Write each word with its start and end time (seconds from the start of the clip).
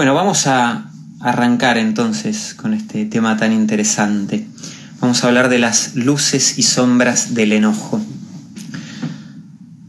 Bueno, 0.00 0.14
vamos 0.14 0.46
a 0.46 0.90
arrancar 1.20 1.76
entonces 1.76 2.54
con 2.54 2.72
este 2.72 3.04
tema 3.04 3.36
tan 3.36 3.52
interesante. 3.52 4.46
Vamos 4.98 5.22
a 5.22 5.26
hablar 5.26 5.50
de 5.50 5.58
las 5.58 5.94
luces 5.94 6.58
y 6.58 6.62
sombras 6.62 7.34
del 7.34 7.52
enojo. 7.52 8.00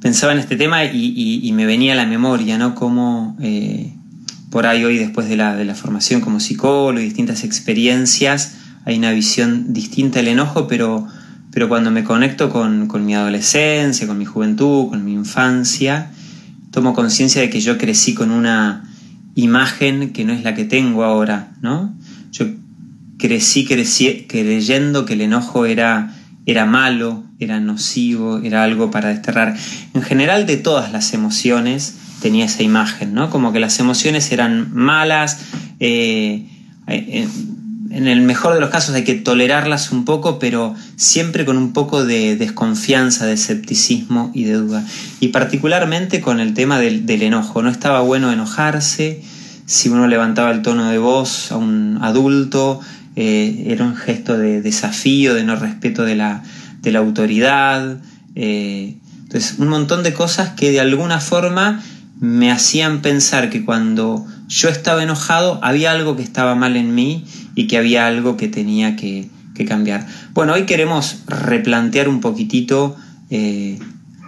Pensaba 0.02 0.34
en 0.34 0.40
este 0.40 0.58
tema 0.58 0.84
y, 0.84 1.50
me 1.54 1.66
venía 1.66 1.94
a 1.94 1.96
la 1.96 2.06
memoria, 2.06 2.58
¿no? 2.58 2.76
Cómo 2.76 3.38
eh, 3.40 3.94
por 4.50 4.68
ahí 4.68 4.84
hoy, 4.84 4.98
después 4.98 5.30
de 5.30 5.38
la, 5.38 5.76
formación 5.76 6.20
como 6.20 6.42
psicólogo 6.42 7.00
y 7.00 7.06
distintas 7.06 7.46
experiencias, 7.46 8.56
hay 8.84 8.98
una 8.98 9.12
visión 9.12 9.72
distinta 9.72 10.20
del 10.20 10.28
enojo, 10.28 10.68
pero, 10.68 11.08
pero 11.52 11.70
cuando 11.70 11.90
me 11.90 12.04
conecto 12.04 12.50
con, 12.50 12.88
con 12.88 13.06
mi 13.06 13.16
adolescencia, 13.16 14.08
con 14.08 14.18
mi 14.18 14.26
juventud, 14.26 14.90
con 14.90 15.06
mi 15.06 15.14
infancia, 15.14 16.12
tomo 16.72 16.94
conciencia 16.94 17.42
de 17.42 17.50
que 17.50 17.62
yo 17.62 17.78
crecí 17.78 18.14
con 18.14 18.32
una 18.32 18.91
imagen 19.36 20.12
que 20.14 20.26
no 20.26 20.34
es 20.34 20.44
la 20.44 20.56
que 20.56 20.66
tengo 20.66 21.04
ahora, 21.04 21.54
¿no? 21.62 21.94
Yo 22.32 22.48
crecí, 23.18 23.66
creyendo 23.66 25.06
que 25.06 25.14
el 25.14 25.22
enojo 25.22 25.66
era, 25.66 26.16
era 26.46 26.66
malo, 26.66 27.24
era 27.40 27.60
nocivo, 27.60 28.40
era 28.40 28.64
algo 28.64 28.92
para 28.92 29.10
desterrar. 29.10 29.56
En 29.94 30.02
general 30.02 30.46
de 30.46 30.58
todas 30.58 30.92
las 30.92 31.14
emociones 31.14 31.96
tenía 32.22 32.46
esa 32.46 32.64
imagen, 32.64 33.14
¿no? 33.14 33.30
Como 33.30 33.52
que 33.52 33.60
las 33.60 33.80
emociones 33.80 34.32
eran 34.32 34.74
malas, 34.74 35.40
eh, 35.80 36.46
eh, 36.88 37.28
en 37.92 38.08
el 38.08 38.22
mejor 38.22 38.54
de 38.54 38.62
los 38.62 38.70
casos 38.70 38.96
hay 38.96 39.04
que 39.04 39.16
tolerarlas 39.16 39.92
un 39.92 40.06
poco, 40.06 40.40
pero 40.40 40.76
siempre 40.96 41.44
con 41.44 41.58
un 41.58 41.74
poco 41.74 42.06
de 42.06 42.38
desconfianza, 42.38 43.26
de 43.26 43.34
escepticismo 43.34 44.32
y 44.34 44.46
de 44.46 44.54
duda. 44.54 44.86
Y 45.20 45.30
particularmente 45.30 46.22
con 46.22 46.40
el 46.40 46.54
tema 46.54 46.80
del, 46.80 47.10
enojo. 47.10 47.62
No 47.62 47.70
estaba 47.70 48.00
bueno 48.00 48.32
enojarse. 48.32 49.22
Si 49.66 49.90
uno 49.90 50.08
levantaba 50.08 50.52
el 50.52 50.62
tono 50.62 50.90
de 50.90 50.98
voz 51.00 51.52
a 51.52 51.58
un 51.58 52.00
adulto, 52.02 52.80
eh, 53.18 53.66
era 53.68 53.84
un 53.84 53.96
gesto 53.96 54.38
de 54.38 54.62
desafío, 54.62 55.34
de 55.34 55.44
no 55.44 55.58
respeto 55.58 56.04
de 56.04 56.16
la, 56.16 56.44
autoridad. 56.96 57.98
Eh, 58.36 58.96
entonces, 59.24 59.56
un 59.60 59.68
montón 59.68 60.02
de 60.04 60.14
cosas 60.14 60.52
que 60.52 60.72
de 60.72 60.80
alguna 60.80 61.20
forma 61.20 61.84
me 62.22 62.52
hacían 62.52 63.02
pensar 63.02 63.50
que 63.50 63.66
cuando 63.66 64.26
yo 64.48 64.70
estaba 64.70 65.02
enojado 65.02 65.60
había 65.64 65.92
algo 65.92 66.16
que 66.16 66.22
estaba 66.22 66.54
mal 66.54 66.78
en 66.78 66.94
mí 66.94 67.26
y 67.56 67.66
que 67.66 67.78
había 67.78 68.06
algo 68.06 68.38
que 68.38 68.48
tenía 68.48 68.96
que, 68.96 69.28
cambiar. 69.68 70.08
Bueno, 70.34 70.54
hoy 70.54 70.66
queremos 70.66 71.20
replantear 71.28 72.10
un 72.10 72.20
poquitito 72.20 72.96
eh, 73.30 73.78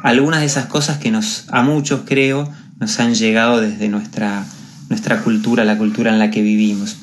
algunas 0.03 0.41
de 0.41 0.45
esas 0.45 0.67
cosas 0.67 0.99
que 0.99 1.09
nos, 1.09 1.45
a 1.49 1.63
muchos 1.63 2.01
creo, 2.05 2.47
nos 2.79 2.99
han 2.99 3.15
llegado 3.15 3.59
desde 3.59 3.89
nuestra, 3.89 4.45
nuestra 4.89 5.21
cultura, 5.23 5.65
la 5.65 5.75
cultura 5.79 6.11
en 6.11 6.19
la 6.19 6.29
que 6.29 6.43
vivimos. 6.43 6.97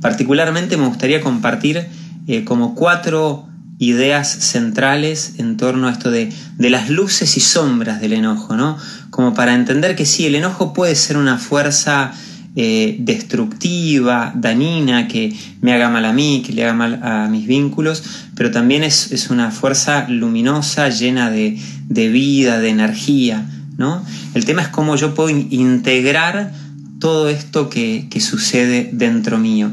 Particularmente 0.00 0.76
me 0.76 0.88
gustaría 0.88 1.20
compartir 1.20 1.86
eh, 2.26 2.42
como 2.42 2.74
cuatro 2.74 3.47
ideas 3.78 4.28
centrales 4.28 5.34
en 5.38 5.56
torno 5.56 5.88
a 5.88 5.92
esto 5.92 6.10
de, 6.10 6.32
de, 6.56 6.70
las 6.70 6.90
luces 6.90 7.36
y 7.36 7.40
sombras 7.40 8.00
del 8.00 8.12
enojo, 8.12 8.56
¿no? 8.56 8.76
Como 9.10 9.34
para 9.34 9.54
entender 9.54 9.94
que 9.94 10.06
sí, 10.06 10.26
el 10.26 10.34
enojo 10.34 10.72
puede 10.72 10.94
ser 10.94 11.16
una 11.16 11.38
fuerza 11.38 12.12
eh, 12.60 12.96
destructiva, 12.98 14.32
dañina, 14.34 15.06
que 15.06 15.32
me 15.60 15.72
haga 15.72 15.90
mal 15.90 16.04
a 16.04 16.12
mí, 16.12 16.42
que 16.44 16.52
le 16.52 16.64
haga 16.64 16.72
mal 16.72 17.00
a 17.04 17.28
mis 17.28 17.46
vínculos, 17.46 18.02
pero 18.34 18.50
también 18.50 18.82
es, 18.82 19.28
una 19.30 19.52
fuerza 19.52 20.08
luminosa, 20.08 20.88
llena 20.88 21.30
de, 21.30 21.56
vida, 21.88 22.58
de 22.58 22.70
energía. 22.70 23.48
¿no? 23.76 24.04
El 24.34 24.44
tema 24.44 24.62
es 24.62 24.68
cómo 24.68 24.96
yo 24.96 25.14
puedo 25.14 25.28
integrar 25.28 26.52
todo 26.98 27.28
esto 27.28 27.70
que, 27.70 28.08
sucede 28.18 28.90
dentro 28.92 29.38
mío. 29.38 29.70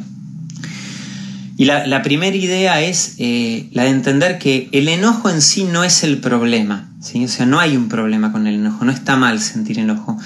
Y 1.58 1.66
la, 1.66 2.02
primera 2.02 2.36
idea 2.36 2.81
es 2.81 3.16
eh, 3.17 3.70
la 3.72 3.84
de 3.84 3.89
entender 3.89 4.40
que 4.40 4.68
el 4.74 4.90
enojo 4.90 5.29
en 5.29 5.41
sí 5.41 5.63
no 5.63 5.85
es 5.85 6.03
el 6.03 6.18
problema. 6.18 6.90
¿sí? 7.00 7.24
O 7.24 7.29
sea, 7.29 7.46
no 7.46 7.62
hay 7.62 7.78
un 7.78 7.88
problema 7.88 8.34
con 8.34 8.46
el 8.46 8.56
enojo, 8.56 8.84
no 8.84 8.91
está 8.91 9.16
mal 9.16 9.40
sentir 9.40 9.79
enojo. 9.79 10.18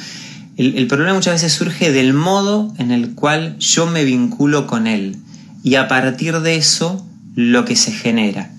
El, 0.57 0.87
problema 0.87 1.13
muchas 1.13 1.35
veces 1.35 1.53
surge 1.53 1.91
del 1.91 2.13
modo 2.13 2.73
en 2.79 2.91
el 2.91 3.13
cual 3.13 3.57
yo 3.59 3.85
me 3.85 4.03
vinculo 4.03 4.67
con 4.67 4.87
él 4.87 5.15
y 5.63 5.75
a 5.75 5.87
partir 5.87 6.39
de 6.41 6.55
eso 6.55 7.05
lo 7.35 7.63
que 7.63 7.75
se 7.75 7.91
genera. 7.91 8.51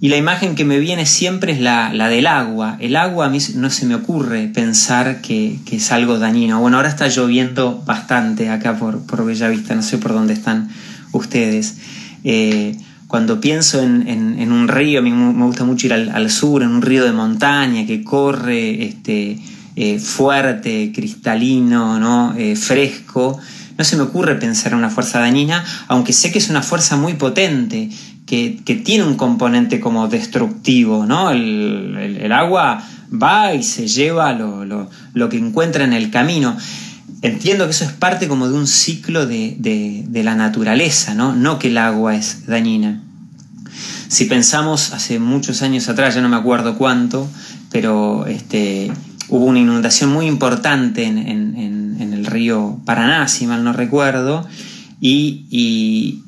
Y 0.00 0.08
la 0.08 0.16
imagen 0.16 0.54
que 0.54 0.66
me 0.66 0.80
viene 0.80 1.06
siempre 1.06 1.52
es 1.52 1.60
la, 1.60 1.90
del 2.08 2.26
agua. 2.26 2.76
El 2.80 2.96
agua 2.96 3.26
a 3.26 3.30
mí 3.30 3.38
no 3.54 3.70
se 3.70 3.86
me 3.86 3.94
ocurre 3.94 4.48
pensar 4.48 5.22
que, 5.22 5.60
es 5.70 5.92
algo 5.92 6.18
dañino. 6.18 6.60
Bueno, 6.60 6.76
ahora 6.76 6.90
está 6.90 7.08
lloviendo 7.08 7.82
bastante 7.86 8.50
acá 8.50 8.76
por, 8.76 9.06
por 9.06 9.24
Bellavista, 9.24 9.74
no 9.74 9.82
sé 9.82 9.96
por 9.96 10.12
dónde 10.12 10.34
están 10.34 10.68
ustedes. 11.18 11.76
Eh, 12.24 12.76
cuando 13.06 13.40
pienso 13.40 13.82
en, 13.82 14.52
un 14.52 14.66
río, 14.66 14.98
a 14.98 15.02
mí 15.02 15.12
me 15.12 15.44
gusta 15.44 15.64
mucho 15.64 15.86
ir 15.86 15.92
al, 15.92 16.08
al, 16.08 16.30
sur, 16.30 16.62
en 16.62 16.70
un 16.70 16.82
río 16.82 17.04
de 17.04 17.12
montaña 17.12 17.86
que 17.86 18.02
corre 18.02 18.84
este, 18.84 19.38
eh, 19.76 19.98
fuerte, 19.98 20.92
cristalino, 20.94 21.98
¿no? 21.98 22.32
Eh, 22.36 22.54
fresco, 22.54 23.38
no 23.76 23.84
se 23.84 23.96
me 23.96 24.02
ocurre 24.02 24.36
pensar 24.36 24.70
en 24.70 24.78
una 24.78 24.88
fuerza 24.88 25.18
dañina, 25.18 25.64
aunque 25.88 26.12
sé 26.12 26.30
que 26.30 26.38
es 26.38 26.48
una 26.48 26.62
fuerza 26.62 26.96
muy 26.96 27.14
potente, 27.14 27.90
que, 28.24 28.60
tiene 28.84 29.02
un 29.02 29.16
componente 29.16 29.80
como 29.80 30.06
destructivo, 30.06 31.06
¿no? 31.06 31.30
El, 31.30 32.30
agua 32.30 32.84
va 33.10 33.52
y 33.52 33.64
se 33.64 33.88
lleva 33.88 34.32
lo, 34.32 35.28
que 35.28 35.38
encuentra 35.38 35.82
en 35.82 35.92
el 35.92 36.10
camino. 36.10 36.56
Entiendo 37.24 37.64
que 37.64 37.70
eso 37.70 37.84
es 37.84 37.92
parte 37.92 38.28
como 38.28 38.48
de 38.48 38.54
un 38.54 38.66
ciclo 38.66 39.26
de, 39.26 39.56
de, 39.58 40.22
la 40.22 40.34
naturaleza, 40.34 41.14
¿no? 41.14 41.34
No 41.34 41.58
que 41.58 41.68
el 41.68 41.78
agua 41.78 42.14
es 42.14 42.44
dañina. 42.46 43.00
Si 44.08 44.26
pensamos 44.26 44.92
hace 44.92 45.18
muchos 45.18 45.62
años 45.62 45.88
atrás, 45.88 46.14
ya 46.14 46.20
no 46.20 46.28
me 46.28 46.36
acuerdo 46.36 46.76
cuánto, 46.76 47.26
pero 47.70 48.26
este, 48.26 48.92
hubo 49.30 49.46
una 49.46 49.58
inundación 49.58 50.10
muy 50.10 50.26
importante 50.26 51.06
en, 51.06 51.96
el 51.98 52.26
río 52.26 52.78
Paraná, 52.84 53.26
si 53.26 53.46
mal 53.46 53.64
no 53.64 53.72
recuerdo, 53.72 54.46
y, 55.00 56.20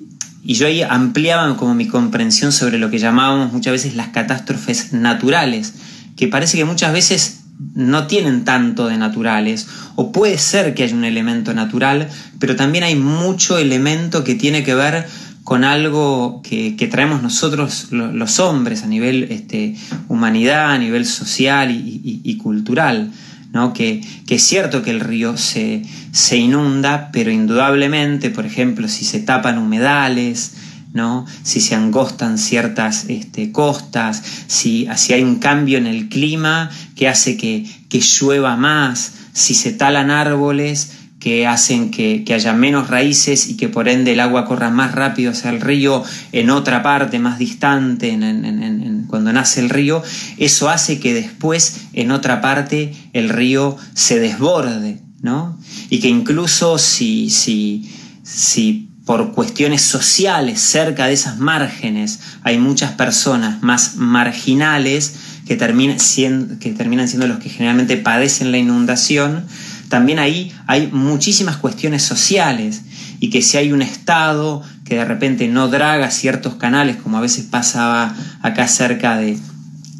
yo 0.45 0.67
ahí 0.67 0.81
ampliaba 0.81 1.59
como 1.59 1.75
mi 1.75 1.89
comprensión 1.89 2.53
sobre 2.53 2.78
lo 2.78 2.91
que 2.91 2.99
llamábamos 2.99 3.53
muchas 3.53 3.73
veces 3.73 3.97
las 3.97 4.09
catástrofes 4.09 4.95
naturales, 4.95 5.75
que 6.17 6.27
parece 6.27 6.57
que 6.57 6.65
muchas 6.65 6.95
veces 6.95 7.35
no 7.75 8.06
tienen 8.06 8.44
tanto 8.44 8.89
de 8.89 8.99
naturales, 8.99 9.67
o 9.94 10.12
puede 10.12 10.39
ser 10.39 10.75
que 10.75 10.83
haya 10.83 10.94
un 10.94 11.05
elemento 11.05 11.55
natural, 11.55 12.09
pero 12.39 12.56
también 12.56 12.84
hay 12.84 12.97
mucho 12.97 13.59
elemento 13.59 14.25
que 14.25 14.34
tiene 14.34 14.62
que 14.62 14.75
ver 14.75 15.06
con 15.47 15.62
algo 15.62 16.43
que, 16.43 16.89
traemos 16.91 17.22
nosotros 17.22 17.89
los 17.93 18.41
hombres 18.41 18.83
a 18.83 18.89
nivel 18.89 19.28
este, 19.31 19.77
humanidad, 20.09 20.72
a 20.72 20.78
nivel 20.78 21.06
social 21.06 21.71
y, 21.71 22.37
cultural. 22.37 23.12
¿no? 23.53 23.72
Que, 23.72 24.03
es 24.28 24.43
cierto 24.43 24.83
que 24.83 24.91
el 24.91 24.99
río 24.99 25.37
se, 25.37 25.83
se, 26.11 26.37
inunda, 26.37 27.11
pero 27.12 27.31
indudablemente, 27.31 28.31
por 28.31 28.45
ejemplo, 28.45 28.89
si 28.89 29.05
se 29.05 29.21
tapan 29.21 29.59
humedales, 29.59 30.55
¿no? 30.97 31.27
si 31.43 31.61
se 31.61 31.75
angostan 31.75 32.39
ciertas 32.39 33.05
este, 33.09 33.53
costas, 33.53 34.23
si, 34.47 34.89
si, 34.97 35.12
hay 35.12 35.23
un 35.23 35.37
cambio 35.37 35.77
en 35.77 35.87
el 35.87 36.09
clima 36.09 36.71
que 36.97 37.07
hace 37.07 37.37
que, 37.37 37.67
que 37.91 38.01
llueva 38.01 38.57
más, 38.57 39.12
si 39.34 39.55
se 39.55 39.73
talan 39.73 40.11
árboles, 40.11 40.93
que 41.21 41.47
hacen 41.47 41.91
que, 41.91 42.25
haya 42.33 42.55
menos 42.55 42.89
raíces 42.89 43.49
y 43.49 43.57
que 43.57 43.69
por 43.69 43.89
ende 43.89 44.12
el 44.12 44.21
agua 44.21 44.47
corra 44.47 44.71
más 44.71 44.93
rápido 44.93 45.33
hacia 45.33 45.51
el 45.51 45.61
río 45.61 46.03
en 46.33 46.51
otra 46.51 46.83
parte 46.83 47.19
más 47.19 47.39
distante, 47.39 48.11
en, 48.11 49.05
cuando 49.09 49.33
nace 49.33 49.61
el 49.61 49.69
río, 49.69 50.03
eso 50.39 50.71
hace 50.71 50.99
que 50.99 51.13
después 51.13 51.89
en 51.93 52.11
otra 52.11 52.41
parte 52.41 52.95
el 53.13 53.28
río 53.28 53.77
se 53.93 54.19
desborde, 54.19 55.01
¿no? 55.21 55.59
Y 55.91 56.01
que 56.01 56.09
incluso 56.09 56.78
si, 56.78 57.28
si, 57.28 57.92
si 58.22 58.89
por 59.06 59.32
cuestiones 59.32 59.82
sociales 59.82 60.60
cerca 60.60 61.06
de 61.06 61.14
esas 61.14 61.38
márgenes 61.38 62.18
hay 62.42 62.58
muchas 62.58 62.92
personas 62.92 63.62
más 63.62 63.94
marginales 63.97 65.14
que, 65.47 65.56
siendo, 65.98 66.58
que 66.58 66.72
terminan 66.72 67.08
siendo 67.08 67.28
los 67.28 67.38
que 67.38 67.48
generalmente 67.48 67.97
padecen 67.97 68.50
la 68.50 68.58
inundación, 68.58 69.47
también 69.88 70.18
ahí 70.18 70.53
hay 70.66 70.88
muchísimas 70.88 71.56
cuestiones 71.56 72.03
sociales 72.03 72.82
y 73.20 73.30
que 73.30 73.42
si 73.42 73.56
hay 73.56 73.72
un 73.72 73.80
Estado 73.80 74.62
que 74.84 74.97
de 74.97 75.04
repente 75.04 75.47
no 75.47 75.68
draga 75.68 76.10
ciertos 76.10 76.56
canales, 76.56 76.97
como 76.97 77.18
a 77.18 77.20
veces 77.20 77.44
pasaba 77.44 78.14
acá 78.42 78.66
cerca 78.66 79.16
de, 79.16 79.38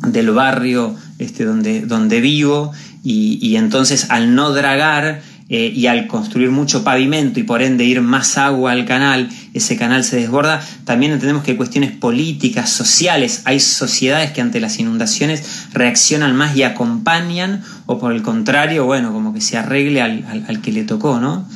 del 0.09 0.33
barrio 0.33 0.97
este, 1.19 1.45
donde, 1.45 1.83
donde 1.83 2.21
vivo, 2.21 2.73
y, 3.09 3.55
entonces 3.55 4.11
al 4.11 4.35
no 4.35 4.51
dragar 4.51 5.23
eh, 5.49 5.73
y 5.75 5.87
al 5.87 6.09
construir 6.09 6.51
mucho 6.51 6.83
pavimento 6.83 7.39
y 7.39 7.45
por 7.45 7.63
ende 7.63 7.85
ir 7.85 8.03
más 8.03 8.37
agua 8.37 8.73
al 8.73 8.85
canal, 8.85 9.29
ese 9.55 9.77
canal 9.77 10.03
se 10.03 10.17
desborda, 10.17 10.61
también 10.85 11.13
entendemos 11.13 11.45
que 11.45 11.53
hay 11.53 11.57
cuestiones 11.57 11.93
políticas, 11.93 12.69
sociales, 12.71 13.43
hay 13.45 13.61
sociedades 13.61 14.33
que 14.33 14.41
ante 14.41 14.59
las 14.59 14.81
inundaciones 14.81 15.69
reaccionan 15.73 16.35
más 16.35 16.57
y 16.57 16.65
acompañan, 16.65 17.63
o 17.87 17.99
por 17.99 18.13
el 18.13 18.23
contrario, 18.23 18.87
bueno, 18.87 19.13
como 19.13 19.33
que 19.33 19.41
se 19.41 19.57
arregle 19.57 20.03
al, 20.03 20.45
al 20.49 20.61
que 20.61 20.73
le 20.73 20.83
tocó, 20.83 21.21
¿no? 21.21 21.49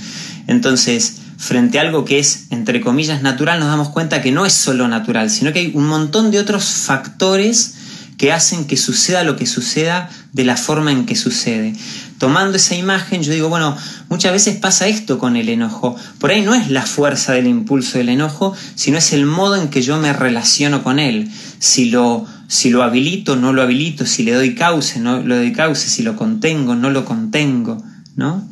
Entonces, 0.46 1.16
frente 1.36 1.78
a 1.78 1.82
algo 1.82 2.04
que 2.04 2.20
es, 2.20 2.46
entre 2.50 2.80
comillas, 2.80 3.22
natural, 3.22 3.58
nos 3.58 3.68
damos 3.68 3.88
cuenta 3.88 4.22
que 4.22 4.30
no 4.30 4.46
es 4.46 4.52
solo 4.52 4.86
natural, 4.86 5.30
sino 5.30 5.52
que 5.52 5.58
hay 5.58 5.72
un 5.74 5.86
montón 5.86 6.30
de 6.30 6.38
otros 6.38 6.64
factores 6.64 7.74
que 8.20 8.32
hacen 8.32 8.66
que 8.66 8.76
suceda 8.76 9.24
lo 9.24 9.36
que 9.36 9.46
suceda 9.46 10.10
de 10.34 10.44
la 10.44 10.58
forma 10.58 10.92
en 10.92 11.06
que 11.06 11.16
sucede. 11.16 11.72
Tomando 12.18 12.58
esa 12.58 12.74
imagen, 12.74 13.22
yo 13.22 13.32
digo, 13.32 13.48
bueno, 13.48 13.74
muchas 14.10 14.30
veces 14.32 14.56
pasa 14.56 14.88
esto 14.88 15.18
con 15.18 15.36
el 15.36 15.48
enojo. 15.48 15.96
Por 16.18 16.30
ahí 16.30 16.42
no 16.42 16.54
es 16.54 16.70
la 16.70 16.82
fuerza 16.82 17.32
del 17.32 17.46
impulso 17.46 17.96
del 17.96 18.10
enojo, 18.10 18.54
sino 18.74 18.98
es 18.98 19.14
el 19.14 19.24
modo 19.24 19.56
en 19.56 19.68
que 19.68 19.80
yo 19.80 19.96
me 19.96 20.12
relaciono 20.12 20.82
con 20.82 20.98
él. 20.98 21.30
Si 21.60 21.88
lo, 21.88 22.26
si 22.46 22.68
lo 22.68 22.82
habilito, 22.82 23.36
no 23.36 23.54
lo 23.54 23.62
habilito, 23.62 24.04
si 24.04 24.22
le 24.22 24.34
doy 24.34 24.54
cauce, 24.54 25.00
no 25.00 25.22
lo 25.22 25.36
doy 25.36 25.54
cauce, 25.54 25.88
si 25.88 26.02
lo 26.02 26.14
contengo, 26.14 26.74
no 26.74 26.90
lo 26.90 27.06
contengo, 27.06 27.82
¿no? 28.16 28.46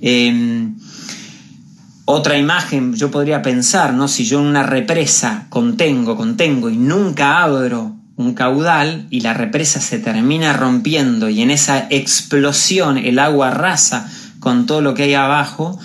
Em, 0.00 0.76
otra 2.06 2.38
imagen, 2.38 2.94
yo 2.94 3.10
podría 3.10 3.42
pensar, 3.42 3.92
¿no? 3.92 4.08
Si 4.08 4.24
yo 4.24 4.40
en 4.40 4.46
una 4.46 4.62
represa 4.62 5.48
contengo, 5.50 6.16
contengo 6.16 6.70
y 6.70 6.78
nunca 6.78 7.42
abro 7.42 8.01
un 8.16 8.34
caudal 8.34 9.06
y 9.10 9.20
la 9.20 9.34
represa 9.34 9.80
se 9.80 9.98
termina 9.98 10.52
rompiendo 10.52 11.28
y 11.28 11.42
en 11.42 11.50
esa 11.50 11.86
explosión 11.90 12.98
el 12.98 13.18
agua 13.18 13.48
arrasa 13.48 14.08
con 14.40 14.66
todo 14.66 14.80
lo 14.80 14.94
que 14.94 15.04
hay 15.04 15.14
abajo, 15.14 15.78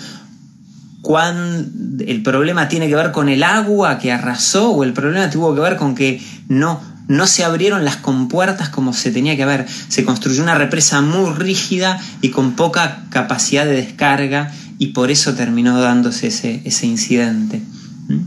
el 2.06 2.22
problema 2.22 2.68
tiene 2.68 2.88
que 2.88 2.94
ver 2.94 3.12
con 3.12 3.28
el 3.28 3.42
agua 3.42 3.98
que 3.98 4.12
arrasó 4.12 4.70
o 4.70 4.84
el 4.84 4.92
problema 4.92 5.30
tuvo 5.30 5.54
que 5.54 5.60
ver 5.60 5.76
con 5.76 5.94
que 5.94 6.20
no, 6.48 6.80
no 7.06 7.26
se 7.26 7.44
abrieron 7.44 7.84
las 7.84 7.96
compuertas 7.96 8.68
como 8.68 8.92
se 8.92 9.10
tenía 9.10 9.36
que 9.36 9.42
haber. 9.44 9.66
Se 9.88 10.04
construyó 10.04 10.42
una 10.42 10.56
represa 10.56 11.00
muy 11.00 11.32
rígida 11.34 12.00
y 12.20 12.30
con 12.30 12.52
poca 12.56 13.04
capacidad 13.10 13.64
de 13.64 13.76
descarga 13.76 14.52
y 14.78 14.88
por 14.88 15.10
eso 15.10 15.34
terminó 15.34 15.80
dándose 15.80 16.26
ese, 16.26 16.62
ese 16.64 16.86
incidente. 16.86 17.62
¿Mm? 18.08 18.20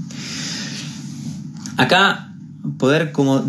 Acá 1.78 2.31
poder 2.78 3.12
como 3.12 3.44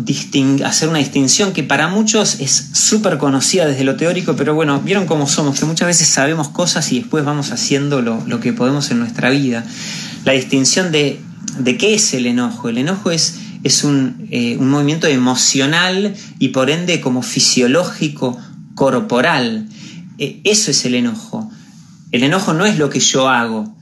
hacer 0.65 0.89
una 0.89 0.97
distinción 0.97 1.53
que 1.53 1.63
para 1.63 1.87
muchos 1.87 2.39
es 2.39 2.69
súper 2.73 3.17
conocida 3.17 3.65
desde 3.65 3.83
lo 3.83 3.95
teórico, 3.95 4.35
pero 4.35 4.55
bueno, 4.55 4.81
vieron 4.81 5.05
cómo 5.05 5.27
somos, 5.27 5.59
que 5.59 5.65
muchas 5.65 5.87
veces 5.87 6.07
sabemos 6.07 6.49
cosas 6.49 6.91
y 6.91 6.99
después 6.99 7.23
vamos 7.23 7.51
haciendo 7.51 8.01
lo, 8.01 8.39
que 8.39 8.53
podemos 8.53 8.89
en 8.91 8.99
nuestra 8.99 9.29
vida. 9.29 9.63
La 10.25 10.33
distinción 10.33 10.91
de, 10.91 11.19
de 11.59 11.77
qué 11.77 11.93
es 11.93 12.13
el 12.13 12.25
enojo. 12.25 12.69
El 12.69 12.79
enojo 12.79 13.11
es, 13.11 13.39
es 13.63 13.83
un, 13.83 14.27
eh, 14.31 14.57
un 14.57 14.69
movimiento 14.69 15.07
emocional 15.07 16.15
y 16.39 16.49
por 16.49 16.71
ende 16.71 16.99
como 16.99 17.21
fisiológico, 17.21 18.37
corporal. 18.73 19.67
Eh, 20.17 20.41
eso 20.43 20.71
es 20.71 20.85
el 20.85 20.95
enojo. 20.95 21.51
El 22.11 22.23
enojo 22.23 22.53
no 22.53 22.65
es 22.65 22.79
lo 22.79 22.89
que 22.89 22.99
yo 22.99 23.29
hago. 23.29 23.75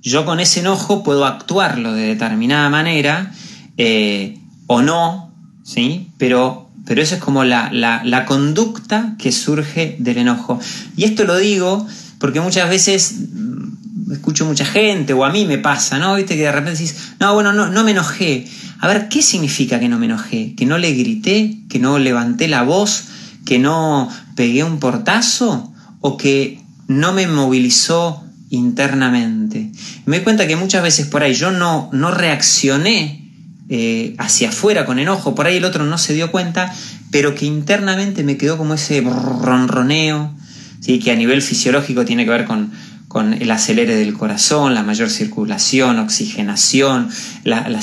Yo 0.00 0.24
con 0.24 0.38
ese 0.38 0.60
enojo 0.60 1.02
puedo 1.02 1.26
actuarlo 1.26 1.92
de 1.92 2.02
determinada 2.02 2.68
manera. 2.68 3.32
Eh, 3.76 4.35
o 4.66 4.82
no, 4.82 5.32
¿sí? 5.62 6.08
Pero, 6.18 6.70
pero 6.84 7.02
eso 7.02 7.16
es 7.16 7.20
como 7.20 7.44
la, 7.44 7.70
la, 7.72 8.24
conducta 8.26 9.14
que 9.18 9.32
surge 9.32 9.96
del 9.98 10.18
enojo. 10.18 10.58
Y 10.96 11.04
esto 11.04 11.24
lo 11.24 11.36
digo 11.36 11.86
porque 12.18 12.40
muchas 12.40 12.68
veces 12.68 13.14
mm, 13.32 14.12
escucho 14.12 14.44
mucha 14.44 14.64
gente, 14.64 15.12
o 15.12 15.24
a 15.24 15.30
mí 15.30 15.44
me 15.44 15.58
pasa, 15.58 15.98
¿no? 15.98 16.14
Viste 16.16 16.36
que 16.36 16.42
de 16.42 16.52
repente 16.52 16.78
decís, 16.78 17.12
no, 17.20 17.34
bueno, 17.34 17.52
no, 17.52 17.68
no 17.68 17.84
me 17.84 17.92
enojé. 17.92 18.46
A 18.78 18.88
ver, 18.88 19.08
¿qué 19.08 19.22
significa 19.22 19.80
que 19.80 19.88
no 19.88 19.98
me 19.98 20.06
enojé? 20.06 20.54
¿Que 20.54 20.66
no 20.66 20.78
le 20.78 20.92
grité? 20.92 21.58
¿Que 21.68 21.78
no 21.78 21.98
levanté 21.98 22.48
la 22.48 22.62
voz? 22.62 23.04
¿Que 23.44 23.58
no 23.58 24.08
pegué 24.34 24.64
un 24.64 24.78
portazo? 24.78 25.72
¿O 26.00 26.16
que 26.16 26.60
no 26.88 27.12
me 27.12 27.26
movilizó 27.26 28.22
internamente? 28.50 29.72
Me 30.04 30.18
doy 30.18 30.24
cuenta 30.24 30.46
que 30.46 30.56
muchas 30.56 30.82
veces 30.82 31.06
por 31.06 31.22
ahí 31.22 31.34
yo 31.34 31.50
no, 31.50 31.88
no 31.92 32.10
reaccioné 32.10 33.25
eh, 33.68 34.14
hacia 34.18 34.50
afuera 34.50 34.86
con 34.86 34.98
enojo, 34.98 35.34
por 35.34 35.46
ahí 35.46 35.56
el 35.56 35.64
otro 35.64 35.84
no 35.84 35.98
se 35.98 36.14
dio 36.14 36.30
cuenta, 36.30 36.72
pero 37.10 37.34
que 37.34 37.46
internamente 37.46 38.22
me 38.22 38.36
quedó 38.36 38.56
como 38.56 38.74
ese 38.74 39.00
ronroneo, 39.00 40.34
¿sí? 40.80 40.98
que 40.98 41.10
a 41.10 41.16
nivel 41.16 41.42
fisiológico 41.42 42.04
tiene 42.04 42.24
que 42.24 42.30
ver 42.30 42.44
con, 42.44 42.70
con 43.08 43.32
el 43.32 43.50
acelere 43.50 43.96
del 43.96 44.14
corazón, 44.14 44.74
la 44.74 44.82
mayor 44.82 45.10
circulación, 45.10 45.98
oxigenación, 45.98 47.08
la, 47.44 47.80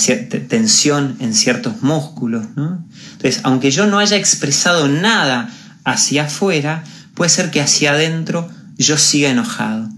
tensión 0.48 1.16
en 1.20 1.34
ciertos 1.34 1.82
músculos. 1.82 2.46
Entonces, 2.56 3.42
aunque 3.44 3.72
yo 3.72 3.86
no 3.86 4.00
haya 4.00 4.18
expresado 4.18 4.88
nada 4.88 5.50
hacia 5.84 6.26
afuera, 6.26 6.84
puede 7.14 7.30
ser 7.30 7.52
que 7.52 7.62
hacia 7.62 7.92
adentro 7.92 8.50
yo 8.78 8.98
siga 8.98 9.30
enojado. 9.30 9.90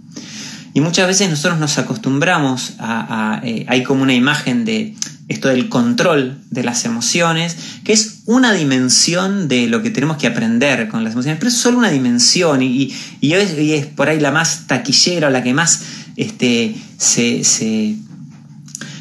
Y 0.75 0.81
muchas 0.81 1.07
veces 1.07 1.30
nosotros 1.30 1.57
nos 1.57 1.77
acostumbramos 1.77 2.74
a, 2.80 3.39
eh, 3.45 3.66
hay 3.69 3.81
como 3.83 4.04
una 4.04 4.13
imagen 4.13 4.66
de, 4.66 4.94
esto 5.30 5.48
del 5.48 5.69
control 5.69 6.38
de 6.51 6.63
las 6.66 6.83
emociones, 6.83 7.56
que 7.86 7.94
es 7.94 8.24
una 8.25 8.51
dimensión 8.51 9.48
de 9.48 9.68
lo 9.68 9.81
que 9.81 9.89
tenemos 9.89 10.18
que 10.18 10.27
aprender 10.27 10.89
con 10.89 11.06
las 11.06 11.13
emociones, 11.13 11.39
pero 11.39 11.50
es 11.50 11.56
solo 11.56 11.77
una 11.77 11.92
dimensión 11.92 12.62
y, 12.62 12.94
es, 13.22 13.86
por 13.86 14.10
ahí 14.10 14.19
la 14.19 14.31
más 14.31 14.68
taquillera 14.68 15.30
la 15.30 15.44
que 15.44 15.54
más 15.54 15.81
este, 16.18 16.75
se, 16.98 17.45
se, 17.45 17.95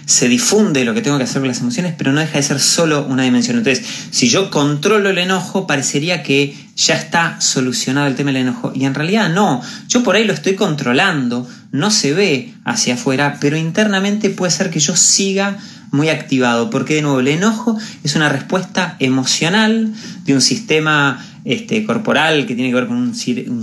se, 0.06 0.28
difunde 0.28 0.84
lo 0.84 0.94
que 0.94 1.02
tengo 1.02 1.18
que 1.18 1.24
hacer 1.24 1.40
con 1.40 1.48
las 1.48 1.60
emociones, 1.60 1.92
pero 1.98 2.12
no 2.12 2.20
deja 2.20 2.38
de 2.38 2.44
ser 2.44 2.60
solo 2.60 3.04
una 3.04 3.24
dimensión. 3.24 3.58
Entonces, 3.58 3.84
si 4.12 4.28
yo 4.28 4.48
controlo 4.48 5.10
el 5.10 5.18
enojo, 5.18 5.66
parecería 5.66 6.22
que 6.22 6.56
ya 6.76 6.94
está 6.94 7.40
solucionado 7.40 8.06
el 8.06 8.14
tema 8.14 8.32
del 8.32 8.42
enojo. 8.42 8.72
Y 8.74 8.84
en 8.84 8.94
realidad 8.94 9.32
no, 9.32 9.62
yo 9.88 10.02
por 10.02 10.16
ahí 10.16 10.24
lo 10.24 10.32
estoy 10.32 10.54
controlando, 10.54 11.48
no 11.72 11.90
se 11.90 12.12
ve 12.12 12.54
hacia 12.64 12.94
afuera, 12.94 13.38
pero 13.40 13.56
internamente 13.56 14.30
puede 14.30 14.50
ser 14.50 14.70
que 14.70 14.80
yo 14.80 14.96
siga 14.96 15.58
muy 15.90 16.08
activado, 16.08 16.70
porque 16.70 16.94
de 16.94 17.02
nuevo 17.02 17.20
el 17.20 17.28
enojo 17.28 17.78
es 18.02 18.16
una 18.16 18.28
respuesta 18.28 18.96
emocional 18.98 19.92
de 20.24 20.34
un 20.34 20.40
sistema 20.40 21.24
este, 21.44 21.84
corporal 21.84 22.46
que 22.46 22.54
tiene 22.54 22.70
que 22.70 22.74
ver 22.74 22.86
con 22.88 22.96
un, 22.96 23.14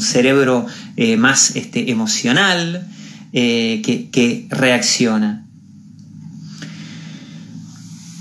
cerebro 0.01 0.65
eh, 0.95 1.17
más 1.17 1.55
este, 1.55 1.91
emocional 1.91 2.87
eh, 3.33 3.81
que, 3.83 4.09
que 4.09 4.47
reacciona. 4.49 5.45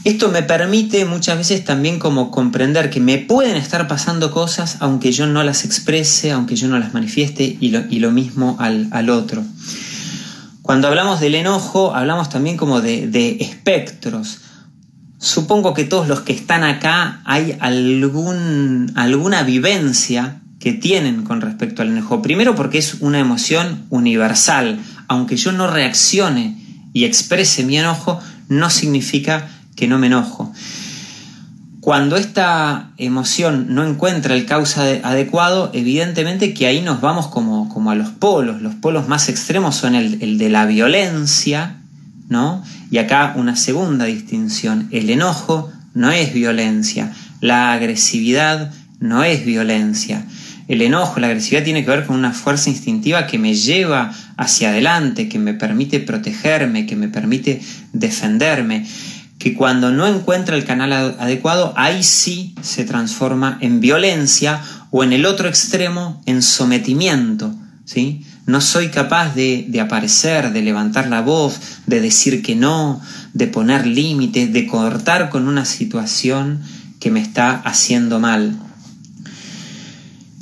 Esto 0.02 0.30
me 0.30 0.42
permite 0.42 1.04
muchas 1.04 1.36
veces 1.36 1.62
también 1.62 1.98
como 1.98 2.30
comprender 2.30 2.88
que 2.88 3.00
me 3.00 3.18
pueden 3.18 3.56
estar 3.56 3.86
pasando 3.86 4.30
cosas 4.30 4.78
aunque 4.80 5.12
yo 5.12 5.26
no 5.26 5.42
las 5.42 5.66
exprese, 5.66 6.32
aunque 6.32 6.56
yo 6.56 6.68
no 6.68 6.78
las 6.78 6.94
manifieste 6.94 7.58
y 7.60 7.68
lo, 7.68 8.10
mismo 8.10 8.56
al, 8.58 9.10
otro. 9.10 9.44
Cuando 10.62 10.88
hablamos 10.88 11.20
del 11.20 11.34
enojo, 11.34 11.94
hablamos 11.94 12.30
también 12.30 12.56
como 12.56 12.80
de, 12.80 13.36
espectros. 13.40 14.38
Supongo 15.18 15.74
que 15.74 15.84
todos 15.84 16.08
los 16.08 16.20
que 16.20 16.32
están 16.32 16.64
acá 16.64 17.20
hay 17.26 17.58
algún, 17.60 18.92
alguna 18.94 19.42
vivencia 19.42 20.40
que 20.60 20.72
tienen 20.72 21.24
con 21.24 21.42
respecto 21.42 21.82
al 21.82 21.88
enojo. 21.88 22.22
Primero 22.22 22.54
porque 22.54 22.78
es 22.78 22.94
una 23.00 23.18
emoción 23.18 23.84
universal. 23.90 24.80
Aunque 25.08 25.36
yo 25.36 25.52
no 25.52 25.66
reaccione 25.66 26.56
y 26.94 27.04
exprese 27.04 27.64
mi 27.64 27.76
enojo, 27.78 28.18
no 28.48 28.70
significa 28.70 29.59
que 29.80 29.88
no 29.88 29.98
me 29.98 30.08
enojo. 30.08 30.52
Cuando 31.80 32.16
esta 32.16 32.90
emoción 32.98 33.74
no 33.74 33.82
encuentra 33.82 34.34
el 34.34 34.44
causa 34.44 34.82
adecuado, 35.02 35.70
evidentemente 35.72 36.52
que 36.52 36.66
ahí 36.66 36.82
nos 36.82 37.00
vamos 37.00 37.28
como, 37.28 37.70
como 37.70 37.90
a 37.90 37.94
los 37.94 38.10
polos. 38.10 38.60
Los 38.60 38.74
polos 38.74 39.08
más 39.08 39.30
extremos 39.30 39.74
son 39.74 39.94
el, 39.94 40.36
de 40.36 40.50
la 40.50 40.66
violencia, 40.66 41.78
¿no? 42.28 42.62
Y 42.90 42.98
acá 42.98 43.32
una 43.36 43.56
segunda 43.56 44.04
distinción. 44.04 44.88
El 44.90 45.08
enojo 45.08 45.72
no 45.94 46.10
es 46.10 46.34
violencia. 46.34 47.10
La 47.40 47.72
agresividad 47.72 48.70
no 48.98 49.24
es 49.24 49.46
violencia. 49.46 50.26
El 50.68 50.82
enojo, 50.82 51.20
la 51.20 51.28
agresividad 51.28 51.64
tiene 51.64 51.86
que 51.86 51.90
ver 51.90 52.04
con 52.04 52.16
una 52.16 52.32
fuerza 52.32 52.68
instintiva 52.68 53.26
que 53.26 53.38
me 53.38 53.54
lleva 53.54 54.12
hacia 54.36 54.68
adelante, 54.68 55.30
que 55.30 55.38
me 55.38 55.54
permite 55.54 56.00
protegerme, 56.00 56.84
que 56.84 56.96
me 56.96 57.08
permite 57.08 57.62
defenderme 57.94 58.86
que 59.40 59.54
cuando 59.54 59.90
no 59.90 60.06
encuentra 60.06 60.54
el 60.54 60.66
canal 60.66 60.92
adecuado, 60.92 61.72
ahí 61.76 62.02
sí 62.02 62.54
se 62.60 62.84
transforma 62.84 63.56
en 63.62 63.80
violencia 63.80 64.60
o 64.90 65.02
en 65.02 65.14
el 65.14 65.24
otro 65.24 65.48
extremo, 65.48 66.22
en 66.26 66.42
sometimiento. 66.42 67.52
¿sí? 67.86 68.22
No 68.44 68.60
soy 68.60 68.90
capaz 68.90 69.34
de, 69.34 69.64
de 69.66 69.80
aparecer, 69.80 70.52
de 70.52 70.60
levantar 70.60 71.08
la 71.08 71.22
voz, 71.22 71.58
de 71.86 72.02
decir 72.02 72.42
que 72.42 72.54
no, 72.54 73.00
de 73.32 73.46
poner 73.46 73.86
límites, 73.86 74.52
de 74.52 74.66
cortar 74.66 75.30
con 75.30 75.48
una 75.48 75.64
situación 75.64 76.60
que 77.00 77.10
me 77.10 77.20
está 77.20 77.62
haciendo 77.62 78.20
mal. 78.20 78.58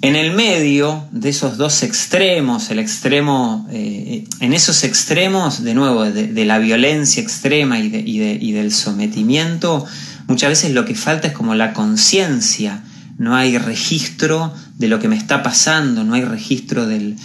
En 0.00 0.14
el 0.14 0.32
medio 0.32 1.08
de 1.10 1.30
esos 1.30 1.56
dos 1.56 1.82
extremos, 1.82 2.70
el 2.70 2.78
extremo, 2.78 3.66
eh, 3.72 4.24
en 4.38 4.52
esos 4.52 4.84
extremos, 4.84 5.64
de 5.64 5.74
nuevo, 5.74 6.04
de, 6.04 6.44
la 6.44 6.60
violencia 6.60 7.20
extrema 7.20 7.80
y, 7.80 8.52
del 8.52 8.72
sometimiento, 8.72 9.84
muchas 10.28 10.50
veces 10.50 10.72
lo 10.72 10.84
que 10.84 10.94
falta 10.94 11.26
es 11.26 11.34
como 11.34 11.56
la 11.56 11.72
conciencia, 11.72 12.84
no 13.18 13.34
hay 13.34 13.58
registro 13.58 14.54
de 14.76 14.86
lo 14.86 15.00
que 15.00 15.08
me 15.08 15.16
está 15.16 15.42
pasando, 15.42 16.04
no 16.04 16.14
hay 16.14 16.22
registro 16.22 16.86
del, 16.86 17.16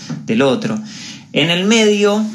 otro. 0.42 0.82
En 1.32 1.51
el 1.51 1.65
medio, 1.65 2.25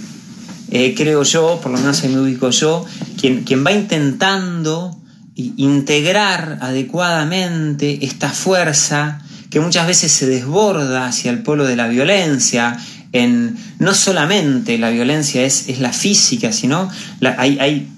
eh, 0.71 0.95
creo 0.97 1.25
yo, 1.25 1.59
por 1.61 1.73
lo 1.73 1.79
menos 1.79 2.01
ahí 2.05 2.11
me 2.11 2.21
ubico 2.21 2.51
yo, 2.51 2.87
quien 3.21 3.67
va 3.67 3.73
intentando 3.73 4.97
integrar 5.35 6.59
adecuadamente 6.61 8.05
esta 8.05 8.31
fuerza 8.31 9.25
que 9.51 9.61
muchas 9.61 9.87
veces 9.87 10.13
se 10.13 10.27
desborda 10.27 11.07
hacia 11.07 11.31
el 11.31 11.43
polo 11.43 11.65
de 11.65 11.77
la 11.77 11.89
violencia, 11.89 12.79
en 13.13 13.57
no 13.79 13.95
solamente 13.95 14.77
la 14.79 14.91
violencia 14.91 15.43
es, 15.45 15.69
es 15.69 15.81
la 15.81 15.93
física, 15.93 16.53
sino 16.53 16.91
hay, 17.39 17.59
hay, 17.59 17.89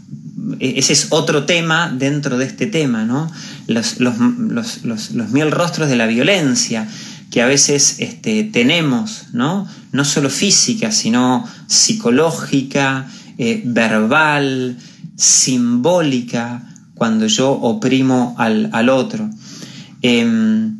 ese 0.60 0.92
es 0.92 1.08
otro 1.10 1.44
tema 1.44 1.92
dentro 1.96 2.38
de 2.38 2.44
este 2.44 2.66
tema, 2.66 3.04
¿no? 3.04 3.30
Los, 3.66 3.98
los, 4.00 4.16
los, 4.84 4.84
los 4.84 5.30
mil 5.30 5.50
rostros 5.50 5.88
de 5.88 5.96
la 5.96 6.06
violencia 6.06 6.86
que 7.30 7.42
a 7.42 7.46
veces 7.46 7.96
este, 7.98 8.44
tenemos, 8.44 9.26
¿no? 9.32 9.66
no 9.92 10.04
solo 10.04 10.30
física, 10.30 10.90
sino 10.90 11.46
psicológica, 11.66 13.08
eh, 13.38 13.62
verbal, 13.64 14.76
simbólica, 15.16 16.66
cuando 16.94 17.26
yo 17.26 17.50
oprimo 17.52 18.34
al, 18.38 18.88
otro. 18.88 19.30
Em, 20.02 20.79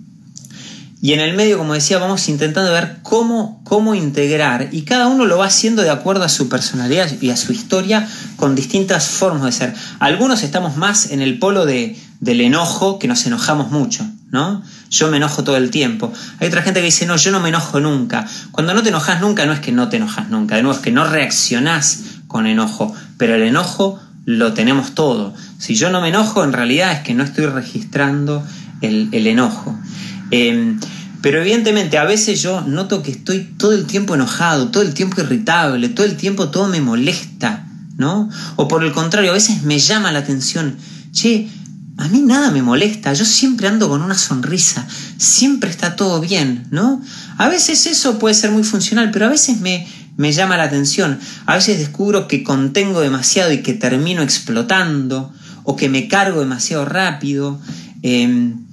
y 1.02 1.12
en 1.12 1.21
el 1.21 1.35
medio, 1.35 1.57
como 1.57 1.75
decía, 1.75 1.99
vamos 1.99 2.28
intentando 2.28 2.71
ver 2.73 2.99
cómo, 3.02 3.62
cómo 3.64 3.95
integrar, 3.95 4.69
y 4.73 4.83
cada 4.83 5.07
uno 5.07 5.25
lo 5.25 5.38
va 5.38 5.47
haciendo 5.47 5.83
de 5.83 5.90
acuerdo 5.90 6.25
a 6.25 6.28
su 6.28 6.49
personalidad 6.49 7.11
y 7.21 7.30
a 7.30 7.37
su 7.37 7.52
historia, 7.52 8.07
con 8.37 8.54
distintas 8.54 9.09
formas 9.09 9.45
de 9.45 9.52
ser. 9.52 9.75
Algunos 9.99 10.42
estamos 10.42 10.76
más 10.76 11.11
en 11.11 11.23
el 11.23 11.38
polo 11.38 11.64
de, 11.64 11.97
del 12.21 12.40
enojo, 12.40 12.99
que 12.99 13.09
nos 13.09 13.25
enojamos 13.26 13.71
mucho, 13.71 14.07
¿no? 14.30 14.62
Yo 14.90 15.09
me 15.09 15.16
enojo 15.16 15.45
todo 15.45 15.57
el 15.57 15.71
tiempo. 15.71 16.12
Hay 16.38 16.49
otra 16.49 16.62
gente 16.62 16.80
que 16.80 16.87
dice, 16.87 17.07
no, 17.07 17.16
yo 17.16 17.30
no 17.30 17.40
me 17.40 17.49
enojo 17.49 17.80
nunca. 17.80 18.26
Cuando 18.50 18.75
no 18.75 18.83
te 18.83 18.90
enojas 18.90 19.21
nunca, 19.21 19.47
no 19.47 19.52
es 19.52 19.61
que 19.61 19.73
no 19.73 19.88
te 19.88 19.97
enojas 19.97 20.28
nunca, 20.28 20.57
de 20.57 20.62
nuevo 20.62 20.76
es 20.76 20.83
que 20.83 20.92
no 20.92 21.04
reaccionás 21.04 22.00
con 22.26 22.47
enojo, 22.47 22.95
pero 23.16 23.35
el 23.35 23.42
enojo 23.42 23.99
lo 24.25 24.52
tenemos 24.52 24.95
todo. 24.95 25.35
Si 25.59 25.75
yo 25.75 25.90
no 25.90 26.00
me 26.00 26.09
enojo, 26.09 26.45
en 26.45 26.52
realidad 26.52 26.92
es 26.92 27.00
que 27.00 27.14
no 27.14 27.25
estoy 27.25 27.47
registrando 27.47 28.45
el, 28.80 29.26
enojo. 29.26 29.78
Em, 30.31 30.79
pero 31.23 31.41
evidentemente 31.41 31.99
a 31.99 32.05
veces 32.05 32.41
yo 32.41 32.63
noto 32.63 33.03
que 33.03 33.11
estoy 33.11 33.41
todo 33.59 33.73
el 33.73 33.87
tiempo 33.87 34.15
enojado, 34.15 34.69
todo 34.69 34.83
el 34.83 34.95
tiempo 34.95 35.21
irritable, 35.21 35.89
todo 35.91 36.07
el 36.07 36.17
tiempo 36.17 36.49
todo 36.49 36.69
me 36.69 36.81
molesta, 36.81 37.67
¿no? 37.97 38.31
O 38.57 38.69
por 38.69 38.85
el 38.85 38.93
contrario, 38.93 39.31
a 39.31 39.35
veces 39.35 39.63
me 39.63 39.79
llama 39.79 40.13
la 40.13 40.21
atención, 40.21 40.77
che, 41.13 41.49
a 41.99 42.09
mí 42.09 42.23
nada 42.23 42.51
me 42.51 42.63
molesta, 42.63 43.13
yo 43.13 43.27
siempre 43.27 43.69
ando 43.69 43.91
con 43.91 44.01
una 44.01 44.17
sonrisa, 44.17 44.87
siempre 45.19 45.69
está 45.69 45.97
todo 45.97 46.21
bien, 46.21 46.67
¿no? 46.71 47.03
A 47.37 47.49
veces 47.51 47.87
eso 47.87 48.19
puede 48.19 48.35
ser 48.35 48.51
muy 48.51 48.65
funcional, 48.65 49.11
pero 49.11 49.27
a 49.27 49.29
veces 49.29 49.61
me, 49.61 49.87
me 50.17 50.33
llama 50.33 50.57
la 50.57 50.65
atención, 50.65 51.19
a 51.45 51.57
veces 51.57 51.79
descubro 51.79 52.27
que 52.27 52.43
contengo 52.43 53.01
demasiado 53.01 53.53
y 53.53 53.61
que 53.61 53.75
termino 53.75 54.23
explotando, 54.23 55.31
o 55.65 55.77
que 55.77 55.91
me 55.91 56.09
cargo 56.09 56.41
demasiado 56.41 56.87
rápido. 56.87 57.61
Em, 58.03 58.70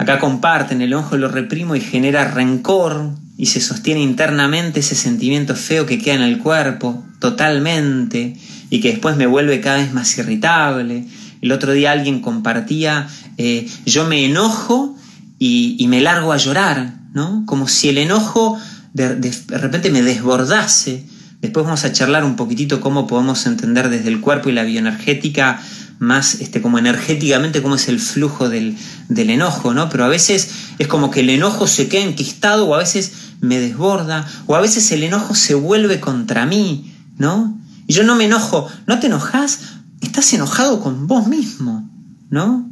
acá 0.00 0.18
comparten, 0.18 0.82
el 0.82 0.94
ojo 0.94 1.16
lo 1.16 1.28
reprimo 1.28 1.76
y 1.76 1.80
genera 1.80 2.24
rencor 2.24 3.10
y 3.36 3.46
se 3.46 3.60
sostiene 3.60 4.00
internamente 4.00 4.80
ese 4.80 4.94
sentimiento 4.94 5.54
feo 5.54 5.86
que 5.86 5.98
queda 5.98 6.14
en 6.14 6.22
el 6.22 6.38
cuerpo, 6.38 7.04
totalmente, 7.18 8.36
y 8.70 8.80
que 8.80 8.90
después 8.90 9.16
me 9.16 9.26
vuelve 9.26 9.60
cada 9.60 9.78
vez 9.78 9.92
más 9.92 10.16
irritable 10.18 11.06
el 11.40 11.52
otro 11.52 11.72
día 11.72 11.92
alguien 11.92 12.20
compartía, 12.20 13.08
eh, 13.38 13.68
yo 13.86 14.06
me 14.06 14.24
enojo 14.24 14.96
y, 15.38 15.86
me 15.88 16.02
largo 16.02 16.32
a 16.32 16.36
llorar, 16.36 16.94
¿no? 17.14 17.44
Como 17.46 17.66
si 17.66 17.88
el 17.88 17.98
enojo 17.98 18.58
de, 18.92 19.32
repente 19.48 19.90
me 19.90 20.02
desbordase. 20.02 21.04
Después 21.40 21.64
vamos 21.64 21.84
a 21.84 21.92
charlar 21.92 22.24
un 22.24 22.36
poquitito 22.36 22.80
cómo 22.82 23.06
podemos 23.06 23.46
entender 23.46 23.88
desde 23.88 24.08
el 24.08 24.20
cuerpo 24.20 24.50
y 24.50 24.52
la 24.52 24.64
bioenergética 24.64 25.62
más 26.00 26.36
este, 26.40 26.60
como 26.60 26.78
energéticamente 26.78 27.62
cómo 27.62 27.76
es 27.76 27.86
el 27.88 28.00
flujo 28.00 28.48
del, 28.48 28.76
del, 29.08 29.30
enojo, 29.30 29.72
¿no? 29.74 29.88
Pero 29.88 30.04
a 30.04 30.08
veces 30.08 30.50
es 30.78 30.88
como 30.88 31.12
que 31.12 31.20
el 31.20 31.30
enojo 31.30 31.68
se 31.68 31.88
queda 31.88 32.02
enquistado 32.02 32.66
o 32.66 32.74
a 32.74 32.78
veces 32.78 33.12
me 33.40 33.60
desborda 33.60 34.26
o 34.46 34.56
a 34.56 34.60
veces 34.60 34.90
el 34.90 35.04
enojo 35.04 35.34
se 35.34 35.54
vuelve 35.54 36.00
contra 36.00 36.46
mí, 36.46 36.92
¿no? 37.18 37.56
Y 37.86 37.92
yo 37.92 38.02
no 38.02 38.16
me 38.16 38.24
enojo, 38.24 38.68
¿no 38.86 38.98
te 38.98 39.06
enojas? 39.06 39.60
estás 40.00 40.32
enojado 40.32 40.80
con 40.80 41.06
vos 41.06 41.26
mismo, 41.26 41.88
¿no? 42.30 42.70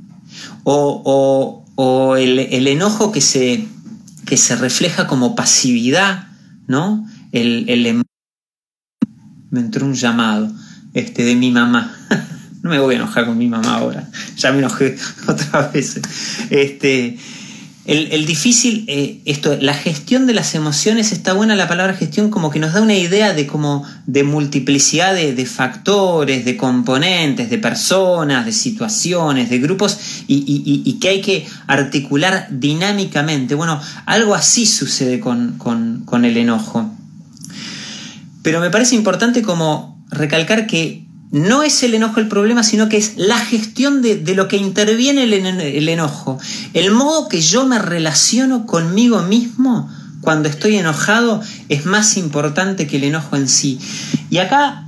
O, 0.65 1.65
o, 1.77 2.17
el, 2.17 2.67
enojo 2.67 3.13
que 3.13 3.21
se, 3.21 3.67
que 4.27 4.37
se 4.37 4.57
refleja 4.57 5.07
como 5.07 5.37
pasividad, 5.37 6.29
¿no? 6.67 7.07
El, 7.33 7.69
el, 7.69 7.87
em-, 7.87 8.03
me 9.51 9.61
entró 9.61 9.87
un 9.87 9.95
llamado 9.95 10.51
este, 10.95 11.25
de 11.25 11.37
mi 11.37 11.51
mamá. 11.51 11.95
no 12.63 12.71
me 12.71 12.79
voy 12.79 12.95
a 12.95 12.99
enojar 12.99 13.27
con 13.27 13.39
mi 13.39 13.47
mamá 13.47 13.77
ahora. 13.77 14.09
Ya 14.37 14.53
me 14.53 14.59
enojé 14.59 14.97
otra 15.29 15.69
vez. 15.69 16.01
Este, 16.51 17.19
el, 17.89 18.27
difícil, 18.27 18.85
eh, 18.87 19.23
esto, 19.25 19.57
la 19.59 19.73
gestión 19.73 20.27
de 20.27 20.35
las 20.35 20.55
emociones, 20.55 21.11
está 21.11 21.33
buena 21.33 21.57
la 21.57 21.69
palabra 21.69 21.95
gestión 21.95 22.29
como 22.29 22.51
que 22.51 22.59
nos 22.59 22.75
da 22.75 22.83
una 22.83 22.95
idea 22.95 23.33
de 23.33 23.47
como 23.47 23.87
de 24.07 24.25
multiplicidad 24.25 25.15
de, 25.15 25.47
factores, 25.47 26.45
de 26.45 26.59
componentes, 26.59 27.49
de 27.49 27.57
personas, 27.57 28.45
de 28.45 28.53
situaciones, 28.53 29.49
de 29.49 29.59
grupos 29.59 29.99
y, 30.27 30.99
que 31.01 31.09
hay 31.09 31.21
que 31.23 31.47
articular 31.67 32.49
dinámicamente. 32.51 33.55
Bueno, 33.55 33.81
algo 34.05 34.35
así 34.35 34.67
sucede 34.67 35.19
con, 35.19 35.55
con 35.57 36.25
el 36.27 36.37
enojo. 36.37 36.91
Pero 38.43 38.61
me 38.61 38.69
parece 38.69 38.97
importante 38.97 39.41
como 39.41 40.05
recalcar 40.11 40.67
que 40.67 41.08
no 41.31 41.63
es 41.63 41.83
el 41.83 41.95
enojo 41.95 42.21
el 42.21 42.29
problema, 42.29 42.63
sino 42.63 42.89
que 42.89 42.97
es 42.97 43.15
la 43.17 43.39
gestión 43.39 44.01
de, 44.01 44.35
lo 44.35 44.49
que 44.49 44.57
interviene 44.57 45.25
el, 45.25 45.33
el, 45.35 45.89
enojo. 45.89 46.39
El 46.73 46.91
modo 46.91 47.29
que 47.29 47.41
yo 47.41 47.67
me 47.67 47.79
relaciono 47.79 48.67
conmigo 48.67 49.23
mismo 49.23 49.91
cuando 50.21 50.49
estoy 50.49 50.77
enojado 50.77 51.43
es 51.69 51.85
más 51.85 52.17
importante 52.17 52.87
que 52.87 52.97
el 52.97 53.05
enojo 53.05 53.37
en 53.37 53.49
sí. 53.49 53.79
Y 54.31 54.39
acá 54.39 54.85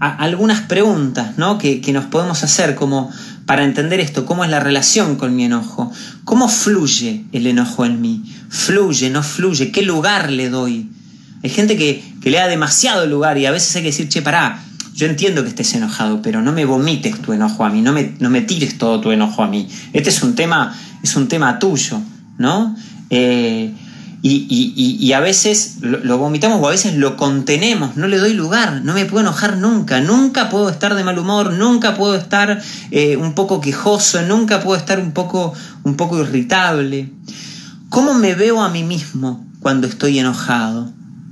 algunas 0.00 0.60
preguntas 0.60 1.38
¿no? 1.38 1.58
que, 1.58 1.80
que 1.80 1.92
nos 1.92 2.04
podemos 2.04 2.44
hacer 2.44 2.74
como 2.74 3.10
para 3.46 3.64
entender 3.64 3.98
esto, 3.98 4.26
cómo 4.26 4.44
es 4.44 4.50
la 4.50 4.60
relación 4.60 5.16
con 5.16 5.34
mi 5.34 5.44
enojo, 5.44 5.90
cómo 6.24 6.48
fluye 6.48 7.24
el 7.32 7.46
enojo 7.46 7.86
en 7.86 8.00
mí, 8.02 8.22
fluye, 8.50 9.08
no 9.08 9.22
fluye, 9.22 9.72
qué 9.72 9.80
lugar 9.80 10.30
le 10.30 10.50
doy. 10.50 10.90
Hay 11.42 11.48
gente 11.48 11.76
que, 11.76 12.04
que 12.20 12.30
le 12.30 12.36
da 12.36 12.46
demasiado 12.46 13.06
lugar 13.06 13.38
y 13.38 13.46
a 13.46 13.50
veces 13.50 13.74
hay 13.74 13.82
que 13.82 13.88
decir, 13.88 14.08
che, 14.08 14.20
pará, 14.20 14.62
yo 14.98 15.06
entiendo 15.06 15.44
que 15.44 15.50
estés 15.50 15.74
enojado, 15.74 16.22
pero 16.22 16.42
no 16.42 16.50
me 16.50 16.64
vomites 16.64 17.22
tu 17.22 17.32
enojo 17.32 17.64
a 17.64 17.70
mí, 17.70 17.82
no 17.82 17.92
me, 17.92 18.16
no 18.18 18.30
me 18.30 18.40
tires 18.40 18.78
todo 18.78 19.00
tu 19.00 19.12
enojo 19.12 19.44
a 19.44 19.46
mí. 19.46 19.68
Este 19.92 20.10
es 20.10 20.24
un 20.24 20.34
tema, 20.34 20.76
es 21.04 21.14
un 21.14 21.28
tema 21.28 21.60
tuyo, 21.60 22.00
¿no? 22.36 22.74
Eh, 23.08 23.72
y, 24.22 25.12
a 25.12 25.20
veces 25.20 25.76
lo, 25.82 26.18
vomitamos 26.18 26.60
o 26.60 26.66
a 26.66 26.72
veces 26.72 26.96
lo 26.96 27.16
contenemos, 27.16 27.96
no 27.96 28.08
le 28.08 28.18
doy 28.18 28.34
lugar, 28.34 28.82
no 28.82 28.92
me 28.92 29.04
puedo 29.04 29.20
enojar 29.20 29.58
nunca, 29.58 30.00
nunca 30.00 30.48
puedo 30.48 30.68
estar 30.68 30.96
de 30.96 31.04
mal 31.04 31.16
humor, 31.16 31.52
nunca 31.52 31.94
puedo 31.94 32.16
estar 32.16 32.60
eh, 32.90 33.16
un 33.16 33.34
poco 33.34 33.60
quejoso, 33.60 34.22
nunca 34.22 34.60
puedo 34.60 34.76
estar 34.76 34.98
un 34.98 35.12
poco, 35.12 35.54
un 35.84 35.94
poco 35.94 36.18
irritable. 36.18 37.12
¿Cómo 37.88 38.14
me 38.14 38.34
veo 38.34 38.60
a 38.62 38.68
mí 38.68 38.82
mismo 38.82 39.46
cuando 39.60 39.86
estoy 39.86 40.18
enojado? 40.18 40.90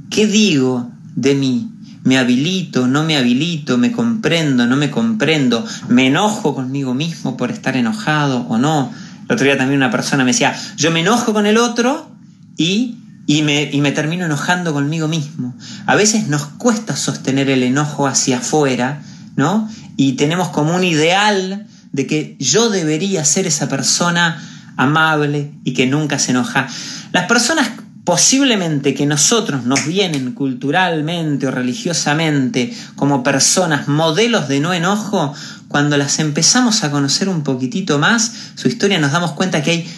¿Qué 0.09 0.29
digo 0.29 0.89
de 1.17 1.35
mí? 1.35 1.73
Me 2.07 2.19
habilito, 2.19 2.87
no 2.87 3.03
me 3.03 3.17
habilito, 3.17 3.79
me 3.79 3.91
comprendo, 3.91 4.67
no 4.67 4.77
me 4.77 4.91
comprendo, 4.93 5.65
me 5.89 6.07
enojo 6.07 6.55
conmigo 6.55 6.95
mismo 6.95 7.37
por 7.37 7.51
estar 7.51 7.77
enojado 7.77 8.47
o 8.49 8.59
no. 8.59 8.93
El 9.29 9.35
otro 9.35 9.45
día 9.45 9.59
también 9.59 9.79
una 9.79 9.91
persona 9.91 10.25
me 10.25 10.31
decía, 10.31 10.57
yo 10.77 10.93
me 10.93 11.01
enojo 11.01 11.33
con 11.33 11.47
el 11.47 11.59
otro 11.59 12.09
y, 12.57 12.97
y, 13.27 13.43
me, 13.43 13.69
y 13.73 13.81
me 13.81 13.91
termino 13.91 14.25
enojando 14.25 14.73
conmigo 14.73 15.09
mismo. 15.09 15.53
A 15.85 15.97
veces 15.97 16.29
nos 16.29 16.47
cuesta 16.47 16.95
sostener 16.95 17.51
el 17.51 17.65
enojo 17.65 18.07
hacia 18.07 18.39
afuera, 18.39 19.03
¿no? 19.35 19.69
Y 19.97 20.13
tenemos 20.13 20.51
como 20.51 20.77
un 20.77 20.85
ideal 20.85 21.67
de 21.91 22.07
que 22.07 22.37
yo 22.39 22.71
debería 22.71 23.25
ser 23.25 23.49
esa 23.49 23.69
persona 23.69 24.41
amable 24.77 25.51
y 25.65 25.73
que 25.73 25.89
nunca 25.89 26.21
se 26.21 26.31
enoja. 26.31 26.69
Las 27.11 27.27
personas 27.27 27.69
posiblemente 28.07 28.95
que 28.95 29.05
nosotros 29.05 29.65
nos 29.65 29.85
vienen 29.85 30.31
culturalmente 30.31 31.49
o 31.49 31.51
religiosamente 31.51 32.73
como 32.95 33.25
personas 33.25 33.89
modelos 33.89 34.47
de 34.47 34.61
no 34.61 34.73
enojo, 34.73 35.35
cuando 35.67 35.97
las 35.97 36.21
empezamos 36.21 36.85
a 36.85 36.93
conocer 36.93 37.29
un 37.29 37.43
poquitito 37.43 37.99
más, 37.99 38.33
su 38.55 38.69
historia 38.69 39.01
nos 39.01 39.11
damos 39.11 39.33
cuenta 39.33 39.61
que 39.61 39.71
hay 39.73 39.91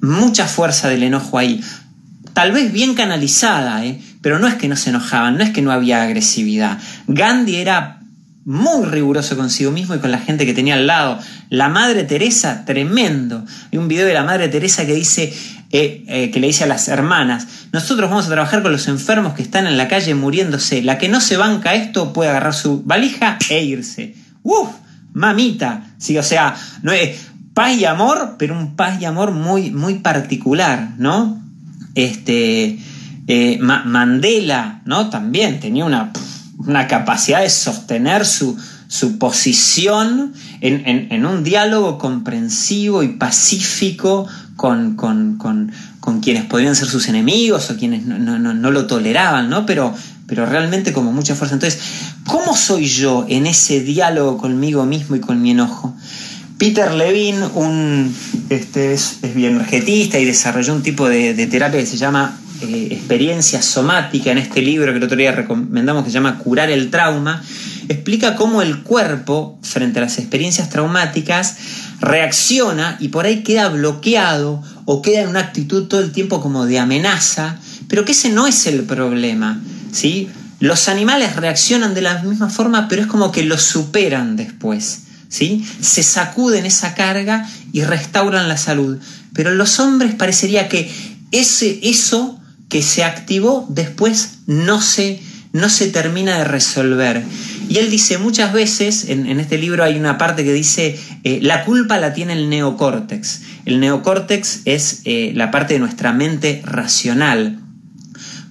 mucha 0.00 0.46
fuerza 0.46 0.88
del 0.88 1.02
enojo 1.02 1.36
ahí. 1.36 1.62
tal 2.32 2.52
vez 2.52 2.72
bien 2.72 2.94
canalizada, 2.94 3.84
¿eh? 3.84 4.00
pero 4.22 4.38
no 4.38 4.48
es 4.48 4.54
que 4.54 4.66
no 4.66 4.76
se 4.76 4.88
enojaban, 4.88 5.36
no 5.36 5.44
es 5.44 5.50
que 5.50 5.60
no 5.60 5.70
había 5.70 6.02
agresividad. 6.02 6.78
Gandhi 7.08 7.56
era 7.56 7.99
muy 8.44 8.86
riguroso 8.86 9.36
consigo 9.36 9.70
mismo 9.70 9.94
y 9.94 9.98
con 9.98 10.10
la 10.10 10.18
gente 10.18 10.46
que 10.46 10.54
tenía 10.54 10.74
al 10.74 10.86
lado. 10.86 11.18
La 11.50 11.68
Madre 11.68 12.04
Teresa, 12.04 12.64
tremendo. 12.64 13.44
Hay 13.72 13.78
un 13.78 13.88
video 13.88 14.06
de 14.06 14.14
la 14.14 14.24
Madre 14.24 14.48
Teresa 14.48 14.86
que 14.86 14.94
dice, 14.94 15.32
eh, 15.70 16.04
eh, 16.08 16.30
que 16.30 16.40
le 16.40 16.46
dice 16.46 16.64
a 16.64 16.66
las 16.66 16.88
hermanas, 16.88 17.46
nosotros 17.72 18.08
vamos 18.08 18.26
a 18.26 18.30
trabajar 18.30 18.62
con 18.62 18.72
los 18.72 18.88
enfermos 18.88 19.34
que 19.34 19.42
están 19.42 19.66
en 19.66 19.76
la 19.76 19.88
calle 19.88 20.14
muriéndose. 20.14 20.82
La 20.82 20.98
que 20.98 21.08
no 21.08 21.20
se 21.20 21.36
banca 21.36 21.74
esto 21.74 22.12
puede 22.12 22.30
agarrar 22.30 22.54
su 22.54 22.82
valija 22.82 23.38
e 23.50 23.62
irse. 23.62 24.14
¡Uf! 24.42 24.68
Mamita. 25.12 25.84
Sí, 25.98 26.16
o 26.16 26.22
sea, 26.22 26.54
no 26.82 26.92
es 26.92 27.18
paz 27.52 27.76
y 27.76 27.84
amor, 27.84 28.36
pero 28.38 28.58
un 28.58 28.76
paz 28.76 29.00
y 29.00 29.04
amor 29.04 29.32
muy, 29.32 29.70
muy 29.70 29.94
particular, 29.94 30.94
¿no? 30.98 31.42
Este, 31.94 32.78
eh, 33.26 33.58
Mandela, 33.60 34.82
¿no? 34.84 35.10
También 35.10 35.60
tenía 35.60 35.84
una 35.84 36.12
una 36.66 36.86
capacidad 36.86 37.40
de 37.40 37.50
sostener 37.50 38.26
su, 38.26 38.56
su 38.88 39.18
posición 39.18 40.32
en, 40.60 41.24
un 41.24 41.44
diálogo 41.44 41.96
comprensivo 41.96 43.02
y 43.04 43.08
pacífico 43.08 44.26
con, 44.56 44.96
quienes 46.22 46.44
podrían 46.44 46.74
ser 46.74 46.88
sus 46.88 47.08
enemigos 47.08 47.70
o 47.70 47.76
quienes 47.76 48.04
no, 48.04 48.70
lo 48.70 48.86
toleraban, 48.86 49.48
¿no? 49.48 49.64
Pero, 49.64 49.94
pero 50.26 50.44
realmente 50.44 50.92
como 50.92 51.12
mucha 51.12 51.36
fuerza. 51.36 51.54
Entonces, 51.54 51.80
¿cómo 52.26 52.56
soy 52.56 52.86
yo 52.86 53.26
en 53.28 53.46
ese 53.46 53.80
diálogo 53.80 54.38
conmigo 54.38 54.84
mismo 54.86 55.14
y 55.14 55.20
con 55.20 55.40
mi 55.40 55.52
enojo? 55.52 55.94
Peter 56.58 56.92
Levine, 56.92 57.46
un, 57.54 58.14
este, 58.50 58.92
es, 58.92 59.20
es 59.22 59.34
bioenergetista 59.34 60.18
y 60.18 60.24
desarrolló 60.24 60.74
un 60.74 60.82
tipo 60.82 61.08
de 61.08 61.46
terapia 61.46 61.78
que 61.80 61.86
se 61.86 61.96
llama 61.96 62.39
eh, 62.62 62.88
experiencia 62.90 63.62
somática 63.62 64.30
en 64.30 64.38
este 64.38 64.60
libro 64.62 64.92
que 64.92 64.98
el 64.98 65.04
otro 65.04 65.16
día 65.16 65.32
recomendamos 65.32 66.04
que 66.04 66.10
se 66.10 66.14
llama 66.14 66.38
Curar 66.38 66.70
el 66.70 66.90
trauma, 66.90 67.42
explica 67.88 68.36
cómo 68.36 68.62
el 68.62 68.82
cuerpo 68.82 69.58
frente 69.62 69.98
a 69.98 70.02
las 70.02 70.18
experiencias 70.18 70.68
traumáticas 70.68 71.56
reacciona 72.00 72.96
y 73.00 73.08
por 73.08 73.26
ahí 73.26 73.42
queda 73.42 73.68
bloqueado 73.68 74.62
o 74.84 75.02
queda 75.02 75.22
en 75.22 75.28
una 75.28 75.40
actitud 75.40 75.86
todo 75.88 76.00
el 76.00 76.12
tiempo 76.12 76.40
como 76.40 76.66
de 76.66 76.78
amenaza, 76.78 77.58
pero 77.88 78.04
que 78.04 78.12
ese 78.12 78.30
no 78.30 78.46
es 78.46 78.66
el 78.66 78.82
problema, 78.82 79.60
¿sí? 79.92 80.28
Los 80.58 80.88
animales 80.88 81.36
reaccionan 81.36 81.94
de 81.94 82.02
la 82.02 82.22
misma 82.22 82.50
forma, 82.50 82.88
pero 82.88 83.02
es 83.02 83.08
como 83.08 83.32
que 83.32 83.42
lo 83.42 83.58
superan 83.58 84.36
después, 84.36 85.02
¿sí? 85.28 85.64
Se 85.80 86.02
sacuden 86.02 86.66
esa 86.66 86.94
carga 86.94 87.48
y 87.72 87.82
restauran 87.82 88.48
la 88.48 88.58
salud. 88.58 88.98
Pero 89.32 89.54
los 89.54 89.78
hombres 89.80 90.14
parecería 90.14 90.68
que 90.68 90.90
ese, 91.30 91.80
eso 91.82 92.39
que 92.70 92.80
se 92.82 93.04
activó 93.04 93.66
después 93.68 94.38
no 94.46 94.80
se, 94.80 95.20
no 95.52 95.68
se 95.68 95.88
termina 95.88 96.38
de 96.38 96.44
resolver. 96.44 97.22
Y 97.68 97.78
él 97.78 97.90
dice 97.90 98.16
muchas 98.16 98.52
veces, 98.52 99.08
en, 99.08 99.38
este 99.38 99.58
libro 99.58 99.84
hay 99.84 99.98
una 99.98 100.16
parte 100.16 100.44
que 100.44 100.52
dice, 100.52 100.98
eh, 101.24 101.40
la 101.42 101.64
culpa 101.64 101.98
la 101.98 102.14
tiene 102.14 102.32
el 102.32 102.48
neocórtex. 102.48 103.42
El 103.66 103.80
neocórtex 103.80 104.62
es 104.64 105.02
eh, 105.04 105.32
la 105.34 105.50
parte 105.50 105.74
de 105.74 105.80
nuestra 105.80 106.12
mente 106.12 106.62
racional. 106.64 107.60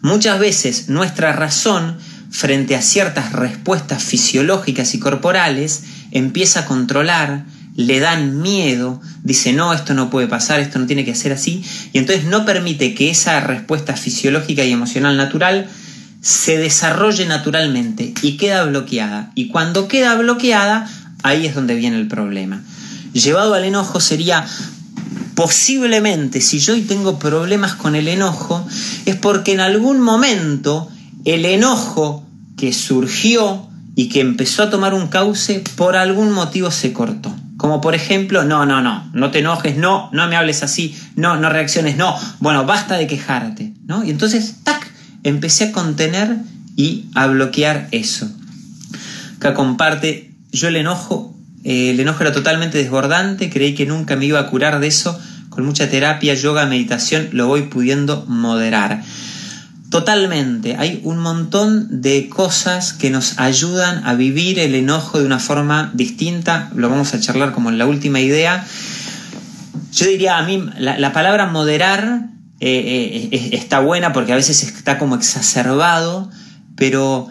Muchas 0.02 0.40
veces 0.40 0.90
nuestra 0.90 1.34
razón 1.34 1.98
frente 2.30 2.76
a 2.76 2.82
ciertas 2.82 3.34
respuestas 3.34 4.04
fisiológicas 4.04 4.94
y 4.94 5.00
corporales 5.00 5.84
empieza 6.12 6.62
a 6.62 6.66
controlar, 6.66 7.46
le 7.80 8.02
dan 8.02 8.42
miedo, 8.42 9.00
dice, 9.24 9.54
no, 9.54 9.74
esto 9.74 9.94
no 9.94 10.10
puede 10.10 10.28
pasar, 10.28 10.60
esto 10.60 10.80
no 10.80 10.86
tiene 10.86 11.06
que 11.06 11.16
ser 11.16 11.32
así, 11.32 11.64
y 11.94 11.98
entonces 11.98 12.26
no 12.26 12.44
permite 12.44 12.94
que 12.94 13.10
esa 13.10 13.40
respuesta 13.40 13.96
fisiológica 13.96 14.66
y 14.66 14.74
emocional 14.74 15.16
natural 15.16 15.70
se 16.20 16.58
desarrolle 16.58 17.26
naturalmente 17.26 18.14
y 18.22 18.36
queda 18.36 18.66
bloqueada. 18.66 19.32
Y 19.34 19.48
cuando 19.48 19.88
queda 19.88 20.16
bloqueada, 20.16 20.90
ahí 21.24 21.46
es 21.46 21.56
donde 21.56 21.76
viene 21.76 21.96
el 21.96 22.10
problema. 22.10 22.62
Llevado 23.14 23.54
al 23.54 23.64
enojo 23.64 24.02
sería 24.02 24.46
posiblemente, 25.36 26.42
si 26.42 26.60
yo 26.60 26.74
hoy 26.74 26.82
tengo 26.82 27.18
problemas 27.18 27.76
con 27.76 27.96
el 27.96 28.10
enojo, 28.10 28.68
es 29.06 29.16
porque 29.16 29.54
en 29.54 29.62
algún 29.62 30.02
momento 30.02 30.90
el 31.24 31.46
enojo 31.46 32.28
que 32.58 32.74
surgió 32.74 33.70
y 33.96 34.10
que 34.10 34.20
empezó 34.20 34.64
a 34.64 34.70
tomar 34.70 34.94
un 34.94 35.08
cauce, 35.08 35.64
por 35.78 35.96
algún 35.96 36.34
motivo 36.34 36.72
se 36.72 36.92
cortó. 36.92 37.34
Como 37.60 37.82
por 37.82 37.94
ejemplo, 37.94 38.46
no, 38.46 38.66
no, 38.66 38.82
no, 38.82 39.10
no 39.12 39.32
te 39.32 39.40
enojes, 39.40 39.76
no, 39.76 40.10
no 40.14 40.30
me 40.30 40.38
hables 40.38 40.64
así, 40.64 40.98
no, 41.18 41.36
no 41.36 41.50
reacciones, 41.50 41.98
no, 41.98 42.16
bueno, 42.40 42.66
basta 42.66 42.96
de 42.96 43.06
quejarte, 43.06 43.74
¿no? 43.86 44.06
Y 44.06 44.12
entonces, 44.12 44.64
tac, 44.64 44.90
empecé 45.24 45.66
a 45.66 45.72
contener 45.74 46.38
y 46.78 47.08
a 47.16 47.28
bloquear 47.28 47.90
eso. 47.92 48.32
Acá 49.36 49.56
comparte, 49.56 50.32
yo 50.54 50.70
el 50.70 50.78
enojo, 50.78 51.36
eh, 51.66 51.90
el 51.90 52.00
enojo 52.00 52.22
era 52.22 52.32
totalmente 52.32 52.78
desbordante, 52.78 53.50
creí 53.50 53.76
que 53.76 53.86
nunca 53.86 54.16
me 54.16 54.24
iba 54.24 54.40
a 54.40 54.48
curar 54.48 54.80
de 54.80 54.88
eso, 54.88 55.20
con 55.50 55.66
mucha 55.66 55.90
terapia, 55.90 56.36
yoga, 56.36 56.66
meditación, 56.66 57.28
lo 57.34 57.48
voy 57.48 57.64
pudiendo 57.64 58.26
moderar. 58.26 59.04
Totalmente, 59.90 60.76
hay 60.78 61.02
un 61.04 61.18
montón 61.18 62.02
de 62.02 62.30
cosas 62.30 62.94
que 62.94 63.10
nos 63.10 63.40
ayudan 63.40 64.06
a 64.06 64.14
vivir 64.14 64.60
el 64.60 64.76
enojo 64.76 65.18
de 65.18 65.26
una 65.26 65.40
forma 65.40 65.90
distinta, 65.96 66.70
lo 66.76 66.90
vamos 66.90 67.16
a 67.16 67.20
charlar 67.20 67.54
como 67.54 67.70
en 67.70 67.80
la 67.80 67.88
última 67.88 68.20
idea. 68.20 68.68
Yo 69.92 70.06
diría 70.06 70.38
a 70.38 70.44
mí, 70.44 70.64
la, 70.78 71.12
palabra 71.12 71.48
moderar 71.48 72.28
eh, 72.60 73.30
eh, 73.32 73.50
está 73.54 73.80
buena 73.80 74.14
porque 74.14 74.32
a 74.32 74.36
veces 74.36 74.62
está 74.62 75.00
como 75.00 75.16
exacerbado, 75.16 76.30
pero, 76.76 77.28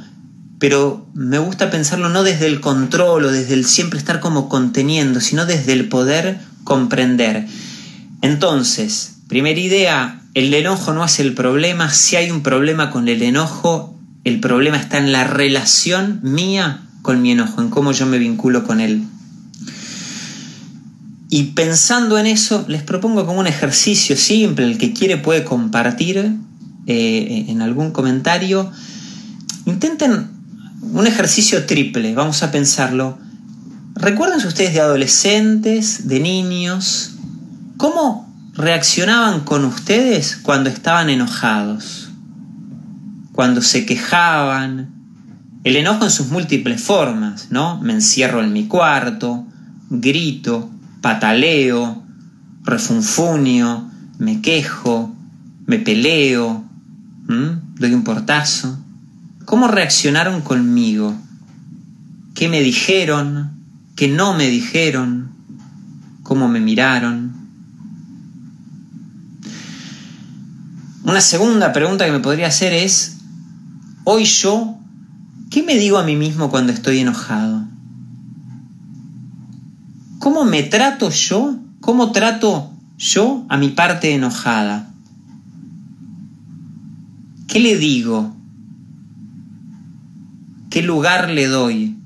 pero 0.58 1.06
me 1.14 1.38
gusta 1.38 1.70
pensarlo 1.70 2.08
no 2.08 2.24
desde 2.24 2.46
el 2.46 2.60
control 2.60 3.26
o 3.26 3.30
desde 3.30 3.54
el 3.54 3.66
siempre 3.66 4.00
estar 4.00 4.18
como 4.18 4.48
conteniendo, 4.48 5.20
sino 5.20 5.46
desde 5.46 5.74
el 5.74 5.88
poder 5.88 6.40
comprender. 6.64 7.46
Entonces, 8.20 9.18
primera 9.28 9.60
idea, 9.60 10.17
el 10.34 10.52
enojo 10.54 10.92
no 10.92 11.04
es 11.04 11.20
el 11.20 11.34
problema. 11.34 11.92
Si 11.92 12.16
hay 12.16 12.30
un 12.30 12.42
problema 12.42 12.90
con 12.90 13.08
el 13.08 13.22
enojo, 13.22 13.98
el 14.24 14.40
problema 14.40 14.76
está 14.76 14.98
en 14.98 15.12
la 15.12 15.24
relación 15.24 16.20
mía 16.22 16.82
con 17.02 17.22
mi 17.22 17.32
enojo, 17.32 17.62
en 17.62 17.70
cómo 17.70 17.92
yo 17.92 18.06
me 18.06 18.18
vinculo 18.18 18.64
con 18.64 18.80
él. 18.80 19.04
Y 21.30 21.44
pensando 21.54 22.18
en 22.18 22.26
eso, 22.26 22.64
les 22.68 22.82
propongo 22.82 23.26
como 23.26 23.40
un 23.40 23.46
ejercicio 23.46 24.16
simple, 24.16 24.64
el 24.64 24.78
que 24.78 24.92
quiere 24.92 25.18
puede 25.18 25.44
compartir 25.44 26.36
eh, 26.86 27.44
en 27.48 27.62
algún 27.62 27.90
comentario. 27.90 28.70
Intenten 29.66 30.28
un 30.80 31.06
ejercicio 31.06 31.66
triple, 31.66 32.14
vamos 32.14 32.42
a 32.42 32.50
pensarlo. 32.50 33.18
Recuerden 33.94 34.46
ustedes 34.46 34.72
de 34.72 34.80
adolescentes, 34.80 36.08
de 36.08 36.20
niños, 36.20 37.12
cómo 37.76 38.27
reaccionaban 38.58 39.44
con 39.44 39.64
ustedes 39.64 40.36
cuando 40.36 40.68
estaban 40.68 41.10
enojados, 41.10 42.10
cuando 43.30 43.62
se 43.62 43.86
quejaban. 43.86 44.90
El 45.62 45.76
enojo 45.76 46.04
en 46.04 46.10
sus 46.10 46.28
múltiples 46.28 46.82
formas, 46.82 47.48
¿no? 47.50 47.80
Me 47.80 47.92
encierro 47.92 48.42
en 48.42 48.52
mi 48.52 48.66
cuarto, 48.66 49.46
grito, 49.90 50.68
pataleo, 51.00 52.02
refunfunio, 52.64 53.88
me 54.18 54.42
quejo, 54.42 55.14
me 55.66 55.78
peleo, 55.78 56.64
doy 57.76 57.94
un 57.94 58.02
portazo. 58.02 58.76
¿Cómo 59.44 59.68
reaccionaron 59.68 60.40
conmigo? 60.40 61.14
¿Qué 62.34 62.48
me 62.48 62.60
dijeron? 62.60 63.52
¿Qué 63.94 64.08
no 64.08 64.34
me 64.34 64.48
dijeron? 64.48 65.30
¿Cómo 66.24 66.48
me 66.48 66.58
miraron? 66.58 67.37
Una 71.08 71.22
segunda 71.22 71.72
pregunta 71.72 72.04
que 72.04 72.12
me 72.12 72.20
podría 72.20 72.48
hacer 72.48 72.74
es, 72.74 73.16
hoy 74.04 74.26
yo, 74.26 74.76
¿qué 75.48 75.62
me 75.62 75.78
digo 75.78 75.96
a 75.96 76.04
mí 76.04 76.16
mismo 76.16 76.50
cuando 76.50 76.70
estoy 76.70 76.98
enojado? 76.98 77.64
¿Cómo 80.18 80.44
me 80.44 80.64
trato 80.64 81.08
yo? 81.08 81.56
¿Cómo 81.80 82.12
trato 82.12 82.70
yo 82.98 83.46
a 83.48 83.56
mi 83.56 83.70
parte 83.70 84.12
enojada? 84.12 84.92
¿Qué 87.46 87.58
le 87.58 87.78
digo? 87.78 88.36
¿Qué 90.68 90.82
lugar 90.82 91.30
le 91.30 91.46
doy 91.46 91.96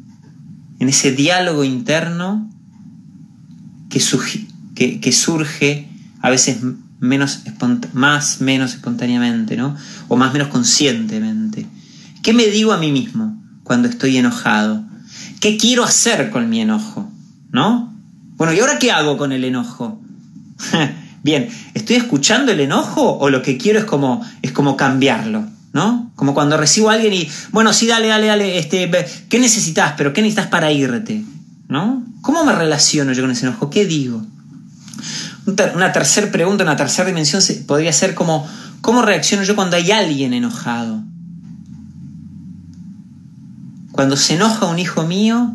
en 0.79 0.89
ese 0.89 1.11
diálogo 1.11 1.65
interno 1.65 2.49
que, 3.91 5.01
que 5.01 5.11
surge 5.11 5.89
a 6.21 6.31
veces 6.31 6.63
menos 7.03 7.41
más 7.95 8.41
menos 8.41 8.75
espontáneamente, 8.75 9.57
¿no? 9.57 9.77
O 10.07 10.17
más 10.17 10.33
menos 10.33 10.49
conscientemente. 10.49 11.67
¿Qué 12.23 12.33
me 12.33 12.47
digo 12.47 12.73
a 12.73 12.79
mí 12.79 12.93
mismo 12.93 13.43
cuando 13.65 13.89
estoy 13.89 14.17
enojado? 14.17 14.85
¿Qué 15.41 15.59
quiero 15.59 15.83
hacer 15.83 16.31
con 16.31 16.49
mi 16.49 16.61
enojo? 16.61 17.11
¿No? 17.51 17.93
Bueno, 18.37 18.53
¿y 18.53 18.61
ahora 18.61 18.79
qué 18.79 18.93
hago 18.93 19.19
con 19.19 19.33
el 19.33 19.43
enojo? 19.43 20.01
bien, 21.25 21.49
¿estoy 21.75 21.97
escuchando 21.97 22.53
el 22.53 22.61
enojo 22.61 23.19
o 23.19 23.31
lo 23.31 23.43
que 23.43 23.59
quiero 23.59 23.81
es 23.81 23.85
como, 23.85 24.25
es 24.41 24.53
como 24.53 24.77
cambiarlo? 24.77 25.45
¿No? 25.73 26.13
Como 26.15 26.35
cuando 26.35 26.57
recibo 26.57 26.91
a 26.91 26.95
alguien 26.95 27.15
y, 27.15 27.29
bueno, 27.51 27.73
sí, 27.73 27.89
dale, 27.89 28.07
dale, 28.07 28.29
dale, 28.29 28.59
este, 28.59 28.89
¿qué 29.29 29.41
necesitas? 29.41 29.95
¿Pero 29.97 30.13
qué 30.13 30.23
necesitas 30.23 30.47
para 30.47 30.71
irte? 30.71 31.25
¿No? 31.67 32.05
¿Cómo 32.21 32.45
me 32.45 32.53
relaciono 32.53 33.13
yo 33.13 33.23
con 33.23 33.33
ese 33.33 33.47
enojo? 33.47 33.71
¿Qué 33.71 33.87
digo? 33.87 34.25
Una 35.47 35.93
tercera 35.93 36.31
pregunta, 36.31 36.63
una 36.63 36.77
tercera 36.77 37.09
dimensión 37.09 37.43
podría 37.67 37.93
ser 37.93 38.15
como, 38.15 38.47
¿cómo 38.81 39.03
reacciono 39.03 39.43
yo 39.43 39.57
cuando 39.57 39.77
hay 39.77 39.91
alguien 39.91 40.35
enojado? 40.35 41.03
Cuando 43.91 44.17
se 44.17 44.35
enoja 44.35 44.67
un 44.67 44.79
hijo 44.79 45.03
mío, 45.05 45.55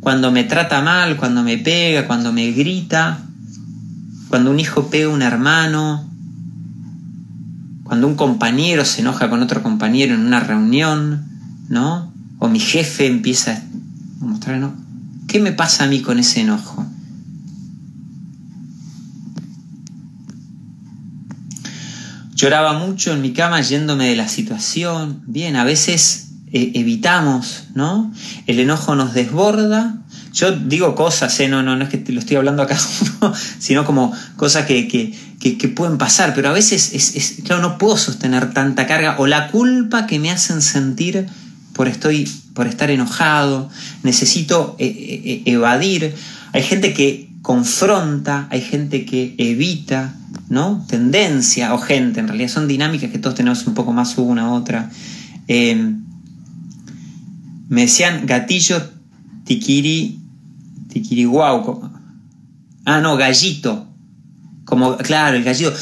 cuando 0.00 0.32
me 0.32 0.44
trata 0.44 0.82
mal, 0.82 1.16
cuando 1.16 1.42
me 1.42 1.58
pega, 1.58 2.06
cuando 2.06 2.32
me 2.32 2.50
grita, 2.50 3.20
cuando 4.28 4.50
un 4.50 4.58
hijo 4.58 4.90
pega 4.90 5.06
a 5.06 5.14
un 5.14 5.22
hermano, 5.22 6.10
cuando 7.84 8.06
un 8.06 8.16
compañero 8.16 8.84
se 8.84 9.00
enoja 9.00 9.30
con 9.30 9.42
otro 9.42 9.62
compañero 9.62 10.14
en 10.14 10.26
una 10.26 10.40
reunión, 10.40 11.24
¿no? 11.68 12.12
O 12.38 12.48
mi 12.48 12.60
jefe 12.60 13.06
empieza 13.06 13.52
a 13.52 14.24
mostrar. 14.24 14.70
¿Qué 15.26 15.38
me 15.38 15.52
pasa 15.52 15.84
a 15.84 15.86
mí 15.86 16.00
con 16.00 16.18
ese 16.18 16.40
enojo? 16.40 16.86
Lloraba 22.40 22.72
mucho 22.72 23.12
en 23.12 23.20
mi 23.20 23.34
cama 23.34 23.60
yéndome 23.60 24.08
de 24.08 24.16
la 24.16 24.26
situación. 24.26 25.20
Bien, 25.26 25.56
a 25.56 25.64
veces 25.64 26.28
eh, 26.50 26.72
evitamos, 26.74 27.64
¿no? 27.74 28.14
El 28.46 28.60
enojo 28.60 28.94
nos 28.94 29.12
desborda. 29.12 29.98
Yo 30.32 30.50
digo 30.52 30.94
cosas, 30.94 31.38
¿eh? 31.40 31.48
no, 31.48 31.62
no, 31.62 31.76
no 31.76 31.84
es 31.84 31.90
que 31.90 31.98
te 31.98 32.12
lo 32.12 32.20
estoy 32.20 32.38
hablando 32.38 32.62
acá, 32.62 32.78
sino 33.58 33.84
como 33.84 34.14
cosas 34.36 34.64
que, 34.64 34.88
que, 34.88 35.68
pueden 35.68 35.98
pasar, 35.98 36.32
pero 36.34 36.48
a 36.48 36.52
veces 36.52 36.94
es, 36.94 37.42
claro, 37.44 37.60
no 37.60 37.76
puedo 37.76 37.98
sostener 37.98 38.54
tanta 38.54 38.86
carga 38.86 39.16
o 39.18 39.26
la 39.26 39.48
culpa 39.48 40.06
que 40.06 40.18
me 40.18 40.30
hacen 40.30 40.62
sentir 40.62 41.26
por, 41.74 41.88
estoy, 41.88 42.26
por 42.54 42.66
estar 42.66 42.90
enojado, 42.90 43.68
necesito 44.02 44.76
eh, 44.78 45.42
evadir. 45.44 46.14
Hay 46.54 46.62
gente 46.62 46.94
que 46.94 47.28
confronta, 47.42 48.48
hay 48.50 48.62
gente 48.62 49.04
que 49.04 49.34
evita, 49.36 50.14
¿no? 50.50 50.84
Tendencia 50.88 51.72
o 51.72 51.78
gente, 51.78 52.20
en 52.20 52.28
realidad 52.28 52.48
son 52.48 52.68
dinámicas 52.68 53.10
que 53.10 53.18
todos 53.18 53.36
tenemos 53.36 53.66
un 53.66 53.74
poco 53.74 53.92
más 53.92 54.18
una 54.18 54.46
a 54.46 54.52
otra. 54.52 54.90
Eh, 55.48 55.94
me 57.68 57.82
decían 57.82 58.26
gatillo 58.26 58.82
tiquiri, 59.44 60.20
tiquiri 60.88 61.24
guau. 61.24 61.88
Ah, 62.84 63.00
no, 63.00 63.16
gallito. 63.16 63.86
Como, 64.64 64.96
claro, 64.96 65.36
el 65.36 65.44
gallito. 65.44 65.72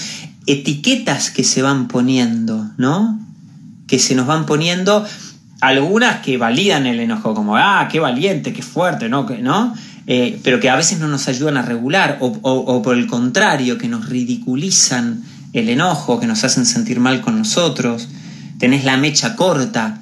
Etiquetas 0.47 1.31
que 1.31 1.45
se 1.45 1.63
van 1.63 1.89
poniendo, 1.89 2.71
¿no? 2.77 3.19
Que 3.87 3.99
se 3.99 4.15
nos 4.15 4.27
van 4.27 4.45
poniendo 4.45 5.05
algunas 5.63 6.21
que 6.21 6.37
validan 6.37 6.87
el 6.87 7.01
enojo, 7.01 7.35
como, 7.35 7.57
ah, 7.57 7.89
qué 7.91 8.01
valiente, 8.01 8.53
qué 8.53 8.63
fuerte, 8.63 9.09
¿no? 9.09 9.27
¿no? 9.41 9.75
Eh, 10.11 10.41
pero 10.43 10.59
que 10.59 10.71
a 10.71 10.75
veces 10.77 10.99
no 11.01 11.07
nos 11.07 11.29
ayudan 11.29 11.59
a 11.59 11.63
regular, 11.63 12.17
o, 12.21 12.83
por 12.83 12.97
el 12.97 13.07
contrario, 13.07 13.77
que 13.77 13.89
nos 13.89 14.09
ridiculizan 14.09 15.23
el 15.53 15.69
enojo, 15.69 16.19
que 16.19 16.27
nos 16.27 16.45
hacen 16.45 16.65
sentir 16.65 16.99
mal 16.99 17.21
con 17.21 17.37
nosotros, 17.37 18.09
tenés 18.59 18.87
la 18.87 18.97
mecha 18.97 19.37
corta. 19.37 20.01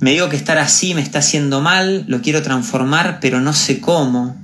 Me 0.00 0.10
digo 0.10 0.28
que 0.28 0.36
estar 0.36 0.58
así 0.58 0.92
me 0.92 1.00
está 1.00 1.20
haciendo 1.20 1.62
mal, 1.62 2.04
lo 2.06 2.20
quiero 2.20 2.42
transformar, 2.42 3.18
pero 3.18 3.40
no 3.40 3.54
sé 3.54 3.80
cómo. 3.80 4.36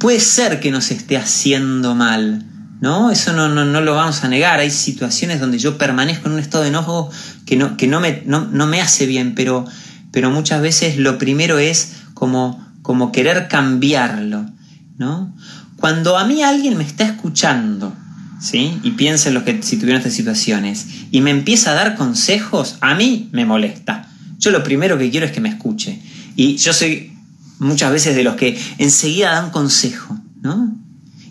Puede 0.00 0.20
ser 0.20 0.58
que 0.58 0.70
nos 0.70 0.90
esté 0.90 1.18
haciendo 1.18 1.94
mal, 1.94 2.46
¿no? 2.80 3.10
Eso 3.10 3.34
no, 3.34 3.50
no, 3.50 3.80
lo 3.82 3.94
vamos 3.94 4.24
a 4.24 4.28
negar. 4.28 4.58
Hay 4.58 4.70
situaciones 4.70 5.38
donde 5.38 5.58
yo 5.58 5.76
permanezco 5.76 6.28
en 6.28 6.34
un 6.34 6.40
estado 6.40 6.62
de 6.62 6.70
enojo 6.70 7.10
que 7.44 7.56
no, 7.56 7.76
que 7.76 7.86
no, 7.86 8.00
me, 8.00 8.22
no, 8.24 8.46
no 8.46 8.66
me 8.66 8.80
hace 8.80 9.04
bien, 9.04 9.34
pero, 9.34 9.66
pero 10.16 10.30
muchas 10.30 10.62
veces 10.62 10.96
lo 10.96 11.18
primero 11.18 11.58
es 11.58 11.96
como, 12.14 12.66
como 12.80 13.12
querer 13.12 13.48
cambiarlo, 13.48 14.46
¿no? 14.96 15.36
Cuando 15.76 16.16
a 16.16 16.26
mí 16.26 16.42
alguien 16.42 16.78
me 16.78 16.84
está 16.84 17.04
escuchando, 17.04 17.94
¿sí? 18.40 18.78
Y 18.82 18.92
piensa 18.92 19.28
en 19.28 19.34
lo 19.34 19.44
que 19.44 19.62
si 19.62 19.76
tuvieron 19.76 19.98
estas 19.98 20.14
situaciones 20.14 20.86
y 21.10 21.20
me 21.20 21.32
empieza 21.32 21.72
a 21.72 21.74
dar 21.74 21.96
consejos, 21.96 22.78
a 22.80 22.94
mí 22.94 23.28
me 23.32 23.44
molesta. 23.44 24.08
Yo 24.38 24.52
lo 24.52 24.64
primero 24.64 24.96
que 24.96 25.10
quiero 25.10 25.26
es 25.26 25.32
que 25.32 25.42
me 25.42 25.50
escuche. 25.50 26.00
Y 26.34 26.56
yo 26.56 26.72
soy 26.72 27.12
muchas 27.58 27.92
veces 27.92 28.16
de 28.16 28.24
los 28.24 28.36
que 28.36 28.58
enseguida 28.78 29.32
dan 29.32 29.50
consejo, 29.50 30.18
¿no? 30.40 30.74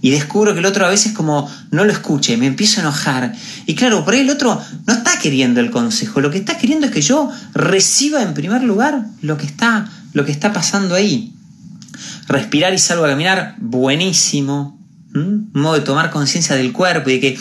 Y 0.06 0.12
descubro 0.12 0.54
que 0.54 0.60
el 0.60 0.68
otro 0.68 0.86
a 0.86 0.90
veces 0.90 1.14
como 1.14 1.52
no 1.72 1.84
lo 1.84 1.92
escuche, 1.92 2.38
me 2.38 2.46
empiezo 2.46 2.80
a 2.80 2.84
enojar. 2.84 3.34
Y 3.66 3.74
claro, 3.74 4.06
por 4.06 4.14
ahí 4.14 4.20
el 4.20 4.30
otro 4.30 4.62
no 4.86 4.94
está 4.94 5.18
queriendo 5.18 5.62
el 5.62 5.72
consejo, 5.72 6.22
lo 6.22 6.30
que 6.30 6.38
está 6.38 6.60
queriendo 6.60 6.86
es 6.86 6.92
que 6.92 7.02
yo 7.02 7.32
reciba 7.56 8.22
en 8.22 8.36
primer 8.36 8.62
lugar 8.62 9.08
lo 9.24 9.36
que 9.36 9.48
está 9.48 9.90
lo 10.14 10.24
que 10.24 10.32
está 10.32 10.54
pasando 10.54 10.94
ahí. 10.94 11.34
Respirar 12.28 12.72
y 12.76 12.78
salgo 12.78 13.06
a 13.06 13.10
caminar, 13.10 13.56
buenísimo. 13.58 14.80
Un 15.16 15.50
modo 15.54 15.74
de 15.74 15.82
tomar 15.82 16.12
conciencia 16.12 16.56
del 16.56 16.72
cuerpo 16.72 17.10
y 17.10 17.14
de 17.14 17.20
que 17.22 17.40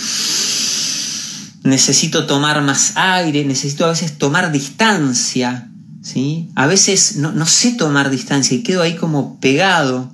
necesito 1.65 2.25
tomar 2.25 2.63
más 2.63 2.95
aire, 2.97 3.45
necesito 3.45 3.85
a 3.85 3.91
veces 3.91 4.17
tomar 4.17 4.51
distancia. 4.53 5.69
¿sí? 6.01 6.49
A 6.55 6.67
veces 6.67 7.17
no, 7.17 7.45
sé 7.45 7.73
tomar 7.73 8.09
distancia 8.09 8.57
y 8.57 8.63
quedo 8.63 8.81
ahí 8.81 8.97
como 8.97 9.39
pegado. 9.39 10.11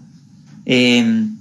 Em, 0.67 1.39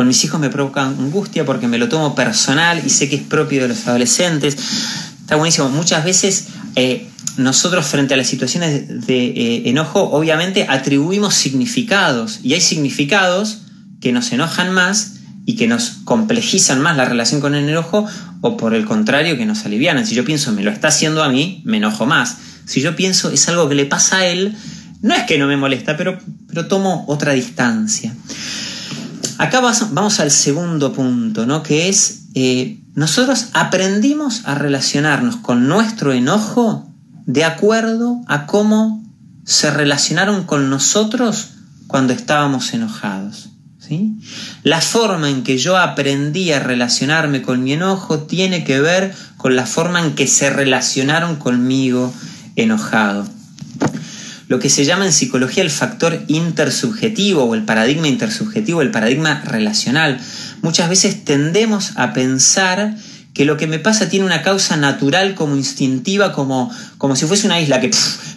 con 0.00 0.08
mis 0.08 0.24
hijos 0.24 0.40
me 0.40 0.48
provoca 0.48 0.86
angustia 0.86 1.44
porque 1.44 1.68
me 1.68 1.76
lo 1.76 1.90
tomo 1.90 2.14
personal 2.14 2.80
y 2.82 2.88
sé 2.88 3.10
que 3.10 3.16
es 3.16 3.22
propio 3.22 3.60
de 3.60 3.68
los 3.68 3.86
adolescentes. 3.86 4.56
Está 5.20 5.36
buenísimo. 5.36 5.68
Muchas 5.68 6.06
veces 6.06 6.46
eh, 6.74 7.06
nosotros 7.36 7.84
frente 7.84 8.14
a 8.14 8.16
las 8.16 8.26
situaciones 8.26 9.06
de 9.06 9.26
eh, 9.26 9.62
enojo, 9.68 10.00
obviamente 10.00 10.64
atribuimos 10.66 11.34
significados 11.34 12.40
y 12.42 12.54
hay 12.54 12.62
significados 12.62 13.58
que 14.00 14.10
nos 14.10 14.32
enojan 14.32 14.72
más 14.72 15.16
y 15.44 15.56
que 15.56 15.68
nos 15.68 15.98
complejizan 16.04 16.80
más 16.80 16.96
la 16.96 17.04
relación 17.04 17.42
con 17.42 17.54
el 17.54 17.68
enojo 17.68 18.06
o 18.40 18.56
por 18.56 18.74
el 18.74 18.86
contrario 18.86 19.36
que 19.36 19.44
nos 19.44 19.66
alivianan. 19.66 20.06
Si 20.06 20.14
yo 20.14 20.24
pienso 20.24 20.50
me 20.52 20.62
lo 20.62 20.70
está 20.70 20.88
haciendo 20.88 21.22
a 21.22 21.28
mí, 21.28 21.60
me 21.66 21.76
enojo 21.76 22.06
más. 22.06 22.38
Si 22.64 22.80
yo 22.80 22.96
pienso 22.96 23.30
es 23.30 23.46
algo 23.50 23.68
que 23.68 23.74
le 23.74 23.84
pasa 23.84 24.20
a 24.20 24.26
él, 24.26 24.56
no 25.02 25.14
es 25.14 25.24
que 25.24 25.36
no 25.36 25.46
me 25.46 25.58
molesta, 25.58 25.98
pero, 25.98 26.18
pero 26.48 26.68
tomo 26.68 27.04
otra 27.06 27.34
distancia. 27.34 28.14
Acá 29.40 29.62
vamos 29.62 30.20
al 30.20 30.30
segundo 30.30 30.92
punto, 30.92 31.46
¿no? 31.46 31.62
que 31.62 31.88
es 31.88 32.24
eh, 32.34 32.78
nosotros 32.94 33.46
aprendimos 33.54 34.42
a 34.44 34.54
relacionarnos 34.54 35.36
con 35.36 35.66
nuestro 35.66 36.12
enojo 36.12 36.86
de 37.24 37.44
acuerdo 37.44 38.20
a 38.26 38.44
cómo 38.44 39.02
se 39.46 39.70
relacionaron 39.70 40.44
con 40.44 40.68
nosotros 40.68 41.52
cuando 41.86 42.12
estábamos 42.12 42.74
enojados. 42.74 43.48
¿sí? 43.78 44.18
La 44.62 44.82
forma 44.82 45.30
en 45.30 45.42
que 45.42 45.56
yo 45.56 45.78
aprendí 45.78 46.52
a 46.52 46.60
relacionarme 46.60 47.40
con 47.40 47.64
mi 47.64 47.72
enojo 47.72 48.18
tiene 48.24 48.62
que 48.62 48.78
ver 48.78 49.14
con 49.38 49.56
la 49.56 49.64
forma 49.64 50.04
en 50.04 50.14
que 50.14 50.26
se 50.26 50.50
relacionaron 50.50 51.36
conmigo 51.36 52.12
enojado. 52.56 53.26
Lo 54.50 54.58
que 54.58 54.68
se 54.68 54.84
llama 54.84 55.06
en 55.06 55.12
psicología 55.12 55.62
el 55.62 55.70
factor 55.70 56.24
intersubjetivo 56.26 57.44
o 57.44 57.54
el 57.54 57.62
paradigma 57.62 58.08
intersubjetivo, 58.08 58.82
el 58.82 58.90
paradigma 58.90 59.42
relacional. 59.42 60.18
Muchas 60.60 60.88
veces 60.88 61.24
tendemos 61.24 61.92
a 61.94 62.12
pensar 62.12 62.96
que 63.32 63.44
lo 63.44 63.56
que 63.56 63.68
me 63.68 63.78
pasa 63.78 64.08
tiene 64.08 64.26
una 64.26 64.42
causa 64.42 64.76
natural 64.76 65.36
como 65.36 65.54
instintiva, 65.54 66.32
como, 66.32 66.68
como 66.98 67.14
si 67.14 67.26
fuese 67.26 67.46
una 67.46 67.60
isla 67.60 67.80
que 67.80 67.92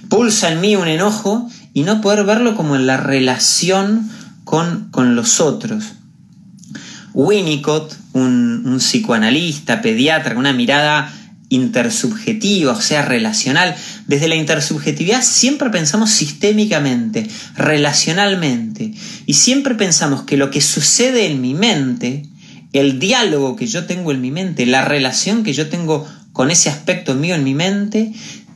pulsa 0.08 0.52
en 0.52 0.62
mí 0.62 0.76
un 0.76 0.88
enojo 0.88 1.50
y 1.74 1.82
no 1.82 2.00
poder 2.00 2.24
verlo 2.26 2.56
como 2.56 2.76
en 2.76 2.86
la 2.86 2.98
relación 2.98 4.08
con, 4.44 4.90
con 4.92 5.16
los 5.16 5.42
otros. 5.42 5.94
Winnicott, 7.16 7.92
un, 8.12 8.62
un, 8.68 8.78
psicoanalista, 8.78 9.82
pediatra, 9.82 10.36
con 10.36 10.42
una 10.42 10.54
mirada 10.54 11.12
intersubjetiva, 11.56 12.74
o 12.74 12.82
sea, 12.82 13.04
relacional. 13.04 13.76
Desde 14.08 14.28
la 14.28 14.36
intersubjetividad 14.36 15.24
siempre 15.24 15.70
pensamos 15.70 16.12
sistémicamente, 16.12 17.28
relacionalmente, 17.56 18.94
y 19.26 19.34
siempre 19.34 19.76
pensamos 19.76 20.24
que 20.24 20.38
lo 20.38 20.52
que 20.52 20.62
sucede 20.62 21.28
en 21.28 21.42
mi 21.42 21.54
mente 21.54 22.30
el 22.74 23.00
diálogo 23.00 23.56
que 23.56 23.68
yo 23.68 23.86
tengo 23.86 24.12
en 24.12 24.20
mi 24.20 24.32
mente, 24.32 24.66
la 24.66 24.84
relación 24.84 25.44
que 25.44 25.54
yo 25.54 25.70
tengo 25.70 26.08
con 26.34 26.50
ese 26.50 26.70
aspecto 26.70 27.14
mío 27.14 27.36
en 27.36 27.44
mi 27.44 27.54
mente, 27.54 28.12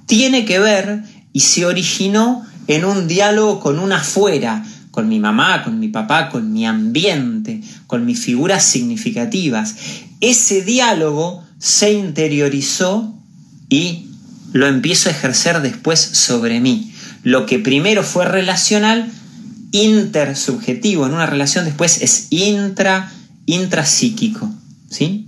tiene 0.08 0.44
que 0.44 0.58
ver 0.58 1.04
y 1.32 1.42
se 1.42 1.66
originó 1.66 2.44
en 2.66 2.84
un 2.84 3.08
diálogo 3.08 3.60
con 3.60 3.78
una 3.78 3.98
afuera, 3.98 4.66
con 4.90 5.08
mi 5.08 5.20
mamá, 5.20 5.64
con 5.64 5.80
mi 5.80 5.90
papá, 5.90 6.30
con 6.30 6.52
mi 6.52 6.66
ambiente, 6.66 7.62
con 7.86 8.06
mis 8.06 8.20
figuras 8.20 8.66
significativas. 8.66 9.76
Ese 10.20 10.64
diálogo 10.64 11.44
se 11.60 11.94
interiorizó 11.94 13.14
y 13.70 14.08
lo 14.54 14.68
empiezo 14.68 15.10
a 15.10 15.12
ejercer 15.12 15.62
después 15.62 16.00
sobre 16.00 16.60
mí. 16.60 16.94
Lo 17.24 17.46
que 17.46 17.60
primero 17.60 18.04
fue 18.04 18.26
relacional, 18.26 19.12
intersubjetivo 19.72 21.06
en 21.06 21.14
una 21.14 21.26
relación, 21.26 21.66
después 21.66 22.02
es 22.02 22.28
intra, 22.30 23.12
intrapsíquico. 23.46 24.50
¿sí? 24.90 25.28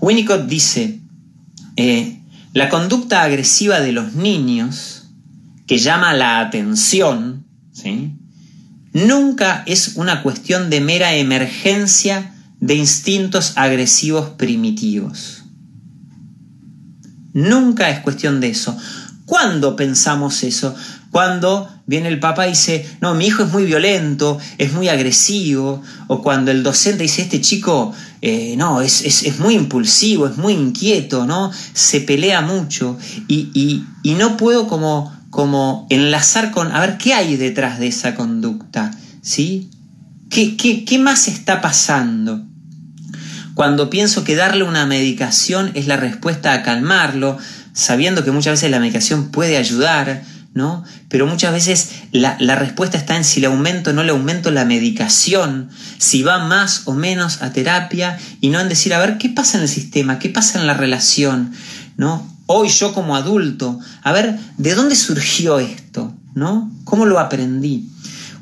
Winnicott 0.00 0.46
dice, 0.46 1.00
eh, 1.76 2.18
la 2.52 2.68
conducta 2.68 3.22
agresiva 3.22 3.80
de 3.80 3.92
los 3.92 4.14
niños, 4.14 5.04
que 5.66 5.78
llama 5.78 6.14
la 6.14 6.40
atención, 6.40 7.44
¿sí? 7.72 8.12
nunca 8.92 9.62
es 9.66 9.92
una 9.96 10.22
cuestión 10.22 10.70
de 10.70 10.80
mera 10.80 11.14
emergencia 11.14 12.34
de 12.60 12.74
instintos 12.74 13.52
agresivos 13.56 14.30
primitivos. 14.30 15.39
Nunca 17.32 17.90
es 17.90 18.00
cuestión 18.00 18.40
de 18.40 18.48
eso. 18.48 18.76
¿Cuándo 19.24 19.76
pensamos 19.76 20.42
eso? 20.42 20.74
Cuando 21.10 21.68
viene 21.86 22.08
el 22.08 22.20
papá 22.20 22.46
y 22.46 22.50
dice, 22.50 22.88
no, 23.00 23.14
mi 23.14 23.26
hijo 23.26 23.42
es 23.42 23.52
muy 23.52 23.64
violento, 23.64 24.38
es 24.58 24.72
muy 24.72 24.88
agresivo, 24.88 25.82
o 26.06 26.22
cuando 26.22 26.50
el 26.50 26.62
docente 26.62 27.02
dice, 27.02 27.22
este 27.22 27.40
chico, 27.40 27.92
eh, 28.22 28.54
no, 28.56 28.80
es, 28.80 29.02
es, 29.02 29.38
muy 29.38 29.54
impulsivo, 29.54 30.26
es 30.26 30.36
muy 30.36 30.52
inquieto, 30.52 31.26
¿no? 31.26 31.50
Se 31.72 32.00
pelea 32.00 32.42
mucho 32.42 32.98
y, 33.28 33.84
y, 34.02 34.14
no 34.14 34.36
puedo 34.36 34.68
como, 34.68 35.12
como 35.30 35.86
enlazar 35.90 36.50
con, 36.50 36.70
a 36.72 36.80
ver, 36.80 36.98
¿qué 36.98 37.14
hay 37.14 37.36
detrás 37.36 37.78
de 37.78 37.88
esa 37.88 38.14
conducta? 38.14 38.90
¿Sí? 39.22 39.70
¿Qué, 40.28 40.56
qué, 40.56 40.84
qué 40.84 40.98
más 40.98 41.28
está 41.28 41.60
pasando? 41.60 42.44
Cuando 43.60 43.90
pienso 43.90 44.24
que 44.24 44.36
darle 44.36 44.64
una 44.64 44.86
medicación 44.86 45.72
es 45.74 45.86
la 45.86 45.98
respuesta 45.98 46.54
a 46.54 46.62
calmarlo, 46.62 47.36
sabiendo 47.74 48.24
que 48.24 48.30
muchas 48.30 48.54
veces 48.54 48.70
la 48.70 48.80
medicación 48.80 49.30
puede 49.30 49.58
ayudar, 49.58 50.22
¿no? 50.54 50.82
Pero 51.10 51.26
muchas 51.26 51.52
veces 51.52 51.90
la, 52.10 52.38
respuesta 52.54 52.96
está 52.96 53.16
en 53.16 53.24
si 53.24 53.38
le 53.38 53.48
aumento 53.48 53.90
o 53.90 53.92
no 53.92 54.02
le 54.02 54.12
aumento 54.12 54.50
la 54.50 54.64
medicación, 54.64 55.68
si 55.98 56.22
va 56.22 56.38
más 56.38 56.84
o 56.86 56.94
menos 56.94 57.42
a 57.42 57.52
terapia 57.52 58.18
y 58.40 58.48
no 58.48 58.60
en 58.60 58.70
decir, 58.70 58.94
a 58.94 58.98
ver, 58.98 59.18
¿qué 59.18 59.28
pasa 59.28 59.58
en 59.58 59.64
el 59.64 59.68
sistema? 59.68 60.18
¿Qué 60.18 60.30
pasa 60.30 60.58
en 60.58 60.66
la 60.66 60.72
relación? 60.72 61.52
¿No? 61.98 62.34
Hoy 62.46 62.70
yo 62.70 62.94
como 62.94 63.14
adulto, 63.14 63.78
a 64.02 64.12
ver, 64.12 64.38
¿de 64.56 64.74
dónde 64.74 64.96
surgió 64.96 65.58
esto? 65.58 66.14
¿No? 66.34 66.72
¿Cómo 66.84 67.04
lo 67.04 67.18
aprendí? 67.18 67.90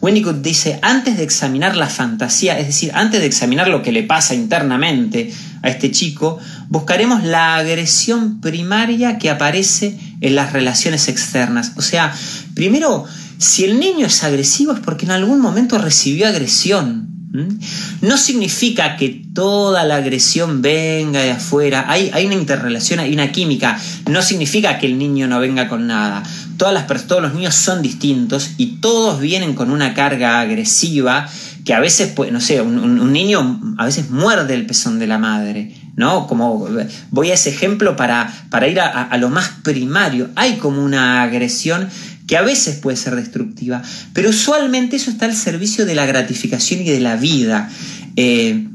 Winnicott 0.00 0.42
dice, 0.42 0.78
antes 0.82 1.16
de 1.16 1.24
examinar 1.24 1.76
la 1.76 1.88
fantasía, 1.88 2.58
es 2.58 2.66
decir, 2.68 2.92
antes 2.94 3.20
de 3.20 3.26
examinar 3.26 3.68
lo 3.68 3.82
que 3.82 3.92
le 3.92 4.04
pasa 4.04 4.34
internamente 4.34 5.32
a 5.62 5.68
este 5.68 5.90
chico, 5.90 6.38
buscaremos 6.68 7.24
la 7.24 7.56
agresión 7.56 8.40
primaria 8.40 9.18
que 9.18 9.30
aparece 9.30 9.98
en 10.20 10.36
las 10.36 10.52
relaciones 10.52 11.08
externas. 11.08 11.72
O 11.76 11.82
sea, 11.82 12.14
primero, 12.54 13.06
si 13.38 13.64
el 13.64 13.80
niño 13.80 14.06
es 14.06 14.22
agresivo 14.22 14.72
es 14.72 14.80
porque 14.80 15.06
en 15.06 15.12
algún 15.12 15.40
momento 15.40 15.78
recibió 15.78 16.28
agresión. 16.28 17.07
No 17.30 18.16
significa 18.16 18.96
que 18.96 19.22
toda 19.34 19.84
la 19.84 19.96
agresión 19.96 20.62
venga 20.62 21.20
de 21.20 21.32
afuera. 21.32 21.84
Hay, 21.88 22.10
hay, 22.14 22.24
una 22.24 22.34
interrelación, 22.34 23.00
hay 23.00 23.12
una 23.12 23.30
química. 23.32 23.78
No 24.08 24.22
significa 24.22 24.78
que 24.78 24.86
el 24.86 24.98
niño 24.98 25.26
no 25.28 25.38
venga 25.38 25.68
con 25.68 25.86
nada. 25.86 26.22
Todas 26.56 26.72
las, 26.72 27.06
todos 27.06 27.22
los 27.22 27.34
niños 27.34 27.54
son 27.54 27.82
distintos 27.82 28.52
y 28.56 28.78
todos 28.80 29.20
vienen 29.20 29.54
con 29.54 29.70
una 29.70 29.94
carga 29.94 30.40
agresiva 30.40 31.28
que 31.64 31.74
a 31.74 31.80
veces, 31.80 32.14
no 32.32 32.40
sé, 32.40 32.62
un, 32.62 33.12
niño 33.12 33.60
a 33.76 33.84
veces 33.84 34.10
muerde 34.10 34.54
el 34.54 34.64
pezón 34.64 34.98
de 34.98 35.06
la 35.06 35.18
madre. 35.18 35.74
¿no? 35.96 36.26
Como 36.26 36.66
voy 37.10 37.30
a 37.30 37.34
ese 37.34 37.50
ejemplo 37.50 37.96
para, 37.96 38.32
para 38.50 38.68
ir 38.68 38.80
a, 38.80 39.14
lo 39.18 39.28
más 39.28 39.50
primario. 39.62 40.30
Hay 40.34 40.56
como 40.56 40.82
una 40.82 41.22
agresión 41.22 41.88
que 42.28 42.36
a 42.36 42.42
veces 42.42 42.76
puede 42.76 42.96
ser 42.96 43.16
destructiva, 43.16 43.82
pero 44.12 44.30
usualmente 44.30 44.96
eso 44.96 45.10
está 45.10 45.24
al 45.24 45.34
servicio 45.34 45.86
de 45.86 45.96
la 45.96 46.06
gratificación 46.06 46.82
y 46.82 46.84
de 46.84 47.00
la 47.00 47.16
vida. 47.16 47.68
Eh, 48.14 48.68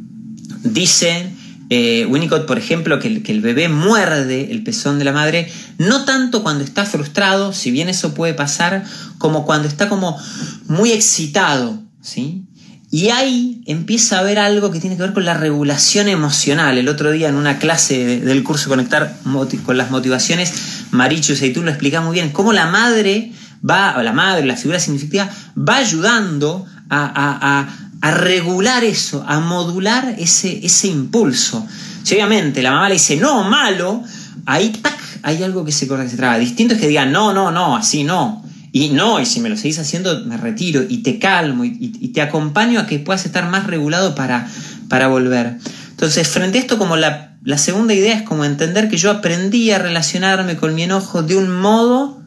dicen 0.63 1.37
eh, 1.69 2.05
Winnicott, 2.07 2.45
por 2.45 2.57
ejemplo, 2.57 2.99
que 2.99 3.07
el, 3.07 3.23
que 3.23 3.31
el, 3.31 3.41
bebé 3.41 3.69
muerde 3.69 4.51
el 4.51 4.63
pezón 4.63 4.99
de 4.99 5.05
la 5.05 5.11
madre, 5.11 5.49
no 5.77 6.03
tanto 6.03 6.43
cuando 6.43 6.63
está 6.63 6.85
frustrado, 6.85 7.53
si 7.53 7.71
bien 7.71 7.89
eso 7.89 8.13
puede 8.13 8.33
pasar, 8.33 8.83
como 9.17 9.45
cuando 9.45 9.67
está 9.67 9.87
como 9.87 10.19
muy 10.67 10.91
excitado, 10.91 11.81
¿sí? 12.01 12.43
Y 12.91 13.09
ahí 13.09 13.63
empieza 13.65 14.17
a 14.17 14.19
haber 14.19 14.37
algo 14.37 14.71
que 14.71 14.79
tiene 14.79 14.97
que 14.97 15.01
ver 15.01 15.13
con 15.13 15.25
la 15.25 15.33
regulación 15.33 16.07
emocional. 16.07 16.77
El 16.77 16.87
otro 16.87 17.09
día 17.09 17.27
en 17.27 17.35
una 17.35 17.57
clase 17.57 18.19
del 18.19 18.43
curso 18.43 18.69
Conectar 18.69 19.17
con 19.65 19.77
las 19.77 19.89
motivaciones, 19.89 20.53
Marichu 20.91 21.33
y 21.33 21.53
tú 21.53 21.63
lo 21.63 21.71
explicas 21.71 22.03
muy 22.03 22.13
bien, 22.13 22.29
cómo 22.29 22.53
la 22.53 22.67
madre 22.67 23.31
va, 23.67 24.01
la 24.03 24.13
madre, 24.13 24.45
la 24.45 24.55
figura 24.55 24.79
significativa, 24.79 25.29
va 25.57 25.77
ayudando 25.77 26.65
a, 26.89 27.67
regular 28.01 28.83
eso, 28.83 29.23
a 29.25 29.39
modular 29.39 30.15
ese, 30.17 30.65
ese 30.65 30.87
impulso. 30.87 31.65
Si 32.03 32.15
obviamente 32.15 32.61
la 32.61 32.71
mamá 32.71 32.89
le 32.89 32.95
dice, 32.95 33.15
no, 33.15 33.43
malo, 33.45 34.03
ahí 34.45 34.69
¡tac! 34.69 34.93
hay 35.23 35.41
algo 35.41 35.63
que 35.63 35.71
se 35.71 35.87
corta, 35.87 36.03
que 36.03 36.09
se 36.09 36.17
traba. 36.17 36.37
Distinto 36.37 36.73
es 36.73 36.81
que 36.81 36.89
diga, 36.89 37.05
no, 37.05 37.33
no, 37.33 37.51
no, 37.51 37.77
así 37.77 38.03
no. 38.03 38.43
Y 38.73 38.89
no, 38.89 39.19
y 39.19 39.25
si 39.25 39.39
me 39.39 39.49
lo 39.49 39.55
seguís 39.55 39.79
haciendo, 39.79 40.25
me 40.25 40.35
retiro 40.35 40.83
y 40.87 40.97
te 40.97 41.17
calmo 41.17 41.63
y, 41.63 42.09
te 42.09 42.21
acompaño 42.21 42.79
a 42.79 42.87
que 42.87 42.99
puedas 42.99 43.25
estar 43.25 43.49
más 43.49 43.67
regulado 43.67 44.15
para, 44.15 44.47
para 44.89 45.07
volver. 45.07 45.57
Entonces, 45.91 46.27
frente 46.27 46.57
a 46.57 46.61
esto, 46.61 46.77
como 46.77 46.97
la, 46.97 47.37
la 47.43 47.57
segunda 47.57 47.93
idea 47.93 48.17
es 48.17 48.23
como 48.23 48.45
entender 48.45 48.89
que 48.89 48.97
yo 48.97 49.11
aprendí 49.11 49.71
a 49.71 49.77
relacionarme 49.77 50.57
con 50.57 50.75
mi 50.75 50.83
enojo 50.83 51.23
de 51.23 51.37
un 51.37 51.55
modo 51.55 52.22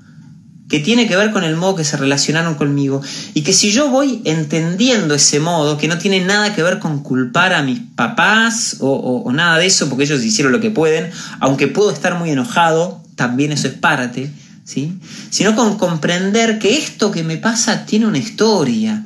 que 0.68 0.80
tiene 0.80 1.06
que 1.06 1.16
ver 1.16 1.30
con 1.30 1.44
el 1.44 1.56
modo 1.56 1.76
que 1.76 1.84
se 1.84 1.96
relacionaron 1.96 2.56
conmigo. 2.56 3.00
Y 3.34 3.42
que 3.42 3.52
si 3.52 3.70
yo 3.70 3.88
voy 3.88 4.22
entendiendo 4.24 5.14
ese 5.14 5.38
modo, 5.38 5.78
que 5.78 5.88
no 5.88 5.98
tiene 5.98 6.20
nada 6.20 6.54
que 6.54 6.62
ver 6.62 6.78
con 6.78 7.02
culpar 7.02 7.52
a 7.52 7.62
mis 7.62 7.80
papás 7.94 8.78
o, 8.80 9.30
nada 9.32 9.58
de 9.58 9.66
eso, 9.66 9.88
porque 9.88 10.04
ellos 10.04 10.24
hicieron 10.24 10.52
lo 10.52 10.60
que 10.60 10.70
pueden, 10.70 11.10
aunque 11.40 11.68
puedo 11.68 11.90
estar 11.90 12.18
muy 12.18 12.30
enojado, 12.30 13.02
también 13.14 13.52
eso 13.52 13.68
es 13.68 13.74
parte, 13.74 14.30
¿sí? 14.64 14.98
Sino 15.30 15.54
con 15.54 15.78
comprender 15.78 16.58
que 16.58 16.76
esto 16.76 17.10
que 17.12 17.22
me 17.22 17.36
pasa 17.36 17.86
tiene 17.86 18.06
una 18.06 18.18
historia, 18.18 19.04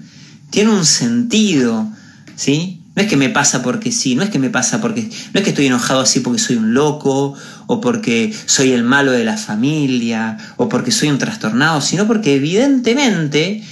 tiene 0.51 0.71
un 0.71 0.87
sentido, 0.87 1.91
¿sí? 2.37 2.80
No 2.97 3.03
es 3.03 3.09
que 3.09 3.17
me 3.17 3.29
pasa 3.29 3.63
porque 3.63 3.93
sí, 3.93 4.17
no 4.17 4.23
es 4.23 4.31
que 4.31 4.39
me 4.39 4.51
pasa 4.51 4.81
porque. 4.81 5.03
No 5.03 5.39
es 5.39 5.45
que 5.45 5.51
estoy 5.51 5.67
enojado 5.67 6.01
así 6.01 6.21
porque 6.21 6.41
soy 6.41 6.57
un 6.57 6.75
loco, 6.75 7.35
o 7.67 7.81
porque 7.81 8.35
soy 8.47 8.73
el 8.73 8.83
malo 8.83 9.13
de 9.13 9.25
la 9.25 9.37
familia, 9.37 10.37
o 10.57 10.69
porque 10.69 10.91
soy 10.91 11.09
un 11.09 11.19
trastornado, 11.19 11.81
sino 11.81 12.07
porque 12.07 12.35
evidentemente 12.35 13.63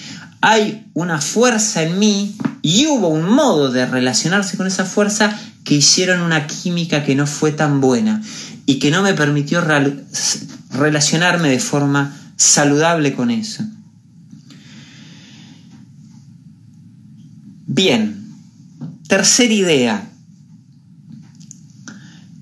hay 0.40 0.86
una 0.94 1.20
fuerza 1.20 1.82
en 1.82 1.98
mí 1.98 2.36
y 2.62 2.86
hubo 2.86 3.08
un 3.08 3.28
modo 3.28 3.72
de 3.72 3.86
relacionarse 3.86 4.56
con 4.56 4.66
esa 4.66 4.84
fuerza 4.84 5.36
que 5.64 5.74
hicieron 5.74 6.20
una 6.20 6.46
química 6.46 7.04
que 7.04 7.16
no 7.16 7.26
fue 7.26 7.50
tan 7.52 7.80
buena 7.80 8.22
y 8.66 8.78
que 8.78 8.90
no 8.90 9.02
me 9.02 9.14
permitió 9.14 9.62
relacionarme 10.70 11.48
de 11.48 11.58
forma 11.58 12.16
saludable 12.36 13.14
con 13.14 13.30
eso. 13.30 13.64
Bien, 17.66 18.27
tercera 19.08 19.52
idea. 19.52 20.02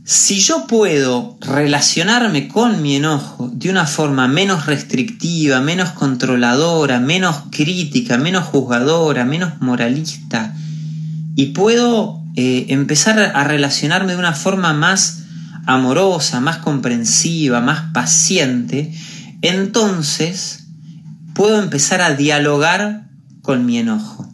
Si 0.04 0.40
yo 0.40 0.66
puedo 0.66 1.38
relacionarme 1.40 2.48
con 2.48 2.82
mi 2.82 2.96
enojo 2.96 3.50
de 3.52 3.70
una 3.70 3.86
forma 3.86 4.28
menos 4.28 4.66
restrictiva, 4.66 5.60
menos 5.60 5.90
controladora, 5.90 7.00
menos 7.00 7.44
crítica, 7.50 8.18
menos 8.18 8.44
juzgadora, 8.44 9.24
menos 9.24 9.60
moralista, 9.60 10.54
y 11.34 11.46
puedo 11.46 12.22
eh, 12.34 12.66
empezar 12.68 13.18
a 13.18 13.44
relacionarme 13.44 14.12
de 14.12 14.18
una 14.18 14.32
forma 14.32 14.72
más 14.72 15.22
amorosa, 15.66 16.40
más 16.40 16.58
comprensiva, 16.58 17.60
más 17.60 17.92
paciente, 17.92 18.92
entonces 19.42 20.66
puedo 21.34 21.60
empezar 21.60 22.00
a 22.00 22.14
dialogar 22.14 23.08
con 23.42 23.66
mi 23.66 23.78
enojo. 23.78 24.25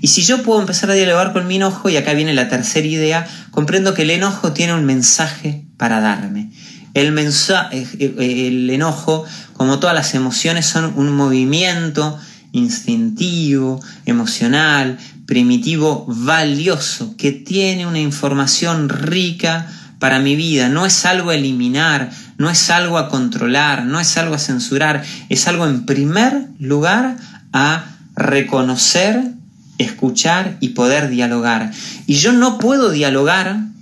Y 0.00 0.08
si 0.08 0.22
yo 0.22 0.42
puedo 0.42 0.60
empezar 0.60 0.90
a 0.90 0.94
dialogar 0.94 1.32
con 1.32 1.46
mi 1.46 1.56
enojo, 1.56 1.88
y 1.88 1.96
acá 1.96 2.12
viene 2.12 2.34
la 2.34 2.48
tercera 2.48 2.86
idea, 2.86 3.26
comprendo 3.50 3.94
que 3.94 4.02
el 4.02 4.10
enojo 4.10 4.52
tiene 4.52 4.74
un 4.74 4.84
mensaje 4.84 5.64
para 5.76 6.00
darme. 6.00 6.50
El, 6.94 7.12
mensaje, 7.12 7.86
el 7.98 8.68
enojo, 8.70 9.24
como 9.54 9.78
todas 9.78 9.94
las 9.94 10.14
emociones, 10.14 10.66
son 10.66 10.92
un 10.96 11.10
movimiento 11.12 12.18
instintivo, 12.52 13.82
emocional, 14.04 14.98
primitivo, 15.26 16.04
valioso, 16.06 17.16
que 17.16 17.32
tiene 17.32 17.86
una 17.86 17.98
información 17.98 18.88
rica 18.88 19.66
para 19.98 20.18
mi 20.18 20.36
vida, 20.36 20.68
no 20.68 20.84
es 20.84 21.06
algo 21.06 21.30
a 21.30 21.36
eliminar, 21.36 22.10
no 22.36 22.50
es 22.50 22.70
algo 22.70 22.98
a 22.98 23.08
controlar, 23.08 23.84
no 23.84 24.00
es 24.00 24.16
algo 24.16 24.34
a 24.34 24.38
censurar, 24.38 25.04
es 25.28 25.46
algo 25.46 25.64
en 25.66 25.86
primer 25.86 26.48
lugar 26.58 27.16
a 27.52 27.84
reconocer, 28.16 29.32
escuchar 29.78 30.56
y 30.60 30.70
poder 30.70 31.08
dialogar. 31.08 31.72
Y 32.06 32.14
yo 32.14 32.32
no 32.32 32.58
puedo 32.58 32.90
dialogar 32.90 33.72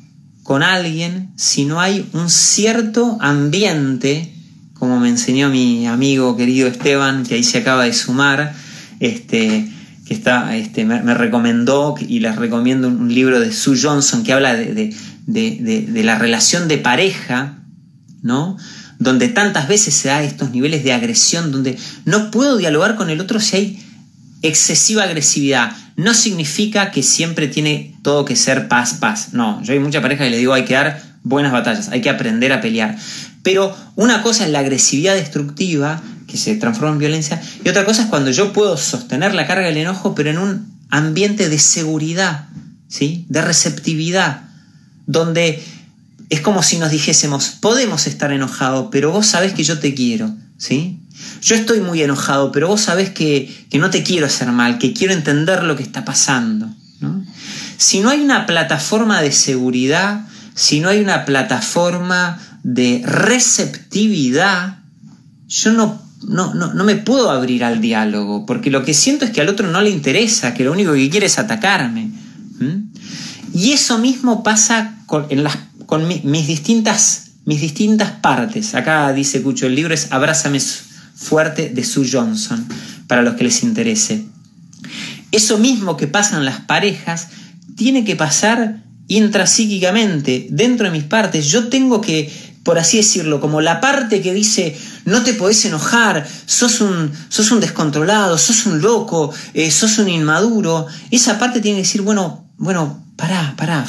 con 0.42 0.62
alguien 0.62 1.31
si 1.37 1.64
no 1.64 1.81
hay 1.81 2.09
un 2.12 2.31
cierto 2.31 3.18
ambiente, 3.20 4.35
como 4.74 4.98
me 4.98 5.09
enseñó 5.09 5.48
mi 5.48 5.87
amigo 5.87 6.37
querido 6.37 6.68
Esteban, 6.68 7.24
que 7.24 7.35
ahí 7.35 7.44
se 7.44 7.59
acaba 7.59 7.85
de 7.85 7.92
sumar, 7.92 8.55
este, 8.98 9.68
que 10.07 10.14
está, 10.14 10.57
este, 10.57 10.85
me, 10.85 11.14
recomendó 11.14 11.94
y 12.00 12.20
les 12.20 12.37
recomiendo 12.37 12.88
un, 12.88 13.14
libro 13.14 13.38
de 13.40 13.53
Sue 13.53 13.79
Johnson 13.81 14.24
que 14.24 14.33
habla 14.33 14.55
de, 14.55 14.94
de, 15.26 16.03
la 16.03 16.18
relación 16.18 16.66
de 16.66 16.79
pareja, 16.79 17.59
¿no? 18.22 18.57
Donde 18.98 19.29
tantas 19.29 19.68
veces 19.68 19.94
se 19.94 20.09
da 20.09 20.22
estos 20.22 20.50
niveles 20.50 20.83
de 20.83 20.92
agresión, 20.92 21.53
donde 21.53 21.79
no 22.05 22.31
puedo 22.31 22.57
dialogar 22.57 22.96
con 22.96 23.09
el 23.09 23.20
otro 23.20 23.38
si 23.38 23.57
hay 23.57 23.85
excesiva 24.42 25.05
agresividad. 25.05 25.72
No 25.96 26.14
significa 26.14 26.90
que 26.90 27.03
siempre 27.03 27.48
tiene 27.48 27.94
todo 28.03 28.24
que 28.24 28.37
ser 28.37 28.68
paz, 28.68 28.94
paz. 28.94 29.33
No, 29.33 29.62
yo 29.62 29.72
hay 29.72 29.79
mucha 29.79 30.00
pareja 30.00 30.24
que 30.24 30.31
le 30.31 30.38
digo 30.38 30.53
hay 30.53 30.64
que 30.64 30.74
dar 30.74 31.03
buenas 31.22 31.53
batallas, 31.53 31.88
hay 31.88 32.00
que 32.00 32.11
aprender 32.11 32.53
a 32.53 32.61
pelear. 32.61 32.96
Pero 33.42 33.76
una 33.96 34.22
cosa 34.22 34.44
es 34.44 34.50
la 34.50 34.61
agresividad 34.61 35.14
destructiva, 35.14 36.03
que 36.26 36.37
se 36.37 36.55
transforma 36.57 36.92
en 36.92 36.98
violencia, 36.98 37.40
y 37.64 37.68
otra 37.68 37.85
cosa 37.85 38.03
es 38.03 38.09
cuando 38.09 38.31
yo 38.31 38.53
puedo 38.53 38.76
sostener 38.76 39.35
la 39.35 39.46
carga 39.46 39.66
del 39.66 39.79
enojo, 39.79 40.14
pero 40.14 40.31
en 40.31 40.38
un 40.38 40.72
ambiente 40.90 41.48
de 41.48 41.59
seguridad, 41.59 42.48
¿sí? 42.88 43.26
de 43.29 43.42
receptividad, 43.42 44.42
donde 45.07 45.62
es 46.29 46.40
como 46.40 46.62
si 46.62 46.79
nos 46.79 46.90
dijésemos, 46.90 47.48
podemos 47.61 48.07
estar 48.07 48.33
enojados, 48.33 48.88
pero 48.92 49.11
vos 49.11 49.26
sabés 49.26 49.53
que 49.53 49.64
yo 49.64 49.81
te 49.81 49.94
quiero, 49.94 50.33
¿sí? 50.59 51.00
Yo 51.43 51.55
estoy 51.55 51.81
muy 51.81 52.03
enojado, 52.03 52.53
pero 52.53 52.69
vos 52.69 52.81
sabés 52.81 53.11
que, 53.11 53.67
que 53.71 53.79
no 53.79 53.91
te 53.91 54.03
quiero 54.03 54.27
hacer 54.27 54.51
mal, 54.53 54.79
que 54.79 54.93
quiero 54.93 55.15
entender 55.15 55.63
lo 55.65 55.77
que 55.77 55.83
está 55.83 56.05
pasando. 56.05 56.69
Si 57.77 58.01
no 58.01 58.11
hay 58.11 58.21
una 58.21 58.47
plataforma 58.47 59.23
de 59.23 59.33
seguridad, 59.33 60.27
si 60.55 60.81
no 60.81 60.91
hay 60.91 61.01
una 61.01 61.25
plataforma 61.25 62.39
de 62.63 63.03
receptividad, 63.05 64.81
yo 65.49 65.73
no, 65.73 66.01
no, 66.23 66.53
no, 66.55 66.85
me 66.85 66.97
puedo 66.97 67.31
abrir 67.31 67.65
al 67.65 67.81
diálogo, 67.81 68.45
porque 68.45 68.71
lo 68.71 68.85
que 68.85 68.93
siento 68.93 69.25
es 69.25 69.31
que 69.31 69.41
al 69.41 69.49
otro 69.49 69.67
no 69.71 69.81
le 69.81 69.91
interesa, 69.91 70.53
que 70.53 70.65
lo 70.65 70.73
único 70.73 70.93
que 70.93 71.09
quiere 71.09 71.27
es 71.27 71.39
atacarme. 71.39 72.11
Y 73.55 73.73
eso 73.73 73.99
mismo 73.99 74.43
pasa 74.43 74.99
con, 75.07 75.27
en 75.31 75.43
las, 75.43 75.57
con 75.87 76.07
mis, 76.07 76.47
distintas, 76.47 77.31
mis 77.47 77.61
distintas 77.61 78.13
partes. 78.13 78.75
Acá 78.75 79.13
dice 79.13 79.43
Cucho, 79.43 79.67
el 79.67 79.75
libro 79.75 79.95
es 79.95 80.13
Abrázame 80.13 80.61
fuerte 81.21 81.69
de 81.69 81.85
Sue 81.85 82.09
Johnson, 82.11 82.67
para 83.07 83.23
los 83.23 83.35
que 83.35 83.45
les 83.45 83.63
interese. 83.63 84.25
Eso 85.31 85.59
mismo 85.59 85.97
que 85.97 86.07
pasa 86.07 86.39
en 86.39 86.45
las 86.45 86.61
parejas, 86.61 87.29
tiene 87.77 88.05
que 88.05 88.17
pasar 88.17 88.83
intrapsíquicamente, 89.07 90.49
dentro 90.51 90.87
de 90.87 90.93
mis 90.93 91.05
partes. 91.05 91.47
Yo 91.47 91.69
tengo 91.69 92.01
que, 92.01 92.33
por 92.63 92.79
así 92.79 92.97
decirlo, 92.97 93.41
como 93.41 93.61
la 93.61 93.81
parte 93.81 94.23
que 94.23 94.33
dice, 94.33 94.77
no 95.05 95.23
te 95.23 95.35
podés 95.35 95.65
enojar, 95.67 96.27
sos 96.47 96.81
un, 96.81 97.13
sos 97.29 97.51
un 97.51 97.61
descontrolado, 97.61 98.39
sos 98.39 98.67
un 98.67 98.81
loco, 98.81 99.33
eh, 99.53 99.71
sos 99.71 99.99
un 99.99 100.09
inmaduro, 100.09 100.87
esa 101.11 101.39
parte 101.39 101.61
tiene 101.61 101.79
que 101.79 101.83
decir, 101.83 102.03
bueno, 102.03 102.49
bueno, 102.57 103.05
pará, 103.17 103.55
pará. 103.57 103.87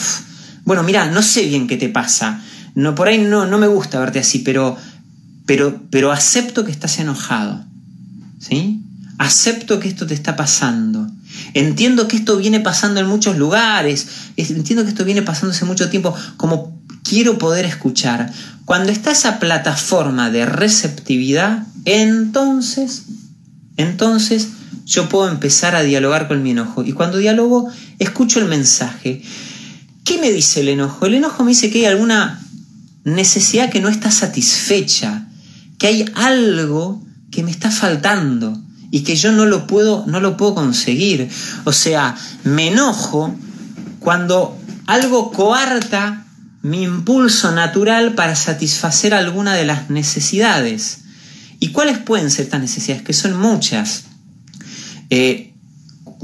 Bueno, 0.66 0.84
mira, 0.84 1.06
no 1.10 1.22
sé 1.22 1.46
bien 1.46 1.68
qué 1.68 1.78
te 1.78 1.90
pasa. 1.90 2.42
No, 2.76 2.96
por 2.96 3.08
ahí 3.08 3.18
no, 3.18 3.46
no 3.46 3.58
me 3.58 3.68
gusta 3.68 4.00
verte 4.00 4.20
así, 4.20 4.40
pero, 4.40 4.78
pero, 5.46 5.82
pero 5.90 6.12
acepto 6.12 6.64
que 6.66 6.72
estás 6.72 7.00
enojado. 7.00 7.64
¿Sí? 8.40 8.82
Acepto 9.18 9.80
que 9.80 9.88
esto 9.88 10.08
te 10.08 10.14
está 10.14 10.36
pasando. 10.36 11.08
Entiendo 11.54 12.08
que 12.08 12.18
esto 12.18 12.38
viene 12.38 12.60
pasando 12.60 13.00
en 13.00 13.08
muchos 13.08 13.38
lugares. 13.38 14.08
Entiendo 14.38 14.84
que 14.84 14.90
esto 14.90 15.06
viene 15.06 15.22
pasando 15.22 15.54
hace 15.54 15.66
mucho 15.66 15.90
tiempo. 15.90 16.16
Como 16.38 16.82
quiero 17.04 17.38
poder 17.38 17.66
escuchar. 17.66 18.32
Cuando 18.66 18.92
está 18.92 19.12
esa 19.12 19.40
plataforma 19.40 20.30
de 20.30 20.46
receptividad, 20.46 21.66
entonces, 21.86 23.04
entonces 23.78 24.48
yo 24.86 25.10
puedo 25.10 25.30
empezar 25.30 25.76
a 25.76 25.84
dialogar 25.84 26.28
con 26.28 26.44
mi 26.44 26.52
enojo. 26.52 26.84
Y 26.84 26.94
cuando 26.94 27.18
dialogo, 27.18 27.70
escucho 28.00 28.40
el 28.40 28.46
mensaje. 28.46 29.22
¿Qué 30.04 30.18
me 30.20 30.32
dice 30.32 30.62
el 30.62 30.70
enojo? 30.70 31.06
El 31.06 31.16
enojo 31.16 31.44
me 31.44 31.52
dice 31.52 31.70
que 31.70 31.80
hay 31.80 31.86
alguna 31.86 32.42
necesidad 33.04 33.70
que 33.70 33.82
no 33.82 33.90
está 33.90 34.12
satisfecha, 34.12 35.28
que 35.82 35.88
hay 35.88 36.06
algo 36.14 37.04
que 37.32 37.42
me 37.42 37.50
está 37.50 37.72
faltando 37.72 38.56
y 38.92 39.00
que 39.00 39.16
yo 39.16 39.32
no 39.32 39.48
lo 39.48 39.66
puedo, 39.66 40.06
no 40.06 40.20
lo 40.20 40.38
puedo 40.38 40.54
conseguir. 40.54 41.28
O 41.64 41.74
sea, 41.74 42.16
me 42.44 42.68
enojo 42.68 43.36
cuando 44.00 44.56
algo 44.86 45.32
coarta 45.32 46.28
mi 46.62 46.84
impulso 46.84 47.52
natural 47.52 48.14
para 48.14 48.36
satisfacer 48.36 49.16
alguna 49.16 49.56
de 49.56 49.66
las 49.66 49.90
necesidades. 49.90 51.00
¿Y 51.60 51.70
cuáles 51.70 51.98
pueden 51.98 52.30
ser 52.30 52.46
estas 52.46 52.62
necesidades? 52.62 53.02
Que 53.02 53.14
son 53.14 53.40
muchas. 53.40 54.04
Eh, 55.10 55.56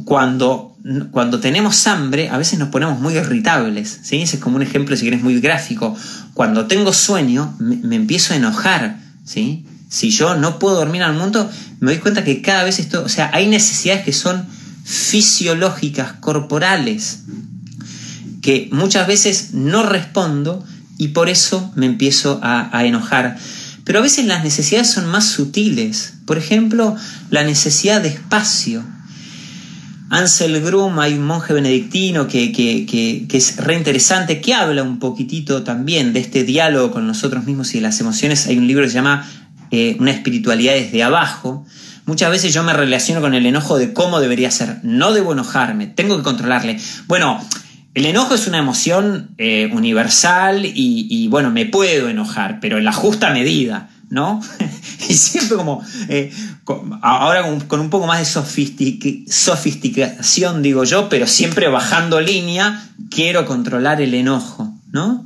cuando, 0.06 0.78
cuando 1.10 1.40
tenemos 1.40 1.88
hambre, 1.88 2.30
a 2.30 2.38
veces 2.38 2.60
nos 2.60 2.70
ponemos 2.70 3.00
muy 3.00 3.16
irritables. 3.16 4.02
¿sí? 4.04 4.22
Ese 4.22 4.36
es 4.36 4.42
como 4.44 4.58
un 4.58 4.62
ejemplo, 4.62 4.96
si 4.96 5.02
quieres, 5.02 5.24
muy 5.24 5.42
gráfico. 5.42 5.96
Cuando 6.36 6.68
tengo 6.68 6.94
sueño, 6.94 7.56
me, 7.58 7.78
me 7.78 7.96
empiezo 7.96 8.36
a 8.36 8.38
enojar. 8.38 9.07
¿Sí? 9.28 9.66
Si 9.90 10.10
yo 10.10 10.36
no 10.36 10.58
puedo 10.58 10.76
dormir 10.76 11.04
al 11.04 11.14
mundo, 11.14 11.50
me 11.80 11.92
doy 11.92 12.02
cuenta 12.02 12.24
que 12.24 12.42
cada 12.42 12.64
vez 12.64 12.80
esto, 12.80 13.04
o 13.04 13.10
sea, 13.10 13.30
hay 13.34 13.48
necesidades 13.48 14.04
que 14.04 14.14
son 14.14 14.48
fisiológicas, 14.84 16.14
corporales, 16.14 17.20
que 18.42 18.70
muchas 18.72 19.08
veces 19.08 19.54
no 19.54 19.84
respondo 19.84 20.66
y 20.98 21.10
por 21.10 21.30
eso 21.30 21.72
me 21.76 21.86
empiezo 21.86 22.40
a, 22.42 22.86
enojar. 22.86 23.38
Pero 23.84 24.00
a 24.00 24.02
veces 24.02 24.26
las 24.26 24.44
necesidades 24.44 24.90
son 24.90 25.06
más 25.08 25.26
sutiles. 25.26 26.14
Por 26.26 26.38
ejemplo, 26.38 26.96
la 27.30 27.44
necesidad 27.44 28.02
de 28.02 28.10
espacio. 28.10 28.84
Ansel 30.10 30.62
Grum, 30.62 31.00
hay 31.00 31.14
un 31.14 31.26
monje 31.26 31.54
benedictino 31.54 32.28
que, 32.28 32.52
que, 32.52 33.28
es 33.32 33.58
re 33.58 33.76
interesante, 33.76 34.40
que 34.40 34.54
habla 34.54 34.84
un 34.84 35.00
poquitito 35.00 35.64
también 35.64 36.14
de 36.14 36.22
este 36.22 36.44
diálogo 36.44 36.92
con 36.92 37.06
nosotros 37.06 37.46
mismos 37.46 37.74
y 37.74 37.80
de 37.80 37.82
las 37.82 38.00
emociones. 38.00 38.48
Hay 38.48 38.58
un 38.58 38.68
libro 38.68 38.84
que 38.84 38.90
se 38.90 38.96
llama 38.96 39.28
eh, 39.72 39.98
una 40.00 40.12
espiritualidad 40.12 40.74
desde 40.74 41.04
abajo, 41.04 41.66
muchas 42.06 42.32
veces 42.32 42.54
yo 42.54 42.64
me 42.64 42.74
relaciono 42.74 43.20
con 43.20 43.34
el 43.34 43.46
enojo 43.46 43.78
de 43.78 43.94
cómo 43.94 44.20
debería 44.22 44.50
ser. 44.50 44.80
No 44.84 45.12
debo 45.12 45.34
enojarme, 45.34 45.88
tengo 45.88 46.16
que 46.16 46.24
controlarle. 46.24 46.80
Bueno, 47.08 47.40
el 47.94 48.06
enojo 48.06 48.36
es 48.36 48.48
una 48.48 48.60
emoción 48.60 49.32
eh, 49.38 49.70
universal 49.74 50.62
y, 50.64 51.28
bueno, 51.30 51.52
me 51.52 51.66
puedo 51.66 52.10
enojar, 52.10 52.60
pero 52.62 52.78
en 52.78 52.86
la 52.86 52.94
justa 52.94 53.32
medida, 53.32 53.90
¿no? 54.10 54.42
y 55.10 55.14
siempre 55.14 55.58
como, 55.58 55.84
eh, 56.10 56.32
ahora 57.02 57.44
con, 57.68 57.80
un 57.80 57.90
poco 57.90 58.08
más 58.08 58.20
de 58.20 58.26
sofisticación, 59.28 60.62
digo 60.62 60.84
yo, 60.84 61.10
pero 61.10 61.28
siempre 61.28 61.68
bajando 61.68 62.22
línea, 62.22 62.90
quiero 63.10 63.46
controlar 63.46 64.02
el 64.02 64.14
enojo, 64.14 64.74
¿no? 64.92 65.26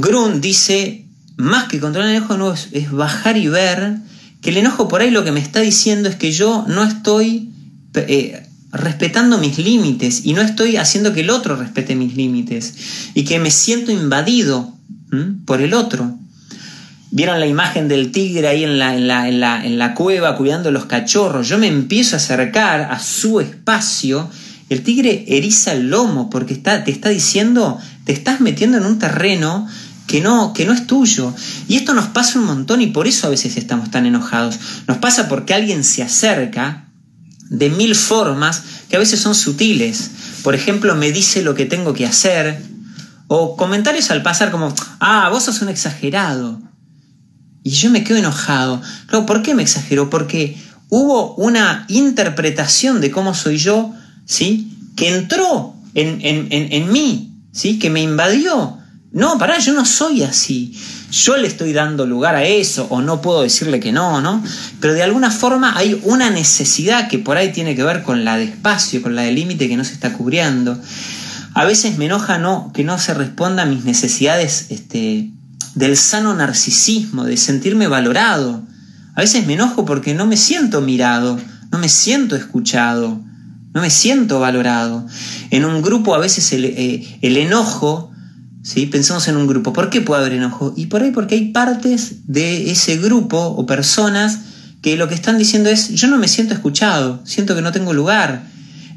Grun 0.00 0.40
dice, 0.40 1.06
más 1.36 1.68
que 1.68 1.80
controlar 1.80 2.10
el 2.10 2.16
enojo 2.16 2.36
no 2.36 2.52
es, 2.52 2.90
bajar 2.90 3.36
y 3.36 3.48
ver 3.48 3.98
que 4.40 4.50
el 4.50 4.58
enojo 4.58 4.88
por 4.88 5.00
ahí 5.00 5.10
lo 5.10 5.24
que 5.24 5.32
me 5.32 5.40
está 5.40 5.60
diciendo 5.60 6.08
es 6.08 6.16
que 6.16 6.30
yo 6.32 6.64
no 6.68 6.84
estoy 6.84 7.50
eh, 7.94 8.46
respetando 8.70 9.38
mis 9.38 9.58
límites 9.58 10.24
y 10.24 10.34
no 10.34 10.42
estoy 10.42 10.76
haciendo 10.76 11.12
que 11.12 11.22
el 11.22 11.30
otro 11.30 11.56
respete 11.56 11.96
mis 11.96 12.14
límites 12.14 12.74
y 13.14 13.24
que 13.24 13.38
me 13.40 13.50
siento 13.50 13.90
invadido 13.90 14.74
por 15.46 15.62
el 15.62 15.74
otro. 15.74 16.18
Vieron 17.10 17.40
la 17.40 17.46
imagen 17.46 17.88
del 17.88 18.12
tigre 18.12 18.48
ahí 18.48 18.64
en 18.64 18.78
la, 18.78 18.94
en, 18.94 19.08
la, 19.08 19.64
en 19.64 19.78
la, 19.78 19.94
cueva 19.94 20.36
cuidando 20.36 20.70
los 20.70 20.84
cachorros. 20.84 21.48
Yo 21.48 21.58
me 21.58 21.66
empiezo 21.66 22.16
a 22.16 22.18
acercar 22.18 22.82
a 22.82 22.98
su 22.98 23.40
espacio. 23.40 24.28
El 24.68 24.82
tigre 24.82 25.24
eriza 25.26 25.72
el 25.72 25.88
lomo 25.88 26.28
porque 26.28 26.52
está, 26.52 26.84
te 26.84 26.90
está 26.90 27.08
diciendo, 27.08 27.78
te 28.04 28.12
estás 28.12 28.40
metiendo 28.40 28.76
en 28.76 28.84
un 28.84 28.98
terreno 28.98 29.66
que 30.06 30.20
no, 30.20 30.52
que 30.52 30.66
no 30.66 30.74
es 30.74 30.86
tuyo. 30.86 31.34
Y 31.66 31.76
esto 31.76 31.94
nos 31.94 32.06
pasa 32.06 32.38
un 32.38 32.44
montón 32.44 32.82
y 32.82 32.88
por 32.88 33.06
eso 33.06 33.26
a 33.26 33.30
veces 33.30 33.56
estamos 33.56 33.90
tan 33.90 34.04
enojados. 34.04 34.58
Nos 34.86 34.98
pasa 34.98 35.28
porque 35.28 35.54
alguien 35.54 35.84
se 35.84 36.02
acerca 36.02 36.88
de 37.48 37.70
mil 37.70 37.94
formas 37.94 38.62
que 38.90 38.96
a 38.96 38.98
veces 38.98 39.20
son 39.20 39.34
sutiles. 39.34 40.10
Por 40.42 40.54
ejemplo, 40.54 40.94
me 40.94 41.10
dice 41.10 41.42
lo 41.42 41.54
que 41.54 41.64
tengo 41.64 41.94
que 41.94 42.06
hacer. 42.06 42.62
O 43.28 43.56
comentarios 43.56 44.10
al 44.10 44.22
pasar 44.22 44.50
como, 44.50 44.74
ah, 45.00 45.28
vos 45.30 45.44
sos 45.44 45.62
un 45.62 45.68
exagerado. 45.68 46.67
Y 47.62 47.70
yo 47.70 47.90
me 47.90 48.04
quedo 48.04 48.18
enojado. 48.18 48.80
¿por 49.26 49.42
qué 49.42 49.54
me 49.54 49.62
exagero? 49.62 50.10
Porque 50.10 50.56
hubo 50.88 51.34
una 51.34 51.84
interpretación 51.88 53.00
de 53.00 53.10
cómo 53.10 53.34
soy 53.34 53.58
yo, 53.58 53.92
¿sí? 54.24 54.72
Que 54.96 55.16
entró 55.16 55.74
en, 55.94 56.20
en, 56.22 56.48
en, 56.50 56.72
en 56.72 56.92
mí, 56.92 57.34
¿sí? 57.52 57.78
Que 57.78 57.90
me 57.90 58.02
invadió. 58.02 58.78
No, 59.10 59.38
pará, 59.38 59.58
yo 59.58 59.72
no 59.72 59.84
soy 59.84 60.22
así. 60.22 60.78
Yo 61.10 61.38
le 61.38 61.48
estoy 61.48 61.72
dando 61.72 62.06
lugar 62.06 62.36
a 62.36 62.44
eso 62.44 62.86
o 62.90 63.00
no 63.00 63.22
puedo 63.22 63.42
decirle 63.42 63.80
que 63.80 63.92
no, 63.92 64.20
¿no? 64.20 64.44
Pero 64.80 64.92
de 64.92 65.02
alguna 65.02 65.30
forma 65.30 65.76
hay 65.76 65.98
una 66.04 66.28
necesidad 66.30 67.08
que 67.08 67.18
por 67.18 67.38
ahí 67.38 67.50
tiene 67.50 67.74
que 67.74 67.82
ver 67.82 68.02
con 68.02 68.24
la 68.24 68.36
de 68.36 68.44
espacio, 68.44 69.00
con 69.00 69.14
la 69.14 69.22
de 69.22 69.32
límite 69.32 69.68
que 69.68 69.76
no 69.78 69.84
se 69.84 69.94
está 69.94 70.12
cubriendo. 70.12 70.78
A 71.54 71.64
veces 71.64 71.96
me 71.96 72.04
enoja 72.04 72.38
no, 72.38 72.70
que 72.74 72.84
no 72.84 72.98
se 72.98 73.14
responda 73.14 73.62
a 73.62 73.66
mis 73.66 73.84
necesidades 73.84 74.66
este, 74.68 75.30
del 75.78 75.96
sano 75.96 76.34
narcisismo, 76.34 77.24
de 77.24 77.36
sentirme 77.36 77.86
valorado. 77.86 78.62
A 79.14 79.20
veces 79.20 79.46
me 79.46 79.54
enojo 79.54 79.84
porque 79.84 80.12
no 80.12 80.26
me 80.26 80.36
siento 80.36 80.80
mirado, 80.80 81.38
no 81.70 81.78
me 81.78 81.88
siento 81.88 82.34
escuchado, 82.34 83.20
no 83.72 83.80
me 83.80 83.90
siento 83.90 84.40
valorado. 84.40 85.06
En 85.50 85.64
un 85.64 85.80
grupo 85.80 86.16
a 86.16 86.18
veces 86.18 86.52
el, 86.52 86.64
eh, 86.64 87.18
enojo, 87.22 88.10
¿sí? 88.62 88.86
pensemos 88.86 89.28
en 89.28 89.36
un 89.36 89.46
grupo, 89.46 89.72
¿por 89.72 89.88
qué 89.88 90.00
puede 90.00 90.22
haber 90.22 90.34
enojo? 90.34 90.74
Y 90.76 90.86
por 90.86 91.02
ahí 91.02 91.12
porque 91.12 91.36
hay 91.36 91.52
partes 91.52 92.26
de 92.26 92.72
ese 92.72 92.96
grupo 92.96 93.38
o 93.38 93.64
personas 93.64 94.40
que 94.82 94.96
lo 94.96 95.08
que 95.08 95.14
están 95.14 95.38
diciendo 95.38 95.70
es, 95.70 95.90
yo 95.90 96.08
no 96.08 96.18
me 96.18 96.26
siento 96.26 96.54
escuchado, 96.54 97.20
siento 97.24 97.54
que 97.54 97.62
no 97.62 97.70
tengo 97.70 97.92
lugar. 97.92 98.42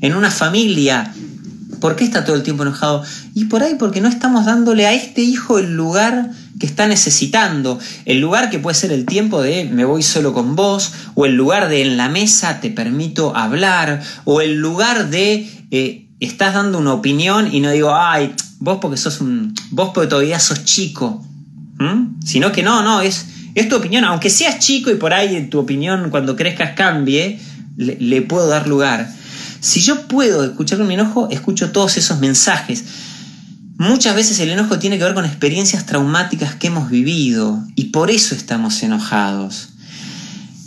En 0.01 0.15
una 0.15 0.31
familia, 0.31 1.13
¿por 1.81 1.97
qué 1.97 2.05
está 2.05 2.23
todo 2.23 2.37
el 2.37 2.43
tiempo 2.43 2.63
enojado? 2.63 3.03
Y 3.33 3.45
por 3.45 3.63
ahí 3.63 3.75
porque 3.77 3.99
no 3.99 4.07
estamos 4.07 4.45
dándole 4.45 4.87
a 4.87 4.93
este 4.93 5.21
hijo 5.21 5.59
el 5.59 5.75
lugar 5.75 6.31
que 6.59 6.65
está 6.65 6.87
necesitando. 6.87 7.77
El 8.05 8.21
lugar 8.21 8.49
que 8.49 8.59
puede 8.59 8.75
ser 8.75 8.93
el 8.93 9.05
tiempo 9.05 9.41
de 9.41 9.65
me 9.65 9.83
voy 9.83 10.03
solo 10.03 10.33
con 10.33 10.55
vos, 10.55 10.93
o 11.15 11.25
el 11.25 11.35
lugar 11.35 11.67
de 11.67 11.81
en 11.81 11.97
la 11.97 12.07
mesa 12.07 12.61
te 12.61 12.69
permito 12.69 13.35
hablar, 13.35 14.01
o 14.23 14.39
el 14.39 14.55
lugar 14.55 15.09
de 15.09 15.49
eh, 15.71 16.07
estás 16.21 16.53
dando 16.53 16.77
una 16.77 16.93
opinión 16.93 17.53
y 17.53 17.59
no 17.59 17.71
digo, 17.71 17.93
ay, 17.93 18.33
vos 18.59 18.77
porque 18.81 18.95
sos 18.95 19.19
un. 19.19 19.53
vos 19.71 19.91
porque 19.93 20.07
todavía 20.07 20.39
sos 20.39 20.63
chico. 20.63 21.25
Sino 22.23 22.51
que 22.51 22.61
no, 22.61 22.83
no, 22.83 23.01
es 23.01 23.25
es 23.53 23.67
tu 23.67 23.75
opinión, 23.75 24.03
aunque 24.05 24.29
seas 24.29 24.59
chico 24.59 24.91
y 24.91 24.95
por 24.95 25.13
ahí 25.13 25.47
tu 25.47 25.59
opinión 25.59 26.09
cuando 26.09 26.35
crezcas 26.35 26.71
cambie, 26.71 27.39
le, 27.77 28.21
puedo 28.21 28.47
dar 28.47 28.67
lugar. 28.67 29.09
Si 29.61 29.79
yo 29.79 30.07
puedo 30.07 30.43
escuchar 30.43 30.79
mi 30.79 30.95
enojo, 30.95 31.29
escucho 31.29 31.71
todos 31.71 31.95
esos 31.95 32.19
mensajes. 32.19 32.83
Muchas 33.77 34.15
veces 34.15 34.39
el 34.39 34.49
enojo 34.49 34.79
tiene 34.79 34.97
que 34.97 35.03
ver 35.03 35.13
con 35.13 35.23
experiencias 35.23 35.85
traumáticas 35.85 36.55
que 36.55 36.67
hemos 36.67 36.89
vivido 36.89 37.63
y 37.75 37.85
por 37.85 38.09
eso 38.09 38.33
estamos 38.33 38.81
enojados. 38.81 39.69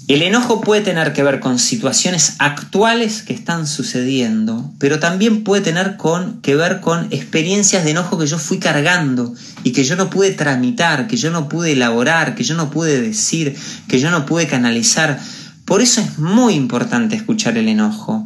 El 0.06 0.22
enojo 0.22 0.60
puede 0.60 0.82
tener 0.82 1.12
que 1.12 1.24
ver 1.24 1.40
con 1.40 1.58
situaciones 1.58 2.34
actuales 2.38 3.22
que 3.22 3.34
están 3.34 3.66
sucediendo, 3.66 4.72
pero 4.78 5.00
también 5.00 5.42
puede 5.42 5.62
tener 5.62 5.96
que 6.42 6.54
ver 6.54 6.80
con 6.80 7.08
experiencias 7.10 7.82
de 7.82 7.92
enojo 7.92 8.16
que 8.16 8.28
yo 8.28 8.38
fui 8.38 8.58
cargando 8.58 9.34
y 9.64 9.72
que 9.72 9.82
yo 9.82 9.96
no 9.96 10.08
pude 10.08 10.30
tramitar, 10.30 11.08
que 11.08 11.16
yo 11.16 11.30
no 11.32 11.48
pude 11.48 11.72
elaborar, 11.72 12.36
que 12.36 12.44
yo 12.44 12.54
no 12.54 12.70
pude 12.70 13.00
decir, 13.00 13.56
que 13.88 13.98
yo 13.98 14.12
no 14.12 14.24
pude 14.24 14.46
canalizar. 14.46 15.18
Por 15.64 15.80
eso 15.80 16.00
es 16.00 16.18
muy 16.18 16.54
importante 16.54 17.16
escuchar 17.16 17.58
el 17.58 17.68
enojo. 17.68 18.24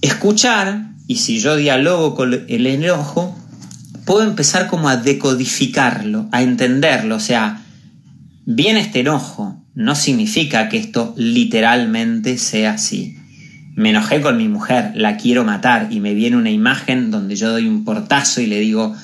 Escuchar, 0.00 0.92
y 1.06 1.16
si 1.16 1.40
yo 1.40 1.56
dialogo 1.56 2.14
con 2.14 2.44
el 2.48 2.66
enojo, 2.66 3.36
puedo 4.04 4.22
empezar 4.22 4.68
como 4.68 4.88
a 4.88 4.96
decodificarlo, 4.96 6.28
a 6.32 6.42
entenderlo. 6.42 7.16
O 7.16 7.20
sea, 7.20 7.62
viene 8.46 8.80
este 8.80 9.00
enojo, 9.00 9.62
no 9.74 9.94
significa 9.94 10.68
que 10.68 10.78
esto 10.78 11.14
literalmente 11.16 12.38
sea 12.38 12.72
así. 12.72 13.16
Me 13.74 13.90
enojé 13.90 14.20
con 14.20 14.36
mi 14.36 14.48
mujer, 14.48 14.92
la 14.94 15.16
quiero 15.16 15.44
matar 15.44 15.88
y 15.90 16.00
me 16.00 16.14
viene 16.14 16.36
una 16.36 16.50
imagen 16.50 17.10
donde 17.10 17.36
yo 17.36 17.50
doy 17.50 17.68
un 17.68 17.84
portazo 17.84 18.40
y 18.40 18.46
le 18.46 18.58
digo, 18.60 18.94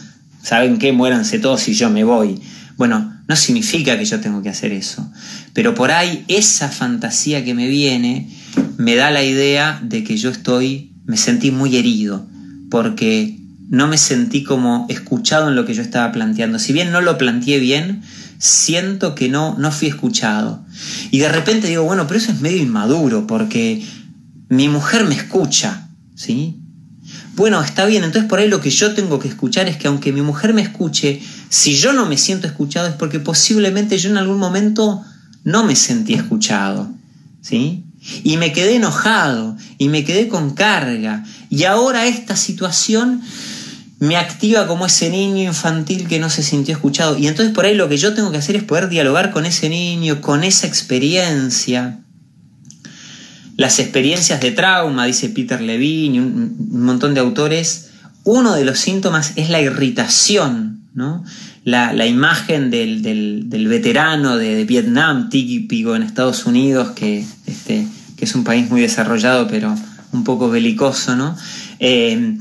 ¿saben 0.43 0.79
qué? 0.79 0.93
Muéranse 0.93 1.39
todos 1.39 1.69
y 1.69 1.75
yo 1.75 1.91
me 1.91 2.03
voy. 2.03 2.41
Bueno, 2.77 3.14
no 3.27 3.37
significa 3.37 3.99
que 3.99 4.05
yo 4.05 4.21
tengo 4.21 4.43
que 4.43 4.51
hacer 4.51 4.73
eso. 4.73 5.11
Pero 5.53 5.75
por 5.75 5.91
ahí 5.91 6.25
esa 6.29 6.69
fantasía 6.69 7.45
que 7.45 7.55
me 7.55 7.69
viene 7.69 8.29
me 8.77 8.95
da 8.97 9.11
la 9.11 9.23
idea 9.23 9.81
de 9.83 10.05
que 10.05 10.17
yo 10.17 10.31
estoy, 10.31 10.93
me 11.07 11.17
sentí 11.17 11.51
muy 11.51 11.77
herido, 11.77 12.27
porque 12.71 13.39
no 13.71 13.87
me 13.87 13.99
sentí 13.99 14.43
como 14.43 14.87
escuchado 14.89 15.49
en 15.49 15.57
lo 15.57 15.65
que 15.65 15.75
yo 15.75 15.83
estaba 15.83 16.13
planteando. 16.13 16.59
Si 16.59 16.73
bien 16.73 16.93
no 16.93 17.01
lo 17.01 17.17
planteé 17.17 17.59
bien, 17.59 18.03
siento 18.39 19.15
que 19.15 19.29
no, 19.29 19.57
no 19.59 19.73
fui 19.73 19.89
escuchado. 19.89 20.65
Y 21.11 21.19
de 21.19 21.29
repente 21.29 21.69
digo, 21.69 21.85
bueno, 21.85 22.07
pero 22.07 22.19
eso 22.19 22.33
es 22.33 22.41
medio 22.41 22.59
inmaduro 22.59 23.27
porque 23.27 23.83
mi 24.49 24.69
mujer 24.69 25.05
me 25.05 25.15
escucha, 25.15 25.89
¿sí? 26.15 26.61
Bueno, 27.37 27.61
está 27.63 27.85
bien, 27.85 28.05
entonces 28.05 28.29
por 28.29 28.39
ahí 28.39 28.49
lo 28.49 28.61
que 28.61 28.71
yo 28.71 28.95
tengo 28.95 29.19
que 29.19 29.27
escuchar 29.27 29.69
es 29.69 29.77
que 29.77 29.89
aunque 29.89 30.13
mi 30.13 30.23
mujer 30.23 30.55
me 30.55 30.63
escuche, 30.63 31.21
si 31.49 31.75
yo 31.75 31.93
no 31.93 32.07
me 32.07 32.17
siento 32.17 32.47
escuchado 32.47 32.87
es 32.87 32.95
porque 32.95 33.19
posiblemente 33.19 33.99
yo 33.99 34.11
en 34.11 34.19
algún 34.19 34.39
momento 34.39 35.03
no 35.43 35.65
me 35.65 35.75
sentí 35.75 36.15
escuchado, 36.15 36.89
¿sí? 37.41 37.85
Y 38.23 38.37
me 38.37 38.53
quedé 38.53 38.77
enojado 38.77 39.57
y 39.79 39.89
me 39.89 40.05
quedé 40.05 40.29
con 40.29 40.55
carga. 40.55 41.25
Y 41.51 41.65
ahora 41.65 42.07
esta 42.07 42.37
situación 42.37 43.23
me 43.99 44.17
activa 44.17 44.69
como 44.69 44.87
ese 44.87 45.11
niño 45.11 45.43
infantil 45.43 46.07
que 46.07 46.21
no 46.21 46.31
se 46.31 46.45
sintió 46.45 46.75
escuchado. 46.75 47.19
Y 47.19 47.27
entonces 47.27 47.53
por 47.53 47.65
ahí 47.65 47.75
lo 47.75 47.89
que 47.89 47.97
yo 47.97 48.15
tengo 48.15 48.31
que 48.31 48.39
hacer 48.39 48.55
es 48.55 48.63
poder 48.63 48.89
dialogar 48.89 49.33
con 49.33 49.45
ese 49.45 49.69
niño, 49.69 50.21
con 50.21 50.45
esa 50.45 50.69
experiencia. 50.69 52.04
Las 53.57 53.79
experiencias 53.79 54.41
de 54.41 54.51
trauma, 54.51 55.07
dice 55.07 55.29
Peter 55.29 55.61
Levine 55.61 56.17
y 56.17 56.19
un, 56.19 56.69
montón 56.71 57.15
de 57.15 57.21
autores, 57.21 57.91
uno 58.25 58.55
de 58.55 58.65
los 58.65 58.79
síntomas 58.79 59.33
es 59.37 59.51
la 59.51 59.61
irritación, 59.61 60.81
¿no? 60.95 61.25
La, 61.65 62.07
imagen 62.07 62.71
del, 62.71 63.47
veterano 63.69 64.37
de, 64.37 64.65
Vietnam, 64.65 65.31
típico 65.31 65.95
en 65.97 66.03
Estados 66.03 66.47
Unidos, 66.47 66.91
que, 66.91 67.25
este, 67.47 67.87
que 68.17 68.25
es 68.25 68.35
un 68.35 68.45
país 68.45 68.69
muy 68.71 68.81
desarrollado 68.81 69.47
pero 69.49 69.75
un 70.13 70.25
poco 70.25 70.51
belicoso, 70.51 71.17
¿no? 71.17 71.37
Eh, 71.79 72.37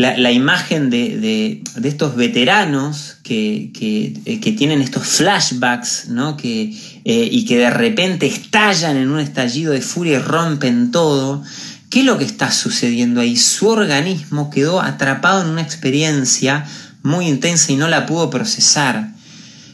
la, 0.00 0.32
imagen 0.32 0.88
de, 0.88 1.62
estos 1.82 2.16
veteranos 2.16 3.18
que, 3.22 3.70
eh, 3.80 4.56
tienen 4.56 4.80
estos 4.80 5.06
flashbacks 5.06 6.08
¿no? 6.08 6.36
que, 6.36 6.74
eh, 7.04 7.28
y 7.30 7.44
que 7.44 7.58
de 7.58 7.70
repente 7.70 8.26
estallan 8.26 8.96
en 8.96 9.10
un 9.10 9.20
estallido 9.20 9.72
de 9.72 9.82
furia 9.82 10.16
y 10.16 10.22
rompen 10.22 10.90
todo. 10.90 11.42
¿Qué 11.90 12.00
es 12.00 12.06
lo 12.06 12.16
que 12.16 12.24
está 12.24 12.50
sucediendo 12.50 13.20
ahí? 13.20 13.36
Su 13.36 13.68
organismo 13.68 14.48
quedó 14.48 14.80
atrapado 14.80 15.42
en 15.42 15.48
una 15.48 15.62
experiencia 15.62 16.64
muy 17.02 17.26
intensa 17.26 17.72
y 17.72 17.76
no 17.76 17.88
la 17.88 18.06
pudo 18.06 18.30
procesar. 18.30 19.09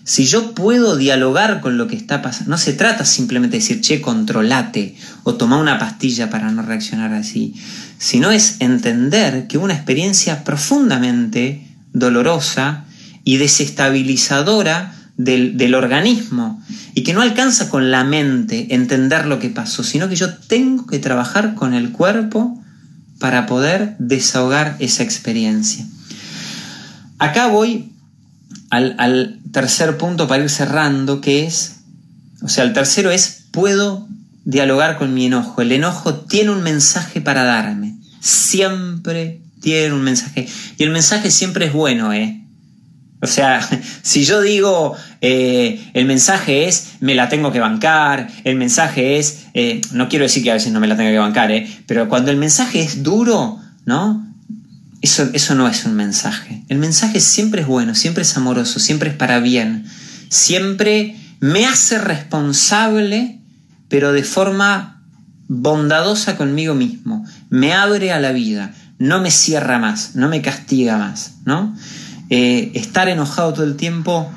Si 0.07 0.25
yo 0.25 0.55
puedo 0.55 0.97
dialogar 0.97 1.61
con 1.61 1.77
lo 1.77 1.89
que 1.89 1.97
está 1.97 2.23
pasando, 2.23 2.53
no 2.53 2.59
se 2.59 2.73
trata 2.73 3.05
simplemente 3.05 3.59
de 3.59 3.63
decir, 3.63 3.81
che, 3.83 4.01
controlate 4.01 4.97
o 5.25 5.35
toma 5.35 5.59
una 5.59 5.79
pastilla 5.79 6.31
para 6.31 6.51
no 6.51 6.63
reaccionar 6.63 7.13
así 7.13 7.55
sino 7.99 8.31
es 8.31 8.57
entender 8.61 9.47
que 9.47 9.59
una 9.59 9.75
experiencia 9.75 10.45
profundamente 10.45 11.67
dolorosa 11.93 12.85
y 13.25 13.39
desestabilizadora 13.39 14.95
del, 15.17 15.75
organismo 15.75 16.63
y 16.95 17.03
que 17.03 17.15
no 17.15 17.23
alcanza 17.23 17.71
con 17.71 17.91
la 17.91 18.05
mente 18.05 18.75
entender 18.75 19.27
lo 19.27 19.39
que 19.39 19.49
pasó, 19.49 19.83
sino 19.83 20.09
que 20.09 20.17
yo 20.17 20.35
tengo 20.35 20.87
que 20.87 20.99
trabajar 20.99 21.55
con 21.55 21.75
el 21.75 21.91
cuerpo 21.91 22.63
para 23.19 23.47
poder 23.47 23.97
desahogar 23.99 24.77
esa 24.79 25.03
experiencia. 25.03 25.87
Acá 27.19 27.47
voy 27.47 27.93
al, 28.77 29.41
tercer 29.53 29.97
punto 29.97 30.29
para 30.29 30.43
ir 30.43 30.51
cerrando, 30.51 31.21
que 31.21 31.45
es, 31.45 31.81
o 32.43 32.49
sea, 32.49 32.65
el 32.65 32.73
tercero 32.73 33.11
es, 33.11 33.47
puedo 33.51 34.07
dialogar 34.45 34.99
con 34.99 35.15
mi 35.15 35.27
enojo. 35.27 35.63
El 35.63 35.73
enojo 35.73 36.15
tiene 36.15 36.51
un 36.51 36.63
mensaje 36.63 37.21
para 37.21 37.45
darme. 37.45 37.97
Siempre 38.21 39.41
tiene 39.61 39.95
un 39.95 40.03
mensaje. 40.03 40.47
Y 40.79 40.83
el 40.83 40.91
mensaje 40.91 41.31
siempre 41.31 41.67
es 41.67 41.73
bueno, 41.73 42.13
¿eh? 42.13 42.43
O 43.21 43.27
sea, 43.27 43.61
si 44.03 44.25
yo 44.25 44.41
digo, 44.41 44.95
eh, 45.21 45.91
el 45.95 46.05
mensaje 46.05 46.69
es, 46.69 46.95
me 47.01 47.15
la 47.15 47.29
tengo 47.29 47.53
que 47.53 47.61
bancar, 47.61 48.29
el 48.45 48.57
mensaje 48.57 49.19
es, 49.19 49.47
eh, 49.55 49.81
no 49.93 50.09
quiero 50.09 50.25
decir 50.25 50.43
que 50.43 50.51
a 50.51 50.55
veces 50.55 50.73
no 50.73 50.81
me 50.81 50.87
la 50.87 50.97
tenga 50.97 51.11
que 51.11 51.19
bancar, 51.19 51.51
¿eh? 51.51 51.67
pero 51.87 52.09
cuando 52.09 52.31
el 52.31 52.37
mensaje 52.37 52.81
es 52.81 53.03
duro, 53.03 53.59
¿no? 53.85 54.36
Eso, 55.07 55.31
eso 55.35 55.55
no 55.55 55.69
es 55.69 55.85
un 55.85 55.95
mensaje. 55.95 56.65
El 56.69 56.79
mensaje 56.79 57.21
siempre 57.21 57.61
es 57.61 57.69
bueno, 57.69 57.95
siempre 57.95 58.23
es 58.23 58.37
amoroso, 58.37 58.81
siempre 58.81 59.11
es 59.11 59.15
para 59.15 59.39
bien, 59.39 59.85
siempre 60.31 61.17
me 61.39 61.65
hace 61.65 61.99
responsable 61.99 63.37
pero 63.89 64.13
de 64.13 64.25
forma 64.25 65.05
bondadosa 65.47 66.37
conmigo 66.37 66.75
mismo. 66.75 67.25
Me 67.51 67.73
abre 67.73 68.11
a 68.11 68.19
la 68.19 68.33
vida, 68.33 68.75
no 68.99 69.21
me 69.21 69.31
cierra 69.31 69.79
más, 69.79 70.17
no 70.17 70.29
me 70.29 70.43
castiga 70.43 70.99
más, 70.99 71.37
¿no? 71.45 71.77
Eh, 72.31 72.73
estar 72.75 73.09
enojado 73.09 73.53
todo 73.53 73.65
el 73.65 73.77
tiempo 73.77 74.29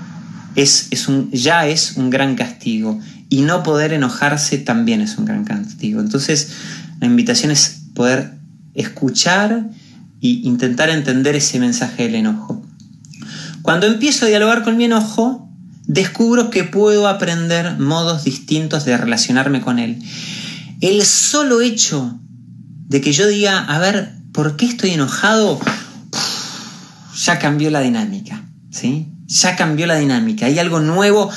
es, 0.56 0.90
es 0.92 1.08
un, 1.08 1.32
ya 1.32 1.66
es 1.66 1.94
un 1.98 2.12
gran 2.12 2.36
castigo 2.36 3.00
y 3.28 3.42
no 3.42 3.64
poder 3.64 3.92
enojarse 3.94 4.60
también 4.60 5.02
es 5.02 5.18
un 5.18 5.26
gran 5.26 5.46
castigo. 5.46 6.00
Entonces, 6.00 6.52
la 7.00 7.08
invitación 7.08 7.52
es 7.52 7.82
poder 7.96 8.36
escuchar 8.76 9.66
e 10.22 10.28
intentar 10.44 10.90
entender 10.90 11.36
ese 11.36 11.60
mensaje 11.60 12.04
del 12.04 12.16
enojo. 12.16 12.62
Cuando 13.62 13.88
empiezo 13.88 14.26
a 14.26 14.30
dialogar 14.30 14.64
con 14.64 14.78
mi 14.78 14.86
enojo, 14.86 15.50
descubro 15.86 16.50
que 16.50 16.64
puedo 16.64 17.08
aprender 17.08 17.78
modos 17.80 18.24
distintos 18.24 18.86
de 18.86 18.98
relacionarme 18.98 19.62
con 19.62 19.80
él. 19.80 20.02
El 20.82 21.04
solo 21.06 21.62
hecho 21.62 22.20
de 22.88 23.02
que 23.02 23.12
yo 23.12 23.28
diga, 23.28 23.60
a 23.60 23.80
ver, 23.80 24.14
¿por 24.32 24.56
qué 24.56 24.66
estoy 24.66 24.92
enojado? 24.92 25.60
Ya 27.24 27.38
cambió 27.40 27.70
la 27.70 27.82
dinámica, 27.82 28.44
¿sí? 28.72 29.08
Ya 29.28 29.56
cambió 29.56 29.88
la 29.88 29.98
dinámica. 29.98 30.46
Hay 30.46 30.58
algo 30.58 30.80
nuevo 30.80 31.30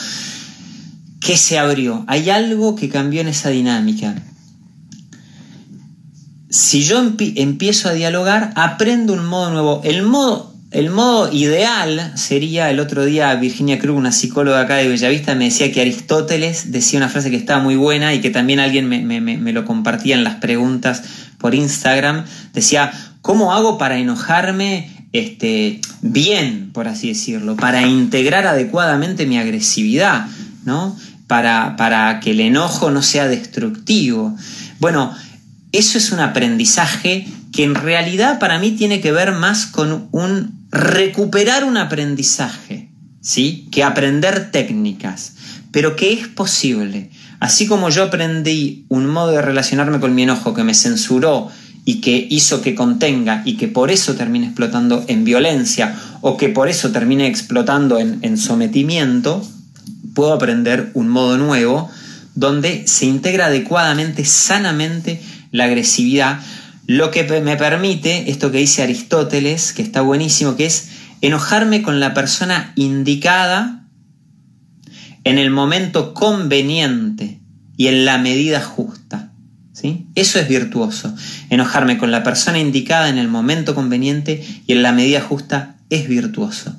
que 1.20 1.36
se 1.36 1.58
abrió. 1.58 2.04
Hay 2.08 2.30
algo 2.30 2.76
que 2.76 2.88
cambió 2.88 3.20
en 3.20 3.28
esa 3.28 3.50
dinámica. 3.50 4.14
Si 6.52 6.84
yo 6.84 7.02
empiezo 7.18 7.88
a 7.88 7.92
dialogar, 7.92 8.52
aprendo 8.54 9.14
un 9.14 9.24
modo 9.24 9.50
nuevo. 9.50 9.80
El 9.84 10.02
modo, 10.02 10.54
el 10.70 10.90
modo 10.90 11.32
ideal 11.32 12.12
sería, 12.14 12.70
el 12.70 12.78
otro 12.78 13.04
día 13.04 13.34
Virginia 13.34 13.78
Krug, 13.78 13.96
una 13.96 14.12
psicóloga 14.12 14.60
acá 14.60 14.76
de 14.76 14.86
Bellavista, 14.86 15.34
me 15.34 15.46
decía 15.46 15.72
que 15.72 15.80
Aristóteles 15.80 16.70
decía 16.70 16.98
una 16.98 17.08
frase 17.08 17.30
que 17.30 17.36
estaba 17.36 17.62
muy 17.62 17.76
buena 17.76 18.14
y 18.14 18.20
que 18.20 18.30
también 18.30 18.60
alguien 18.60 18.88
me, 18.88 19.20
me 19.20 19.52
lo 19.52 19.64
compartía 19.64 20.14
en 20.14 20.24
las 20.24 20.36
preguntas 20.36 21.02
por 21.38 21.54
Instagram. 21.54 22.24
Decía, 22.52 22.92
¿cómo 23.22 23.54
hago 23.54 23.78
para 23.78 23.98
enojarme 23.98 25.02
este, 25.12 25.80
bien, 26.00 26.70
por 26.72 26.88
así 26.88 27.08
decirlo, 27.08 27.56
para 27.56 27.86
integrar 27.86 28.46
adecuadamente 28.46 29.26
mi 29.26 29.38
agresividad, 29.38 30.26
¿no? 30.64 30.96
Para, 31.26 31.76
para 31.76 32.20
que 32.20 32.32
el 32.32 32.40
enojo 32.40 32.90
no 32.90 33.02
sea 33.02 33.28
destructivo. 33.28 34.36
Bueno, 34.80 35.14
eso 35.72 35.98
es 35.98 36.12
un 36.12 36.20
aprendizaje 36.20 37.26
que 37.52 37.64
en 37.64 37.74
realidad 37.74 38.38
para 38.38 38.58
mí 38.58 38.72
tiene 38.72 39.00
que 39.00 39.12
ver 39.12 39.32
más 39.32 39.66
con 39.66 40.08
un 40.12 40.66
recuperar 40.70 41.64
un 41.64 41.76
aprendizaje, 41.76 42.90
¿sí? 43.20 43.68
Que 43.70 43.82
aprender 43.82 44.50
técnicas, 44.50 45.34
pero 45.70 45.96
que 45.96 46.12
es 46.12 46.28
posible. 46.28 47.10
Así 47.40 47.66
como 47.66 47.90
yo 47.90 48.04
aprendí 48.04 48.86
un 48.88 49.06
modo 49.06 49.32
de 49.32 49.42
relacionarme 49.42 50.00
con 50.00 50.14
mi 50.14 50.22
enojo 50.22 50.54
que 50.54 50.64
me 50.64 50.74
censuró 50.74 51.50
y 51.84 52.00
que 52.00 52.26
hizo 52.30 52.62
que 52.62 52.74
contenga 52.74 53.42
y 53.44 53.56
que 53.56 53.68
por 53.68 53.90
eso 53.90 54.14
termine 54.14 54.46
explotando 54.46 55.04
en 55.08 55.24
violencia 55.24 55.94
o 56.20 56.36
que 56.36 56.48
por 56.48 56.68
eso 56.68 56.90
termine 56.92 57.26
explotando 57.26 57.98
en, 57.98 58.18
en 58.22 58.38
sometimiento, 58.38 59.44
puedo 60.14 60.32
aprender 60.32 60.90
un 60.94 61.08
modo 61.08 61.36
nuevo 61.38 61.90
donde 62.34 62.86
se 62.86 63.06
integra 63.06 63.46
adecuadamente, 63.46 64.24
sanamente 64.24 65.20
la 65.52 65.64
agresividad, 65.64 66.40
lo 66.86 67.12
que 67.12 67.22
me 67.40 67.56
permite, 67.56 68.30
esto 68.30 68.50
que 68.50 68.58
dice 68.58 68.82
Aristóteles, 68.82 69.72
que 69.72 69.82
está 69.82 70.00
buenísimo, 70.00 70.56
que 70.56 70.66
es 70.66 70.88
enojarme 71.20 71.82
con 71.82 72.00
la 72.00 72.14
persona 72.14 72.72
indicada 72.74 73.86
en 75.24 75.38
el 75.38 75.50
momento 75.50 76.14
conveniente 76.14 77.40
y 77.76 77.86
en 77.86 78.04
la 78.04 78.18
medida 78.18 78.60
justa. 78.60 79.32
¿sí? 79.72 80.08
Eso 80.16 80.40
es 80.40 80.48
virtuoso. 80.48 81.14
Enojarme 81.50 81.98
con 81.98 82.10
la 82.10 82.24
persona 82.24 82.58
indicada 82.58 83.08
en 83.08 83.18
el 83.18 83.28
momento 83.28 83.74
conveniente 83.74 84.44
y 84.66 84.72
en 84.72 84.82
la 84.82 84.92
medida 84.92 85.20
justa 85.20 85.76
es 85.90 86.08
virtuoso. 86.08 86.74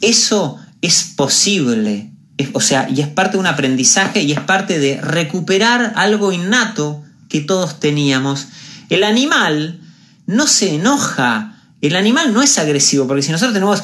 Eso 0.00 0.58
es 0.80 1.12
posible, 1.16 2.12
o 2.52 2.60
sea, 2.60 2.88
y 2.88 3.00
es 3.00 3.08
parte 3.08 3.32
de 3.32 3.40
un 3.40 3.46
aprendizaje 3.46 4.22
y 4.22 4.32
es 4.32 4.40
parte 4.40 4.78
de 4.78 5.00
recuperar 5.00 5.92
algo 5.96 6.32
innato 6.32 7.04
que 7.28 7.40
todos 7.40 7.80
teníamos. 7.80 8.48
El 8.88 9.04
animal 9.04 9.80
no 10.26 10.46
se 10.46 10.74
enoja. 10.74 11.54
El 11.80 11.94
animal 11.94 12.34
no 12.34 12.42
es 12.42 12.58
agresivo, 12.58 13.06
porque 13.06 13.22
si 13.22 13.30
nosotros 13.30 13.54
tenemos, 13.54 13.82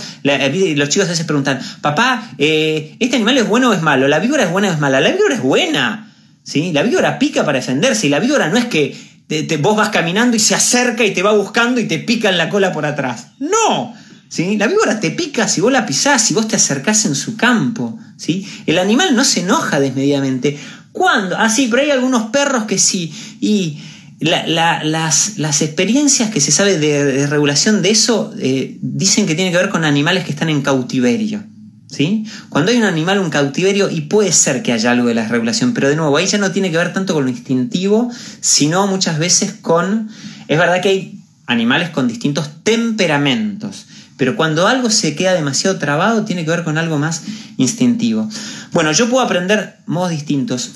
los 0.76 0.88
chicos 0.88 1.06
a 1.06 1.12
veces 1.12 1.26
preguntan, 1.26 1.60
papá, 1.80 2.30
eh, 2.38 2.96
¿este 2.98 3.16
animal 3.16 3.38
es 3.38 3.48
bueno 3.48 3.70
o 3.70 3.72
es 3.72 3.82
malo? 3.82 4.08
¿La 4.08 4.18
víbora 4.18 4.44
es 4.44 4.50
buena 4.50 4.68
o 4.68 4.72
es 4.72 4.80
mala? 4.80 5.00
La 5.00 5.12
víbora 5.12 5.36
es 5.36 5.42
buena. 5.42 6.12
¿sí? 6.42 6.72
La 6.72 6.82
víbora 6.82 7.18
pica 7.18 7.44
para 7.44 7.58
defenderse 7.58 8.06
y 8.06 8.10
la 8.10 8.18
víbora 8.18 8.48
no 8.48 8.58
es 8.58 8.66
que 8.66 8.96
te, 9.26 9.56
vos 9.56 9.76
vas 9.76 9.88
caminando 9.88 10.36
y 10.36 10.40
se 10.40 10.54
acerca 10.54 11.04
y 11.04 11.14
te 11.14 11.22
va 11.22 11.32
buscando 11.32 11.80
y 11.80 11.88
te 11.88 11.98
pica 11.98 12.28
en 12.28 12.38
la 12.38 12.50
cola 12.50 12.72
por 12.72 12.86
atrás. 12.86 13.28
No. 13.38 13.94
¿Sí? 14.28 14.56
La 14.56 14.66
víbora 14.66 14.98
te 14.98 15.10
pica 15.10 15.46
si 15.48 15.60
vos 15.60 15.72
la 15.72 15.86
pisás, 15.86 16.22
si 16.22 16.34
vos 16.34 16.48
te 16.48 16.56
acercás 16.56 17.04
en 17.06 17.14
su 17.14 17.36
campo. 17.36 17.98
¿sí? 18.16 18.46
El 18.66 18.78
animal 18.78 19.14
no 19.14 19.24
se 19.24 19.40
enoja 19.40 19.80
desmedidamente. 19.80 20.58
¿Cuándo? 20.94 21.36
Ah, 21.36 21.50
sí, 21.50 21.66
pero 21.68 21.82
hay 21.82 21.90
algunos 21.90 22.30
perros 22.30 22.66
que 22.66 22.78
sí. 22.78 23.12
Y 23.40 23.78
las, 24.20 25.60
experiencias 25.60 26.30
que 26.30 26.40
se 26.40 26.52
sabe 26.52 26.78
de, 26.78 27.26
regulación 27.26 27.82
de 27.82 27.90
eso 27.90 28.32
eh, 28.38 28.78
dicen 28.80 29.26
que 29.26 29.34
tiene 29.34 29.50
que 29.50 29.56
ver 29.56 29.70
con 29.70 29.84
animales 29.84 30.24
que 30.24 30.30
están 30.30 30.50
en 30.50 30.62
cautiverio. 30.62 31.42
¿Sí? 31.88 32.24
Cuando 32.48 32.70
hay 32.70 32.78
un 32.78 32.84
animal 32.84 33.18
en 33.18 33.28
cautiverio, 33.28 33.90
y 33.90 34.02
puede 34.02 34.32
ser 34.32 34.62
que 34.62 34.72
haya 34.72 34.92
algo 34.92 35.08
de 35.08 35.14
la 35.14 35.26
regulación, 35.26 35.74
pero 35.74 35.88
de 35.88 35.96
nuevo, 35.96 36.16
ahí 36.16 36.26
ya 36.26 36.38
no 36.38 36.52
tiene 36.52 36.70
que 36.70 36.76
ver 36.76 36.92
tanto 36.92 37.12
con 37.12 37.24
lo 37.24 37.30
instintivo, 37.30 38.10
sino 38.40 38.86
muchas 38.86 39.18
veces 39.18 39.52
con... 39.52 40.08
Es 40.46 40.58
verdad 40.58 40.80
que 40.80 40.88
hay 40.88 41.20
animales 41.46 41.90
con 41.90 42.06
distintos 42.06 42.50
temperamentos, 42.62 43.86
pero 44.24 44.36
cuando 44.36 44.66
algo 44.66 44.88
se 44.88 45.14
queda 45.14 45.34
demasiado 45.34 45.78
trabado, 45.78 46.24
tiene 46.24 46.46
que 46.46 46.50
ver 46.50 46.64
con 46.64 46.78
algo 46.78 46.96
más 46.96 47.24
instintivo. 47.58 48.26
Bueno, 48.72 48.90
yo 48.90 49.10
puedo 49.10 49.22
aprender 49.22 49.76
modos 49.84 50.12
distintos. 50.12 50.70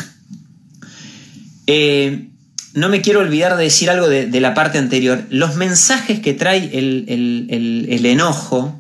Eh, 1.67 2.29
no 2.75 2.91
me 2.91 3.01
quiero 3.01 3.21
olvidar 3.21 3.57
de 3.57 3.65
decir 3.65 3.89
algo 3.89 4.07
de, 4.07 4.39
la 4.39 4.53
parte 4.53 4.77
anterior. 4.77 5.25
Los 5.31 5.57
mensajes 5.57 6.21
que 6.21 6.35
trae 6.35 6.79
el, 6.79 8.05
enojo, 8.05 8.79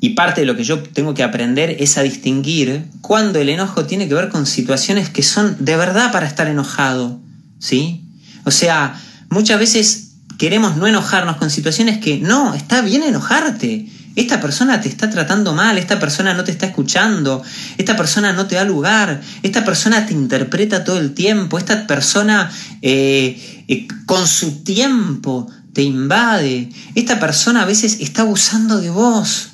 y 0.00 0.14
parte 0.14 0.40
de 0.40 0.46
lo 0.46 0.56
que 0.56 0.64
yo 0.64 0.82
tengo 0.82 1.12
que 1.12 1.22
aprender 1.22 1.76
es 1.78 1.98
a 1.98 2.02
distinguir 2.02 2.84
cuando 3.02 3.38
el 3.38 3.50
enojo 3.50 3.84
tiene 3.84 4.08
que 4.08 4.14
ver 4.14 4.30
con 4.30 4.46
situaciones 4.46 5.10
que 5.10 5.22
son 5.22 5.62
de 5.62 5.76
verdad 5.76 6.10
para 6.10 6.26
estar 6.26 6.48
enojado. 6.48 7.20
¿Sí? 7.58 8.00
O 8.44 8.50
sea, 8.50 8.98
muchas 9.28 9.60
veces 9.60 10.03
queremos 10.38 10.76
no 10.76 10.86
enojarnos 10.86 11.36
con 11.36 11.50
situaciones 11.50 11.98
que 11.98 12.18
no, 12.18 12.54
está 12.54 12.82
bien 12.82 13.02
enojarte. 13.02 13.88
Esta 14.16 14.40
persona 14.40 14.80
te 14.80 14.88
está 14.88 15.10
tratando 15.10 15.54
mal, 15.54 15.76
esta 15.76 15.98
persona 15.98 16.34
no 16.34 16.44
te 16.44 16.52
está 16.52 16.66
escuchando, 16.66 17.42
esta 17.78 17.96
persona 17.96 18.32
no 18.32 18.46
te 18.46 18.54
da 18.54 18.64
lugar, 18.64 19.20
esta 19.42 19.64
persona 19.64 20.06
te 20.06 20.12
interpreta 20.12 20.84
todo 20.84 20.98
el 20.98 21.14
tiempo, 21.14 21.58
esta 21.58 21.88
persona 21.88 22.50
eh, 22.80 23.64
eh, 23.66 23.88
con 24.06 24.28
su 24.28 24.62
tiempo 24.62 25.50
te 25.72 25.82
invade, 25.82 26.70
esta 26.94 27.18
persona 27.18 27.62
a 27.62 27.66
veces 27.66 27.98
está 28.00 28.22
abusando 28.22 28.80
de 28.80 28.90
vos. 28.90 29.50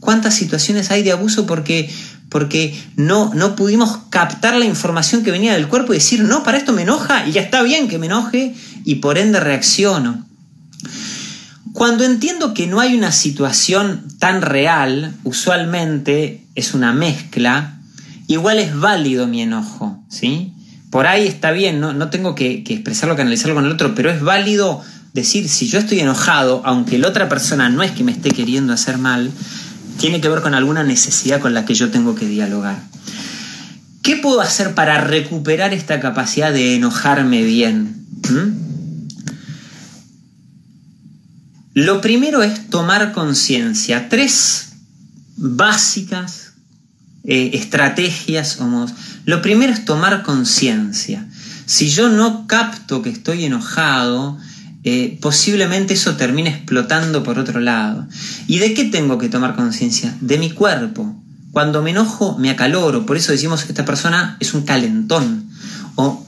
¿Cuántas 0.00 0.34
situaciones 0.34 0.90
hay 0.90 1.04
de 1.04 1.12
abuso 1.12 1.46
porque, 1.46 1.88
porque 2.32 2.74
no, 2.96 3.30
no 3.34 3.54
pudimos 3.54 3.98
captar 4.08 4.56
la 4.56 4.64
información 4.64 5.22
que 5.22 5.30
venía 5.30 5.52
del 5.52 5.68
cuerpo 5.68 5.92
y 5.92 5.98
decir, 5.98 6.24
no, 6.24 6.42
para 6.42 6.56
esto 6.56 6.72
me 6.72 6.82
enoja 6.82 7.26
y 7.28 7.32
ya 7.32 7.42
está 7.42 7.62
bien 7.62 7.88
que 7.88 7.98
me 7.98 8.06
enoje 8.06 8.54
y 8.84 8.96
por 8.96 9.18
ende 9.18 9.38
reacciono? 9.38 10.26
Cuando 11.74 12.04
entiendo 12.04 12.54
que 12.54 12.66
no 12.66 12.80
hay 12.80 12.96
una 12.96 13.12
situación 13.12 14.08
tan 14.18 14.40
real, 14.40 15.14
usualmente 15.24 16.46
es 16.54 16.72
una 16.72 16.94
mezcla, 16.94 17.78
igual 18.28 18.58
es 18.58 18.74
válido 18.78 19.26
mi 19.26 19.42
enojo, 19.42 20.02
¿sí? 20.08 20.54
Por 20.90 21.06
ahí 21.06 21.26
está 21.26 21.50
bien, 21.50 21.80
no, 21.80 22.08
tengo 22.08 22.34
que, 22.34 22.64
que 22.64 22.72
expresarlo, 22.74 23.14
que 23.14 23.22
analizarlo 23.22 23.54
con 23.54 23.66
el 23.66 23.72
otro, 23.72 23.94
pero 23.94 24.10
es 24.10 24.22
válido 24.22 24.82
decir, 25.12 25.50
si 25.50 25.68
yo 25.68 25.78
estoy 25.78 26.00
enojado, 26.00 26.62
aunque 26.64 26.96
la 26.96 27.08
otra 27.08 27.28
persona 27.28 27.68
no 27.68 27.82
es 27.82 27.90
que 27.90 28.04
me 28.04 28.12
esté 28.12 28.30
queriendo 28.30 28.72
hacer 28.72 28.96
mal, 28.96 29.30
tiene 29.98 30.20
que 30.20 30.28
ver 30.28 30.40
con 30.40 30.54
alguna 30.54 30.82
necesidad 30.82 31.40
con 31.40 31.54
la 31.54 31.64
que 31.64 31.74
yo 31.74 31.90
tengo 31.90 32.14
que 32.14 32.26
dialogar. 32.26 32.82
¿Qué 34.02 34.16
puedo 34.16 34.40
hacer 34.40 34.74
para 34.74 35.00
recuperar 35.00 35.72
esta 35.72 36.00
capacidad 36.00 36.52
de 36.52 36.74
enojarme 36.74 37.42
bien? 37.44 38.04
¿Mm? 38.28 38.62
Lo 41.74 42.00
primero 42.00 42.42
es 42.42 42.68
tomar 42.68 43.12
conciencia. 43.12 44.08
Tres 44.08 44.72
básicas 45.36 46.52
eh, 47.24 47.50
estrategias. 47.54 48.58
Lo 49.24 49.40
primero 49.40 49.72
es 49.72 49.84
tomar 49.84 50.22
conciencia. 50.22 51.26
Si 51.64 51.88
yo 51.88 52.08
no 52.08 52.46
capto 52.46 53.02
que 53.02 53.10
estoy 53.10 53.44
enojado, 53.44 54.38
eh, 54.84 55.18
posiblemente 55.20 55.94
eso 55.94 56.16
termine 56.16 56.50
explotando 56.50 57.22
por 57.22 57.38
otro 57.38 57.60
lado. 57.60 58.06
¿Y 58.46 58.58
de 58.58 58.74
qué 58.74 58.84
tengo 58.84 59.18
que 59.18 59.28
tomar 59.28 59.54
conciencia? 59.54 60.16
De 60.20 60.38
mi 60.38 60.50
cuerpo. 60.50 61.14
Cuando 61.52 61.82
me 61.82 61.90
enojo, 61.90 62.36
me 62.38 62.50
acaloro. 62.50 63.06
Por 63.06 63.16
eso 63.16 63.32
decimos 63.32 63.64
que 63.64 63.72
esta 63.72 63.84
persona 63.84 64.36
es 64.40 64.54
un 64.54 64.62
calentón. 64.62 65.48
O 65.94 66.26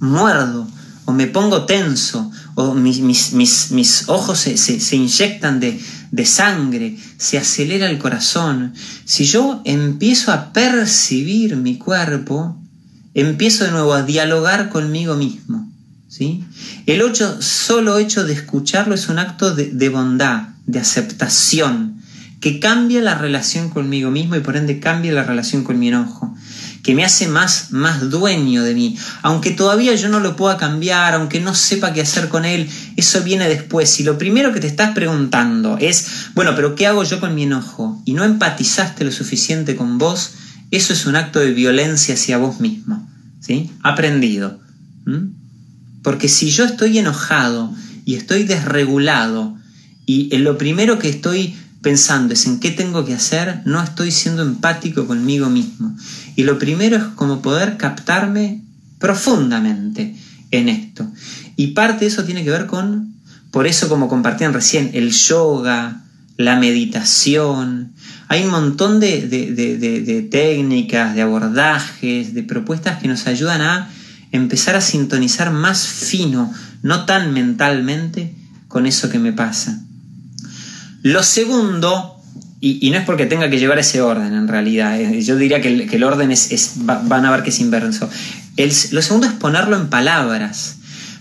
muerdo. 0.00 0.68
O 1.06 1.12
me 1.12 1.26
pongo 1.26 1.64
tenso 1.64 2.30
o 2.54 2.74
mis, 2.74 3.00
mis, 3.32 4.04
ojos 4.08 4.38
se, 4.38 4.96
inyectan 4.96 5.58
de, 5.58 5.80
de, 6.12 6.24
sangre, 6.26 6.96
se 7.18 7.36
acelera 7.36 7.90
el 7.90 7.98
corazón. 7.98 8.74
Si 9.04 9.24
yo 9.24 9.60
empiezo 9.64 10.32
a 10.32 10.52
percibir 10.52 11.56
mi 11.56 11.78
cuerpo, 11.78 12.56
empiezo 13.14 13.64
de 13.64 13.72
nuevo 13.72 13.92
a 13.92 14.02
dialogar 14.02 14.70
conmigo 14.70 15.16
mismo. 15.16 15.73
¿Sí? 16.14 16.44
El 16.86 17.02
ocho, 17.02 17.42
solo 17.42 17.98
hecho 17.98 18.24
de 18.24 18.34
escucharlo 18.34 18.94
es 18.94 19.08
un 19.08 19.18
acto 19.18 19.52
de, 19.52 19.88
bondad, 19.88 20.50
de 20.64 20.78
aceptación, 20.78 22.00
que 22.40 22.60
cambia 22.60 23.00
la 23.00 23.16
relación 23.16 23.68
conmigo 23.68 24.12
mismo 24.12 24.36
y 24.36 24.40
por 24.40 24.56
ende 24.56 24.78
cambia 24.78 25.12
la 25.12 25.24
relación 25.24 25.64
con 25.64 25.78
mi 25.78 25.88
enojo 25.88 26.32
que 26.84 26.94
me 26.94 27.02
hace 27.02 27.26
más, 27.28 27.68
más 27.70 28.10
dueño 28.10 28.62
de 28.62 28.74
mí. 28.74 28.98
Aunque 29.22 29.52
todavía 29.52 29.94
yo 29.94 30.10
no 30.10 30.20
lo 30.20 30.36
pueda 30.36 30.58
cambiar, 30.58 31.14
aunque 31.14 31.40
no 31.40 31.54
sepa 31.54 31.94
qué 31.94 32.02
hacer 32.02 32.28
con 32.28 32.44
él, 32.44 32.68
eso 32.96 33.22
viene 33.22 33.48
después. 33.48 33.88
Si 33.88 34.04
lo 34.04 34.18
primero 34.18 34.52
que 34.52 34.60
te 34.60 34.66
estás 34.66 34.90
preguntando 34.92 35.78
es, 35.80 36.28
bueno, 36.34 36.54
pero 36.54 36.74
¿qué 36.74 36.86
hago 36.86 37.02
yo 37.02 37.20
con 37.20 37.34
mi 37.34 37.44
enojo? 37.44 38.02
Y 38.04 38.12
no 38.12 38.22
empatizaste 38.22 39.02
lo 39.02 39.12
suficiente 39.12 39.76
con 39.76 39.96
vos, 39.96 40.32
eso 40.70 40.92
es 40.92 41.06
un 41.06 41.16
acto 41.16 41.40
de 41.40 41.52
violencia 41.52 42.14
hacia 42.14 42.36
vos 42.36 42.60
mismo. 42.60 43.08
¿Sí? 43.40 43.70
Aprendido. 43.82 44.60
Porque 46.04 46.28
si 46.28 46.50
yo 46.50 46.64
estoy 46.64 46.98
enojado 46.98 47.74
y 48.04 48.14
estoy 48.14 48.44
desregulado 48.44 49.56
y 50.06 50.36
lo 50.36 50.56
primero 50.58 51.00
que 51.00 51.08
estoy 51.08 51.56
pensando 51.84 52.34
es 52.34 52.46
en 52.46 52.60
qué 52.60 52.70
tengo 52.70 53.04
que 53.04 53.14
hacer, 53.14 53.60
no 53.64 53.80
estoy 53.82 54.10
siendo 54.10 54.42
empático 54.42 55.06
conmigo 55.06 55.48
mismo. 55.50 55.96
Y 56.36 56.42
lo 56.42 56.58
primero 56.58 56.96
es 56.96 57.04
como 57.14 57.42
poder 57.42 57.76
captarme 57.76 58.62
profundamente 58.98 60.16
en 60.50 60.68
esto. 60.68 61.06
Y 61.56 61.68
parte 61.68 62.00
de 62.04 62.10
eso 62.10 62.24
tiene 62.24 62.42
que 62.42 62.50
ver 62.50 62.66
con, 62.66 63.14
por 63.50 63.66
eso 63.66 63.88
como 63.88 64.08
compartían 64.08 64.52
recién, 64.52 64.90
el 64.94 65.12
yoga, 65.12 66.02
la 66.36 66.56
meditación. 66.56 67.92
Hay 68.28 68.42
un 68.42 68.50
montón 68.50 68.98
de, 68.98 69.28
de 69.28 70.28
técnicas, 70.30 71.14
de 71.14 71.22
abordajes, 71.22 72.34
de 72.34 72.42
propuestas 72.42 73.00
que 73.00 73.08
nos 73.08 73.26
ayudan 73.26 73.60
a 73.60 73.90
empezar 74.34 74.74
a 74.74 74.80
sintonizar 74.80 75.52
más 75.52 75.86
fino, 75.86 76.52
no 76.82 77.04
tan 77.04 77.32
mentalmente, 77.32 78.34
con 78.66 78.86
eso 78.86 79.08
que 79.08 79.20
me 79.20 79.32
pasa. 79.32 79.80
Lo 81.02 81.22
segundo, 81.22 82.20
y, 82.60 82.90
no 82.90 82.98
es 82.98 83.04
porque 83.04 83.26
tenga 83.26 83.48
que 83.48 83.60
llevar 83.60 83.78
ese 83.78 84.00
orden 84.00 84.34
en 84.34 84.48
realidad, 84.48 84.98
yo 84.98 85.36
diría 85.36 85.60
que 85.60 85.68
el, 85.68 86.02
orden 86.02 86.32
es, 86.32 86.72
van 86.78 87.24
a 87.24 87.30
ver 87.30 87.44
que 87.44 87.50
es 87.50 87.60
inverso. 87.60 88.10
lo 88.90 89.02
segundo 89.02 89.26
es 89.28 89.32
ponerlo 89.34 89.76
en 89.76 89.88
palabras. 89.88 90.78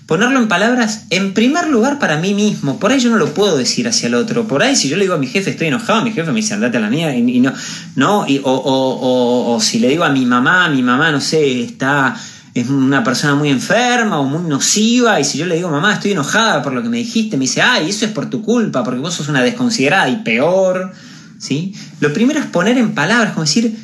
Ponerlo 0.07 0.39
en 0.39 0.47
palabras, 0.49 1.05
en 1.11 1.33
primer 1.33 1.67
lugar, 1.67 1.97
para 1.97 2.17
mí 2.17 2.33
mismo. 2.33 2.77
Por 2.77 2.91
ahí 2.91 2.99
yo 2.99 3.09
no 3.09 3.17
lo 3.17 3.33
puedo 3.33 3.55
decir 3.55 3.87
hacia 3.87 4.07
el 4.07 4.15
otro. 4.15 4.47
Por 4.47 4.61
ahí, 4.61 4.75
si 4.75 4.89
yo 4.89 4.97
le 4.97 5.03
digo 5.03 5.13
a 5.13 5.17
mi 5.17 5.27
jefe, 5.27 5.51
estoy 5.51 5.67
enojado, 5.67 6.03
mi 6.03 6.11
jefe 6.11 6.29
me 6.31 6.41
dice, 6.41 6.55
andate 6.55 6.77
a 6.77 6.81
la 6.81 6.89
mía. 6.89 7.15
Y, 7.15 7.39
no, 7.39 7.53
no 7.95 8.25
o, 8.43 9.59
si 9.61 9.79
le 9.79 9.87
digo 9.87 10.03
a 10.03 10.09
mi 10.09 10.25
mamá, 10.25 10.67
mi 10.67 10.81
mamá, 10.83 11.11
no 11.11 11.21
sé, 11.21 11.63
está 11.63 12.15
es 12.53 12.69
una 12.69 13.03
persona 13.03 13.35
muy 13.35 13.49
enferma 13.49 14.19
o 14.19 14.25
muy 14.25 14.47
nociva, 14.47 15.19
y 15.19 15.23
si 15.23 15.39
yo 15.39 15.45
le 15.45 15.55
digo, 15.55 15.69
mamá, 15.69 15.93
estoy 15.93 16.11
enojada 16.11 16.61
por 16.61 16.73
lo 16.73 16.83
que 16.83 16.89
me 16.89 16.97
dijiste, 16.97 17.35
me 17.35 17.45
dice, 17.45 17.61
ay, 17.61 17.89
eso 17.89 18.05
es 18.05 18.11
por 18.11 18.29
tu 18.29 18.43
culpa, 18.43 18.83
porque 18.83 18.99
vos 18.99 19.13
sos 19.13 19.27
una 19.27 19.41
desconsiderada 19.41 20.07
y 20.09 20.17
peor, 20.17 20.93
¿sí? 21.39 21.73
Lo 21.99 22.13
primero 22.13 22.39
es 22.39 22.45
poner 22.45 22.77
en 22.77 22.93
palabras, 22.93 23.33
como 23.33 23.45
decir, 23.45 23.75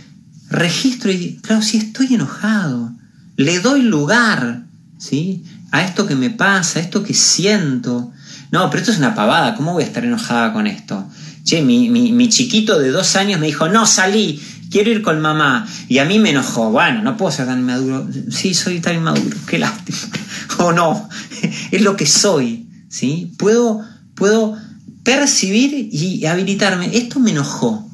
registro 0.49 1.11
y, 1.11 1.39
claro, 1.41 1.63
sí 1.63 1.77
estoy 1.77 2.13
enojado, 2.13 2.91
le 3.37 3.59
doy 3.59 3.81
lugar, 3.81 4.63
¿sí? 4.99 5.43
A 5.71 5.83
esto 5.83 6.05
que 6.05 6.15
me 6.15 6.29
pasa, 6.29 6.79
a 6.79 6.81
esto 6.81 7.03
que 7.03 7.13
siento. 7.13 8.11
No, 8.51 8.69
pero 8.69 8.81
esto 8.81 8.91
es 8.91 8.97
una 8.97 9.15
pavada, 9.15 9.55
¿cómo 9.55 9.73
voy 9.73 9.83
a 9.83 9.87
estar 9.87 10.03
enojada 10.03 10.53
con 10.53 10.67
esto? 10.67 11.07
Che, 11.43 11.61
mi, 11.61 11.89
mi, 11.89 12.11
mi 12.11 12.29
chiquito 12.29 12.79
de 12.79 12.91
dos 12.91 13.15
años 13.15 13.39
me 13.39 13.47
dijo, 13.47 13.69
no 13.69 13.85
salí, 13.85 14.41
quiero 14.69 14.91
ir 14.91 15.01
con 15.01 15.21
mamá. 15.21 15.67
Y 15.87 15.99
a 15.99 16.05
mí 16.05 16.19
me 16.19 16.31
enojó, 16.31 16.71
bueno, 16.71 17.01
no 17.01 17.17
puedo 17.17 17.31
ser 17.31 17.47
tan 17.47 17.59
inmaduro. 17.59 18.07
Sí, 18.31 18.53
soy 18.53 18.79
tan 18.79 18.95
inmaduro, 18.95 19.37
qué 19.47 19.59
lástima. 19.59 19.97
o 20.59 20.71
no, 20.71 21.09
es 21.71 21.81
lo 21.81 21.95
que 21.95 22.05
soy, 22.05 22.67
¿sí? 22.89 23.33
Puedo, 23.37 23.83
puedo 24.15 24.57
percibir 25.03 25.89
y 25.91 26.25
habilitarme. 26.25 26.95
Esto 26.97 27.19
me 27.19 27.31
enojó. 27.31 27.89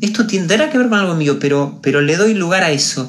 Esto 0.00 0.26
tendrá 0.26 0.70
que 0.70 0.78
ver 0.78 0.88
con 0.88 0.98
algo 0.98 1.14
mío, 1.14 1.38
pero, 1.38 1.78
pero 1.82 2.00
le 2.00 2.16
doy 2.16 2.34
lugar 2.34 2.64
a 2.64 2.70
eso. 2.70 3.08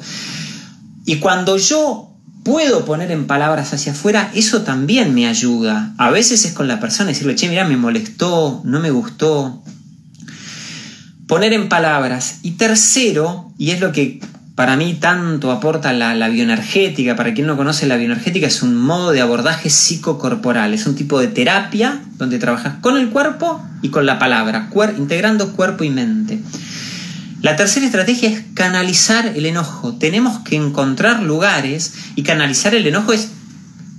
Y 1.04 1.16
cuando 1.16 1.56
yo 1.56 2.10
puedo 2.42 2.84
poner 2.84 3.10
en 3.10 3.26
palabras 3.26 3.72
hacia 3.72 3.92
afuera, 3.92 4.30
eso 4.34 4.62
también 4.62 5.14
me 5.14 5.26
ayuda. 5.26 5.94
A 5.96 6.10
veces 6.10 6.44
es 6.44 6.52
con 6.52 6.68
la 6.68 6.80
persona 6.80 7.08
decirle, 7.08 7.34
che, 7.34 7.48
mira, 7.48 7.64
me 7.64 7.76
molestó, 7.76 8.60
no 8.64 8.80
me 8.80 8.90
gustó, 8.90 9.62
poner 11.32 11.54
en 11.54 11.70
palabras. 11.70 12.40
Y 12.42 12.52
tercero, 12.52 13.54
y 13.56 13.70
es 13.70 13.80
lo 13.80 13.90
que 13.90 14.20
para 14.54 14.76
mí 14.76 14.98
tanto 15.00 15.50
aporta 15.50 15.94
la, 15.94 16.28
bioenergética, 16.28 17.16
para 17.16 17.32
quien 17.32 17.46
no 17.46 17.56
conoce 17.56 17.86
la 17.86 17.96
bioenergética, 17.96 18.46
es 18.46 18.62
un 18.62 18.76
modo 18.76 19.12
de 19.12 19.22
abordaje 19.22 19.70
psicocorporal, 19.70 20.74
es 20.74 20.84
un 20.84 20.94
tipo 20.94 21.18
de 21.18 21.28
terapia 21.28 22.02
donde 22.18 22.38
trabajas 22.38 22.74
con 22.82 22.98
el 22.98 23.08
cuerpo 23.08 23.64
y 23.80 23.88
con 23.88 24.04
la 24.04 24.18
palabra, 24.18 24.68
integrando 24.98 25.52
cuerpo 25.52 25.84
y 25.84 25.88
mente. 25.88 26.38
La 27.40 27.56
tercera 27.56 27.86
estrategia 27.86 28.28
es 28.28 28.42
canalizar 28.52 29.28
el 29.34 29.46
enojo. 29.46 29.94
Tenemos 29.94 30.40
que 30.40 30.56
encontrar 30.56 31.22
lugares 31.22 31.94
y 32.14 32.24
canalizar 32.24 32.74
el 32.74 32.86
enojo 32.86 33.14
es, 33.14 33.30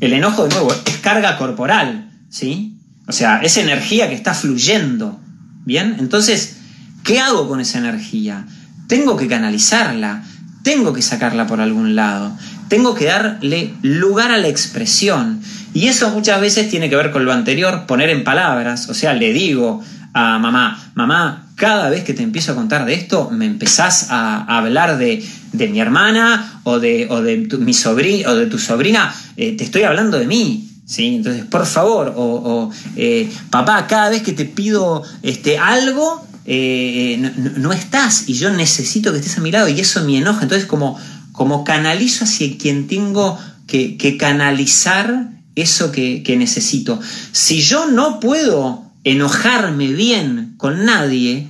el 0.02 0.14
enojo 0.14 0.44
de 0.44 0.54
nuevo, 0.54 0.72
es 0.72 0.98
carga 0.98 1.40
corporal, 1.40 2.12
¿sí? 2.30 2.78
O 3.08 3.12
sea, 3.12 3.40
es 3.42 3.58
energía 3.58 4.08
que 4.08 4.14
está 4.14 4.36
fluyendo, 4.36 5.20
¿bien? 5.66 5.96
Entonces, 5.98 6.58
¿Qué 7.04 7.20
hago 7.20 7.48
con 7.48 7.60
esa 7.60 7.80
energía? 7.80 8.46
Tengo 8.88 9.18
que 9.18 9.28
canalizarla, 9.28 10.24
tengo 10.64 10.94
que 10.94 11.02
sacarla 11.02 11.48
por 11.48 11.60
algún 11.60 11.96
lado, 11.96 12.36
tengo 12.70 12.96
que 12.96 13.06
darle 13.06 13.74
lugar 13.82 14.32
a 14.32 14.38
la 14.38 14.48
expresión. 14.48 15.42
Y 15.74 15.88
eso 15.88 16.10
muchas 16.12 16.40
veces 16.40 16.70
tiene 16.70 16.90
que 16.90 16.96
ver 16.96 17.12
con 17.12 17.26
lo 17.26 17.34
anterior, 17.34 17.86
poner 17.88 18.10
en 18.10 18.24
palabras, 18.24 18.90
o 18.90 18.94
sea, 18.94 19.14
le 19.14 19.34
digo 19.34 19.84
a 20.14 20.38
mamá, 20.38 20.92
mamá, 20.94 21.48
cada 21.56 21.90
vez 21.90 22.04
que 22.04 22.14
te 22.14 22.24
empiezo 22.24 22.52
a 22.52 22.56
contar 22.56 22.86
de 22.86 22.94
esto, 22.94 23.30
me 23.32 23.46
empezás 23.46 24.08
a, 24.10 24.58
hablar 24.58 24.98
de, 24.98 25.24
mi 25.54 25.80
hermana 25.80 26.62
o 26.64 26.80
de, 26.80 27.08
de 27.08 27.48
tu, 27.48 27.58
mi 27.60 27.74
sobrina 27.74 28.30
o 28.30 28.36
de 28.36 28.46
tu 28.46 28.60
sobrina, 28.60 29.14
eh, 29.38 29.58
te 29.58 29.64
estoy 29.64 29.84
hablando 29.84 30.20
de 30.20 30.28
mí, 30.28 30.70
¿sí? 30.86 31.16
Entonces, 31.16 31.46
por 31.46 31.66
favor, 31.66 32.14
o, 32.16 32.72
eh, 32.96 33.30
papá, 33.50 33.88
cada 33.88 34.10
vez 34.10 34.22
que 34.22 34.34
te 34.34 34.46
pido 34.46 35.04
este, 35.22 35.58
algo, 35.58 36.26
eh, 36.46 37.32
no, 37.58 37.72
estás 37.72 38.28
y 38.28 38.34
yo 38.34 38.50
necesito 38.50 39.12
que 39.12 39.20
estés 39.20 39.38
a 39.38 39.42
mi 39.42 39.52
lado 39.52 39.70
y 39.70 39.80
eso 39.80 40.04
me 40.04 40.18
enoja. 40.18 40.44
Entonces 40.44 40.68
como, 40.68 41.00
como 41.32 41.64
canalizo 41.64 42.26
hacia 42.26 42.58
quien 42.58 42.88
tengo 42.88 43.40
que, 43.68 44.18
canalizar 44.20 45.30
eso 45.56 45.92
que, 45.92 46.24
que, 46.24 46.36
necesito. 46.38 47.00
Si 47.32 47.62
yo 47.62 47.88
no 47.88 48.20
puedo 48.20 48.84
enojarme 49.04 49.94
bien 49.94 50.56
con 50.58 50.86
nadie, 50.86 51.48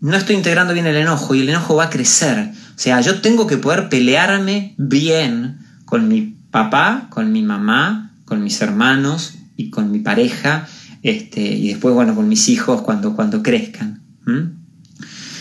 no 0.00 0.16
estoy 0.16 0.36
integrando 0.36 0.74
bien 0.74 0.86
el 0.86 0.96
enojo 0.96 1.34
y 1.34 1.40
el 1.40 1.48
enojo 1.48 1.76
va 1.76 1.84
a 1.84 1.90
crecer. 1.90 2.50
O 2.76 2.78
sea, 2.78 3.00
yo 3.00 3.20
tengo 3.20 3.46
que 3.46 3.56
poder 3.56 3.88
pelearme 3.88 4.74
bien 4.76 5.58
con 5.86 6.08
mi 6.08 6.36
papá, 6.50 7.06
con 7.10 7.32
mi 7.32 7.42
mamá, 7.42 8.12
con 8.26 8.42
mis 8.42 8.60
hermanos 8.60 9.34
y 9.56 9.70
con 9.70 9.90
mi 9.90 10.00
pareja 10.00 10.66
este, 11.06 11.40
y 11.40 11.68
después, 11.68 11.94
bueno, 11.94 12.16
con 12.16 12.28
mis 12.28 12.48
hijos 12.48 12.82
cuando, 12.82 13.14
cuando 13.14 13.40
crezcan. 13.40 14.02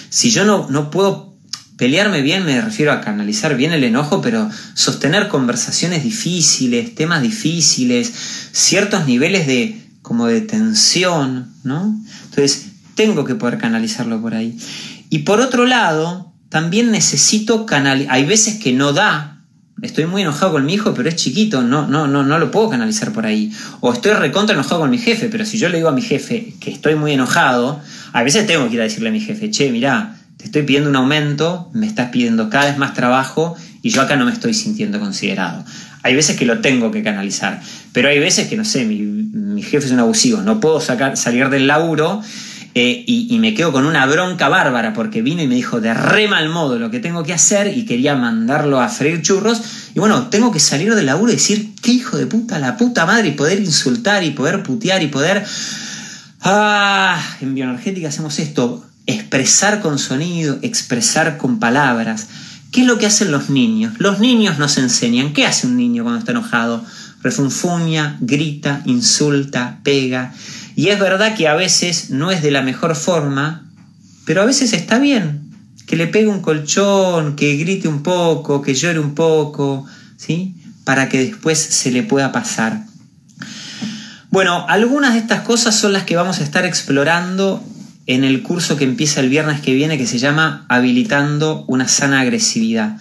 Si 0.09 0.29
yo 0.29 0.45
no, 0.45 0.69
no 0.69 0.91
puedo 0.91 1.35
pelearme 1.75 2.21
bien, 2.21 2.45
me 2.45 2.61
refiero 2.61 2.91
a 2.91 3.01
canalizar 3.01 3.57
bien 3.57 3.73
el 3.73 3.83
enojo, 3.83 4.21
pero 4.21 4.47
sostener 4.75 5.27
conversaciones 5.27 6.03
difíciles, 6.03 6.93
temas 6.93 7.23
difíciles, 7.23 8.13
ciertos 8.51 9.07
niveles 9.07 9.47
de 9.47 9.81
como 10.03 10.27
de 10.27 10.41
tensión, 10.41 11.51
¿no? 11.63 11.99
Entonces, 12.25 12.67
tengo 12.93 13.25
que 13.25 13.33
poder 13.33 13.57
canalizarlo 13.57 14.21
por 14.21 14.35
ahí. 14.35 14.59
Y 15.09 15.19
por 15.19 15.41
otro 15.41 15.65
lado, 15.65 16.31
también 16.49 16.91
necesito 16.91 17.65
canalizar, 17.65 18.13
hay 18.13 18.25
veces 18.25 18.59
que 18.59 18.71
no 18.71 18.93
da 18.93 19.34
estoy 19.81 20.05
muy 20.05 20.21
enojado 20.21 20.53
con 20.53 20.65
mi 20.65 20.73
hijo, 20.73 20.93
pero 20.93 21.09
es 21.09 21.15
chiquito, 21.15 21.61
no, 21.61 21.87
no, 21.87 22.07
no, 22.07 22.23
no 22.23 22.39
lo 22.39 22.51
puedo 22.51 22.69
canalizar 22.69 23.11
por 23.11 23.25
ahí. 23.25 23.51
O 23.81 23.93
estoy 23.93 24.13
recontra 24.13 24.53
enojado 24.53 24.81
con 24.81 24.89
mi 24.89 24.97
jefe, 24.97 25.27
pero 25.29 25.45
si 25.45 25.57
yo 25.57 25.69
le 25.69 25.77
digo 25.77 25.89
a 25.89 25.91
mi 25.91 26.01
jefe 26.01 26.53
que 26.59 26.71
estoy 26.71 26.95
muy 26.95 27.11
enojado, 27.11 27.81
a 28.13 28.23
veces 28.23 28.47
tengo 28.47 28.67
que 28.69 28.75
ir 28.75 28.81
a 28.81 28.85
decirle 28.85 29.09
a 29.09 29.11
mi 29.11 29.19
jefe, 29.19 29.51
che, 29.51 29.71
mira, 29.71 30.17
te 30.37 30.45
estoy 30.45 30.63
pidiendo 30.63 30.89
un 30.89 30.95
aumento, 30.95 31.69
me 31.73 31.87
estás 31.87 32.09
pidiendo 32.09 32.49
cada 32.49 32.65
vez 32.65 32.77
más 32.77 32.93
trabajo 32.93 33.55
y 33.81 33.89
yo 33.89 34.01
acá 34.01 34.15
no 34.15 34.25
me 34.25 34.31
estoy 34.31 34.53
sintiendo 34.53 34.99
considerado. 34.99 35.65
Hay 36.03 36.15
veces 36.15 36.37
que 36.37 36.45
lo 36.45 36.61
tengo 36.61 36.91
que 36.91 37.03
canalizar, 37.03 37.61
pero 37.91 38.09
hay 38.09 38.19
veces 38.19 38.47
que, 38.47 38.55
no 38.55 38.63
sé, 38.63 38.85
mi, 38.85 38.99
mi 38.99 39.63
jefe 39.63 39.87
es 39.87 39.91
un 39.91 39.99
abusivo, 39.99 40.41
no 40.41 40.59
puedo 40.59 40.79
sacar, 40.79 41.17
salir 41.17 41.49
del 41.49 41.67
laburo 41.67 42.21
eh, 42.77 43.05
y, 43.07 43.39
me 43.39 43.53
quedo 43.53 43.71
con 43.71 43.85
una 43.85 44.05
bronca 44.05 44.49
bárbara 44.49 44.91
porque 44.91 45.21
vino 45.21 45.41
y 45.41 45.47
me 45.47 45.55
dijo 45.55 45.79
de 45.79 45.93
re 45.93 46.27
mal 46.27 46.49
modo 46.49 46.77
lo 46.77 46.91
que 46.91 46.99
tengo 46.99 47.23
que 47.23 47.31
hacer 47.31 47.77
y 47.77 47.85
quería 47.85 48.17
mandarlo 48.17 48.81
a 48.81 48.89
freír 48.89 49.21
churros. 49.21 49.61
Y 49.95 49.99
bueno, 49.99 50.27
tengo 50.27 50.51
que 50.51 50.59
salir 50.59 50.93
del 50.93 51.05
laburo 51.05 51.31
y 51.31 51.35
decir, 51.35 51.73
qué 51.81 51.93
hijo 51.93 52.17
de 52.17 52.27
puta, 52.27 52.59
la 52.59 52.75
puta 52.75 53.05
madre, 53.05 53.29
y 53.29 53.31
poder 53.31 53.61
insultar 53.61 54.25
y 54.25 54.31
poder 54.31 54.61
putear 54.61 55.01
y 55.03 55.07
poder... 55.07 55.45
Ah, 56.41 57.17
en 57.39 57.55
bioenergética 57.55 58.09
hacemos 58.09 58.39
esto, 58.39 58.85
expresar 59.07 59.81
con 59.81 59.97
sonido, 59.97 60.59
expresar 60.61 61.37
con 61.37 61.59
palabras. 61.59 62.27
¿Qué 62.73 62.81
es 62.81 62.87
lo 62.87 62.97
que 62.97 63.05
hacen 63.05 63.31
los 63.31 63.49
niños? 63.49 63.93
Los 63.99 64.19
niños 64.19 64.59
nos 64.59 64.77
enseñan. 64.77 65.31
¿Qué 65.31 65.45
hace 65.45 65.65
un 65.65 65.77
niño 65.77 66.03
cuando 66.03 66.19
está 66.19 66.33
enojado? 66.33 66.83
Refunfuña, 67.23 68.17
grita, 68.19 68.81
insulta, 68.83 69.79
pega. 69.81 70.33
Y 70.75 70.89
es 70.89 70.99
verdad 70.99 71.35
que 71.35 71.47
a 71.47 71.55
veces 71.55 72.09
no 72.09 72.31
es 72.31 72.41
de 72.41 72.51
la 72.51 72.61
mejor 72.61 72.95
forma, 72.95 73.71
pero 74.25 74.41
a 74.41 74.45
veces 74.45 74.73
está 74.73 74.99
bien. 74.99 75.41
Que 75.87 75.95
le 75.95 76.07
pegue 76.07 76.27
un 76.27 76.41
colchón, 76.41 77.35
que 77.35 77.55
grite 77.55 77.87
un 77.87 78.03
poco, 78.03 78.61
que 78.61 78.73
llore 78.73 78.99
un 78.99 79.15
poco, 79.15 79.85
¿sí? 80.17 80.55
Para 80.83 81.09
que 81.09 81.19
después 81.19 81.59
se 81.59 81.91
le 81.91 82.03
pueda 82.03 82.31
pasar. 82.31 82.85
Bueno, 84.31 84.65
algunas 84.67 85.13
de 85.13 85.19
estas 85.19 85.41
cosas 85.41 85.75
son 85.79 85.93
las 85.93 86.03
que 86.03 86.17
vamos 86.17 86.39
a 86.39 86.43
estar 86.43 86.65
explorando 86.65 87.63
en 88.07 88.23
el 88.23 88.43
curso 88.43 88.75
que 88.75 88.83
empieza 88.83 89.21
el 89.21 89.29
viernes 89.29 89.61
que 89.61 89.73
viene 89.73 89.97
que 89.97 90.05
se 90.05 90.19
llama 90.19 90.65
Habilitando 90.69 91.63
una 91.67 91.87
sana 91.87 92.19
agresividad. 92.19 92.97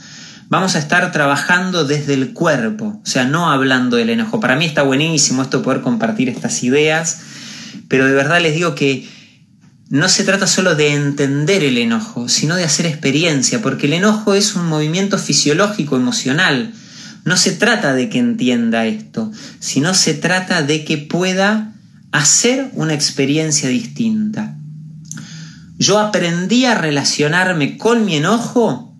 vamos 0.48 0.76
a 0.76 0.78
estar 0.78 1.10
trabajando 1.10 1.84
desde 1.84 2.14
el 2.14 2.32
cuerpo, 2.32 3.00
o 3.02 3.06
sea, 3.06 3.24
no 3.24 3.50
hablando 3.50 3.96
del 3.96 4.10
enojo. 4.10 4.38
Para 4.38 4.54
mí 4.54 4.64
está 4.64 4.82
buenísimo 4.82 5.42
esto 5.42 5.62
poder 5.62 5.80
compartir 5.80 6.28
estas 6.28 6.62
ideas, 6.62 7.22
pero 7.88 8.06
de 8.06 8.12
verdad 8.12 8.40
les 8.40 8.54
digo 8.54 8.74
que 8.74 9.08
no 9.90 10.08
se 10.08 10.24
trata 10.24 10.46
solo 10.46 10.74
de 10.74 10.94
entender 10.94 11.62
el 11.62 11.78
enojo, 11.78 12.28
sino 12.28 12.56
de 12.56 12.64
hacer 12.64 12.86
experiencia, 12.86 13.62
porque 13.62 13.86
el 13.86 13.92
enojo 13.92 14.34
es 14.34 14.56
un 14.56 14.66
movimiento 14.66 15.18
fisiológico, 15.18 15.96
emocional. 15.96 16.72
No 17.24 17.36
se 17.36 17.52
trata 17.52 17.94
de 17.94 18.08
que 18.08 18.18
entienda 18.18 18.86
esto, 18.86 19.30
sino 19.60 19.94
se 19.94 20.14
trata 20.14 20.62
de 20.62 20.84
que 20.84 20.98
pueda 20.98 21.74
hacer 22.12 22.70
una 22.74 22.94
experiencia 22.94 23.68
distinta. 23.68 24.56
Yo 25.78 25.98
aprendí 25.98 26.64
a 26.64 26.74
relacionarme 26.74 27.76
con 27.76 28.04
mi 28.04 28.16
enojo 28.16 28.96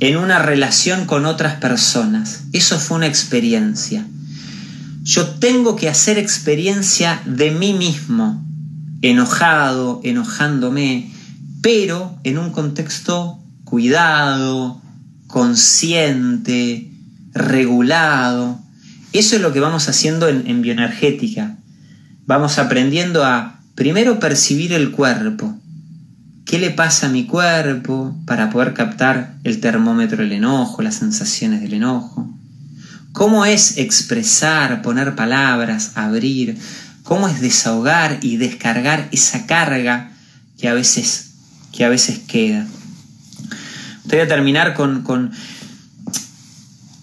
en 0.00 0.16
una 0.16 0.38
relación 0.38 1.06
con 1.06 1.26
otras 1.26 1.56
personas. 1.56 2.42
Eso 2.52 2.78
fue 2.78 2.98
una 2.98 3.06
experiencia. 3.06 4.06
Yo 5.06 5.24
tengo 5.24 5.76
que 5.76 5.88
hacer 5.88 6.18
experiencia 6.18 7.22
de 7.26 7.52
mí 7.52 7.74
mismo, 7.74 8.44
enojado, 9.02 10.00
enojándome, 10.02 11.12
pero 11.62 12.18
en 12.24 12.38
un 12.38 12.50
contexto 12.50 13.38
cuidado, 13.62 14.82
consciente, 15.28 16.90
regulado. 17.32 18.58
Eso 19.12 19.36
es 19.36 19.42
lo 19.42 19.52
que 19.52 19.60
vamos 19.60 19.88
haciendo 19.88 20.26
en, 20.26 20.60
bioenergética. 20.60 21.56
Vamos 22.26 22.58
aprendiendo 22.58 23.24
a 23.24 23.60
primero 23.76 24.18
percibir 24.18 24.72
el 24.72 24.90
cuerpo. 24.90 25.56
¿Qué 26.44 26.58
le 26.58 26.70
pasa 26.70 27.06
a 27.06 27.10
mi 27.10 27.26
cuerpo 27.26 28.20
para 28.26 28.50
poder 28.50 28.74
captar 28.74 29.36
el 29.44 29.60
termómetro 29.60 30.24
del 30.24 30.32
enojo, 30.32 30.82
las 30.82 30.96
sensaciones 30.96 31.60
del 31.60 31.74
enojo? 31.74 32.35
¿Cómo 33.16 33.46
es 33.46 33.78
expresar, 33.78 34.82
poner 34.82 35.14
palabras, 35.14 35.92
abrir? 35.94 36.58
¿Cómo 37.02 37.28
es 37.28 37.40
desahogar 37.40 38.18
y 38.20 38.36
descargar 38.36 39.08
esa 39.10 39.46
carga 39.46 40.12
que 40.58 40.68
a 40.68 40.74
veces, 40.74 41.30
que 41.72 41.86
a 41.86 41.88
veces 41.88 42.18
queda? 42.28 42.66
Voy 44.04 44.18
a 44.18 44.28
terminar 44.28 44.74
con, 44.74 45.32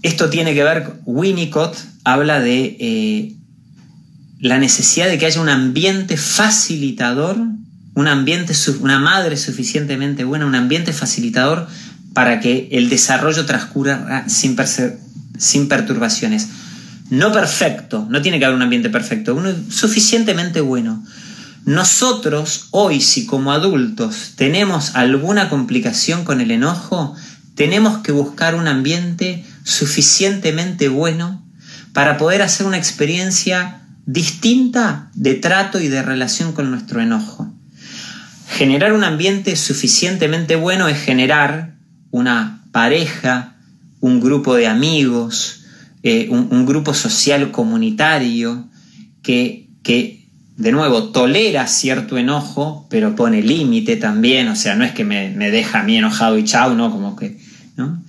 esto 0.04 0.30
tiene 0.30 0.54
que 0.54 0.64
ver, 0.64 1.00
Winnicott 1.06 1.76
habla 2.04 2.40
de 2.40 2.78
eh, 2.80 3.36
la 4.40 4.60
necesidad 4.60 5.08
de 5.08 5.18
que 5.18 5.26
haya 5.26 5.42
un 5.42 5.50
ambiente 5.50 6.16
facilitador, 6.16 7.38
un 7.96 8.08
ambiente, 8.08 8.54
una 8.82 9.00
madre 9.00 9.36
suficientemente 9.36 10.26
buena, 10.26 10.46
un 10.46 10.54
ambiente 10.54 10.94
facilitador 10.94 11.68
para 12.14 12.40
que 12.40 12.70
el 12.72 12.90
desarrollo 12.90 13.48
transcurra 13.48 14.30
sin, 14.30 14.56
sin 15.38 15.68
perturbaciones. 15.68 16.48
No 17.10 17.32
perfecto, 17.32 18.08
no 18.10 18.22
tiene 18.22 18.40
que 18.40 18.46
haber 18.46 18.56
un 18.56 18.64
ambiente 18.64 18.90
perfecto, 18.90 19.36
uno 19.36 19.54
suficientemente 19.70 20.62
bueno. 20.62 21.04
Nosotros 21.66 22.68
hoy, 22.72 23.02
si 23.02 23.26
como 23.26 23.52
adultos 23.52 24.34
tenemos 24.36 24.96
alguna 24.96 25.50
complicación 25.50 26.26
con 26.26 26.42
el 26.42 26.52
enojo, 26.52 27.16
tenemos 27.56 28.00
que 28.00 28.12
buscar 28.12 28.56
un 28.56 28.68
ambiente 28.68 29.46
suficientemente 29.64 30.90
bueno 30.90 31.46
para 31.94 32.18
poder 32.18 32.42
hacer 32.42 32.66
una 32.66 32.78
experiencia 32.78 33.82
distinta 34.06 35.10
de 35.14 35.36
trato 35.36 35.80
y 35.80 35.88
de 35.88 36.02
relación 36.02 36.54
con 36.54 36.70
nuestro 36.70 37.02
enojo. 37.02 37.54
Generar 38.50 38.94
un 38.94 39.04
ambiente 39.04 39.56
suficientemente 39.56 40.56
bueno 40.56 40.88
es 40.88 41.00
generar 41.00 41.76
una 42.12 42.64
pareja, 42.72 43.56
un 44.04 44.20
grupo 44.20 44.56
de 44.56 44.68
amigos, 44.68 45.62
eh, 46.04 46.28
un, 46.30 46.66
grupo 46.66 46.94
social 46.94 47.52
comunitario 47.52 48.68
que, 49.22 49.70
que, 49.82 50.28
de 50.58 50.74
nuevo, 50.74 51.12
tolera 51.12 51.68
cierto 51.68 52.18
enojo, 52.18 52.86
pero 52.90 53.16
pone 53.16 53.42
límite 53.42 53.96
también, 53.96 54.50
o 54.50 54.58
sea, 54.58 54.76
no 54.76 54.84
es 54.84 54.92
que 54.92 55.06
me, 55.06 55.30
me 55.30 55.52
deja 55.52 55.80
a 55.80 55.84
mí 55.84 55.96
enojado 55.96 56.38
y 56.38 56.44
chao, 56.44 56.74
¿no? 56.74 56.92
Como 56.92 57.16
que, 57.16 57.40
¿no? 57.78 58.04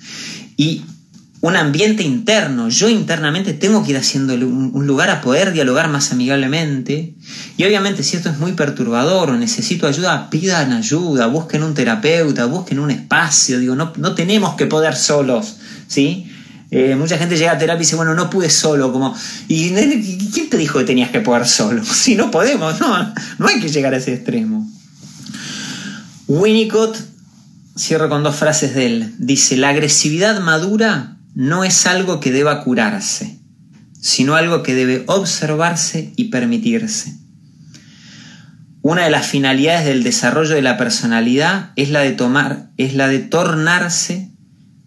Y 0.57 0.83
un 1.45 1.57
ambiente 1.57 2.03
interno. 2.03 2.71
Yo 2.71 2.89
internamente 2.89 3.53
tengo 3.53 3.85
que 3.85 3.91
ir 3.91 3.99
haciéndole 3.99 4.47
un, 4.47 4.87
lugar 4.87 5.11
a 5.11 5.21
poder 5.21 5.53
dialogar 5.53 5.91
más 5.91 6.11
amigablemente. 6.11 7.17
Y 7.59 7.65
obviamente 7.65 8.03
si 8.03 8.17
esto 8.17 8.31
es 8.31 8.39
muy 8.39 8.53
perturbador 8.53 9.31
necesito 9.33 9.87
ayuda, 9.87 10.31
pidan 10.31 10.73
ayuda, 10.73 11.27
busquen 11.27 11.63
un 11.63 11.75
terapeuta, 11.75 12.47
busquen 12.47 12.79
un 12.79 12.91
espacio. 12.91 13.59
Digo, 13.59 13.77
no, 13.77 13.93
no 13.99 14.15
tenemos 14.15 14.55
que 14.55 14.65
poder 14.65 14.97
solos, 14.97 15.57
¿sí? 15.95 16.27
Eh, 16.71 16.97
mucha 16.97 17.19
gente 17.19 17.37
llega 17.37 17.53
a 17.53 17.59
terapia 17.59 17.79
y 17.83 17.85
dice, 17.85 17.95
bueno, 17.95 18.15
no 18.15 18.29
pude 18.31 18.51
solo, 18.51 18.93
como, 18.93 19.15
¿y 19.47 19.71
quién 20.33 20.51
te 20.51 20.57
dijo 20.57 20.81
que 20.81 20.85
tenías 20.85 21.11
que 21.11 21.21
poder 21.21 21.47
solo? 21.47 21.85
Si 22.05 22.17
no 22.17 22.31
podemos, 22.31 22.81
no, 22.81 23.15
no 23.39 23.47
hay 23.47 23.61
que 23.61 23.69
llegar 23.69 23.95
a 23.95 23.99
ese 23.99 24.15
extremo. 24.15 24.69
Winnicott, 26.27 26.97
cierro 27.79 28.09
con 28.09 28.25
dos 28.25 28.35
frases 28.35 28.75
de 28.75 28.87
él, 28.87 29.15
dice, 29.19 29.57
la 29.57 29.69
agresividad 29.69 30.41
madura 30.41 31.19
no 31.35 31.63
es 31.63 31.87
algo 31.87 32.19
que 32.19 32.33
deba 32.33 32.65
curarse, 32.65 33.39
sino 34.01 34.35
algo 34.35 34.63
que 34.65 34.75
debe 34.75 35.05
observarse 35.07 36.13
y 36.17 36.25
permitirse. 36.25 37.17
Una 38.83 39.05
de 39.05 39.11
las 39.11 39.27
finalidades 39.27 39.87
del 39.87 40.03
desarrollo 40.03 40.57
de 40.57 40.63
la 40.63 40.77
personalidad 40.77 41.71
es 41.77 41.91
la 41.91 42.01
de 42.01 42.13
tomar, 42.13 42.71
es 42.77 42.95
la 42.95 43.07
de 43.07 43.21
tornarse 43.21 44.34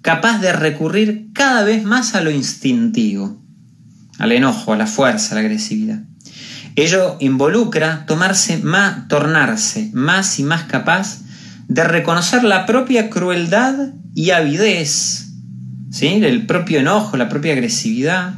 capaz 0.01 0.39
de 0.39 0.53
recurrir 0.53 1.29
cada 1.33 1.63
vez 1.63 1.83
más 1.83 2.15
a 2.15 2.21
lo 2.21 2.31
instintivo, 2.31 3.41
al 4.19 4.31
enojo, 4.31 4.73
a 4.73 4.77
la 4.77 4.87
fuerza, 4.87 5.31
a 5.31 5.35
la 5.35 5.41
agresividad. 5.41 6.03
Ello 6.75 7.17
involucra 7.19 8.05
tomarse 8.05 8.57
más, 8.57 9.07
tornarse 9.07 9.89
más 9.93 10.39
y 10.39 10.43
más 10.43 10.63
capaz 10.63 11.21
de 11.67 11.83
reconocer 11.83 12.43
la 12.43 12.65
propia 12.65 13.09
crueldad 13.09 13.93
y 14.13 14.31
avidez 14.31 15.27
el 16.01 16.45
propio 16.45 16.79
enojo, 16.79 17.17
la 17.17 17.29
propia 17.29 17.53
agresividad, 17.53 18.33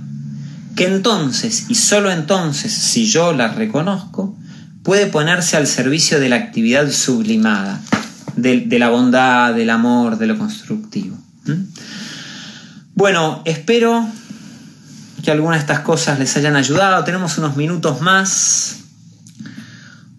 que 0.75 0.85
entonces, 0.85 1.65
y 1.67 1.75
solo 1.75 2.11
entonces, 2.11 2.71
si 2.71 3.05
yo 3.05 3.33
la 3.33 3.49
reconozco, 3.49 4.37
puede 4.83 5.07
ponerse 5.07 5.57
al 5.57 5.67
servicio 5.67 6.19
de 6.19 6.29
la 6.29 6.37
actividad 6.37 6.89
sublimada, 6.89 7.81
de, 8.37 8.79
la 8.79 8.89
bondad, 8.89 9.53
del 9.53 9.69
amor, 9.71 10.17
de 10.17 10.27
lo 10.27 10.37
constructivo. 10.37 11.17
Bueno, 12.99 13.41
espero 13.45 14.05
que 15.23 15.31
algunas 15.31 15.59
de 15.59 15.61
estas 15.61 15.79
cosas 15.85 16.19
les 16.19 16.35
hayan 16.35 16.57
ayudado. 16.57 17.05
Tenemos 17.05 17.37
unos 17.37 17.55
minutos 17.55 18.01
más 18.01 18.81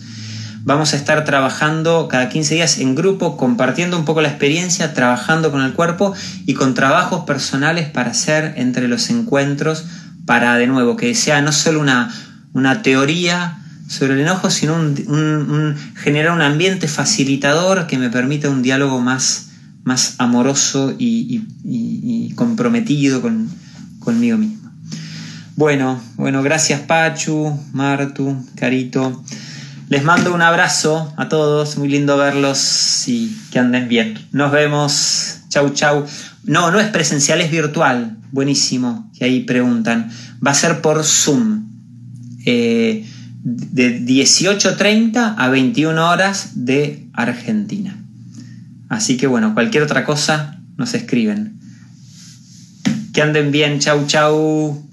Vamos 0.62 0.92
a 0.92 0.96
estar 0.96 1.24
trabajando 1.24 2.06
cada 2.08 2.28
15 2.28 2.54
días 2.54 2.78
en 2.78 2.94
grupo, 2.94 3.38
compartiendo 3.38 3.98
un 3.98 4.04
poco 4.04 4.20
la 4.20 4.28
experiencia, 4.28 4.92
trabajando 4.92 5.50
con 5.50 5.62
el 5.62 5.72
cuerpo 5.72 6.12
y 6.44 6.52
con 6.52 6.74
trabajos 6.74 7.24
personales 7.24 7.88
para 7.88 8.10
hacer 8.10 8.54
entre 8.56 8.86
los 8.86 9.08
encuentros, 9.08 9.86
para 10.26 10.56
de 10.56 10.66
nuevo 10.66 10.98
que 10.98 11.14
sea 11.14 11.40
no 11.40 11.52
solo 11.52 11.80
una, 11.80 12.14
una 12.52 12.82
teoría 12.82 13.58
sobre 13.88 14.14
el 14.14 14.20
enojo, 14.20 14.50
sino 14.50 14.76
generar 15.96 16.32
un 16.32 16.42
ambiente 16.42 16.88
facilitador 16.88 17.86
que 17.86 17.96
me 17.96 18.10
permita 18.10 18.50
un 18.50 18.62
diálogo 18.62 19.00
más, 19.00 19.48
más 19.82 20.16
amoroso 20.18 20.94
y, 20.98 22.34
comprometido 22.36 23.22
con, 23.22 23.48
conmigo 23.98 24.36
mismo. 24.36 24.70
Bueno, 25.56 26.00
bueno, 26.16 26.42
gracias 26.42 26.80
Pachu, 26.82 27.58
Martu, 27.72 28.46
Carito. 28.56 29.24
Les 29.90 30.04
mando 30.04 30.32
un 30.32 30.40
abrazo 30.40 31.12
a 31.16 31.28
todos, 31.28 31.76
muy 31.76 31.88
lindo 31.88 32.16
verlos 32.16 33.08
y 33.08 33.36
que 33.50 33.58
anden 33.58 33.88
bien. 33.88 34.16
Nos 34.30 34.52
vemos, 34.52 35.40
chau 35.48 35.70
chau. 35.70 36.06
No, 36.44 36.70
no 36.70 36.78
es 36.78 36.86
presencial, 36.90 37.40
es 37.40 37.50
virtual, 37.50 38.16
buenísimo, 38.30 39.10
que 39.18 39.24
ahí 39.24 39.40
preguntan. 39.40 40.08
Va 40.46 40.52
a 40.52 40.54
ser 40.54 40.80
por 40.80 41.02
Zoom, 41.02 41.64
eh, 42.46 43.04
de 43.42 44.00
18.30 44.06 45.34
a 45.36 45.48
21 45.48 46.08
horas 46.08 46.52
de 46.54 47.08
Argentina. 47.12 47.98
Así 48.88 49.16
que 49.16 49.26
bueno, 49.26 49.54
cualquier 49.54 49.82
otra 49.82 50.04
cosa 50.04 50.60
nos 50.76 50.94
escriben. 50.94 51.58
Que 53.12 53.22
anden 53.22 53.50
bien, 53.50 53.80
chau 53.80 54.06
chau. 54.06 54.88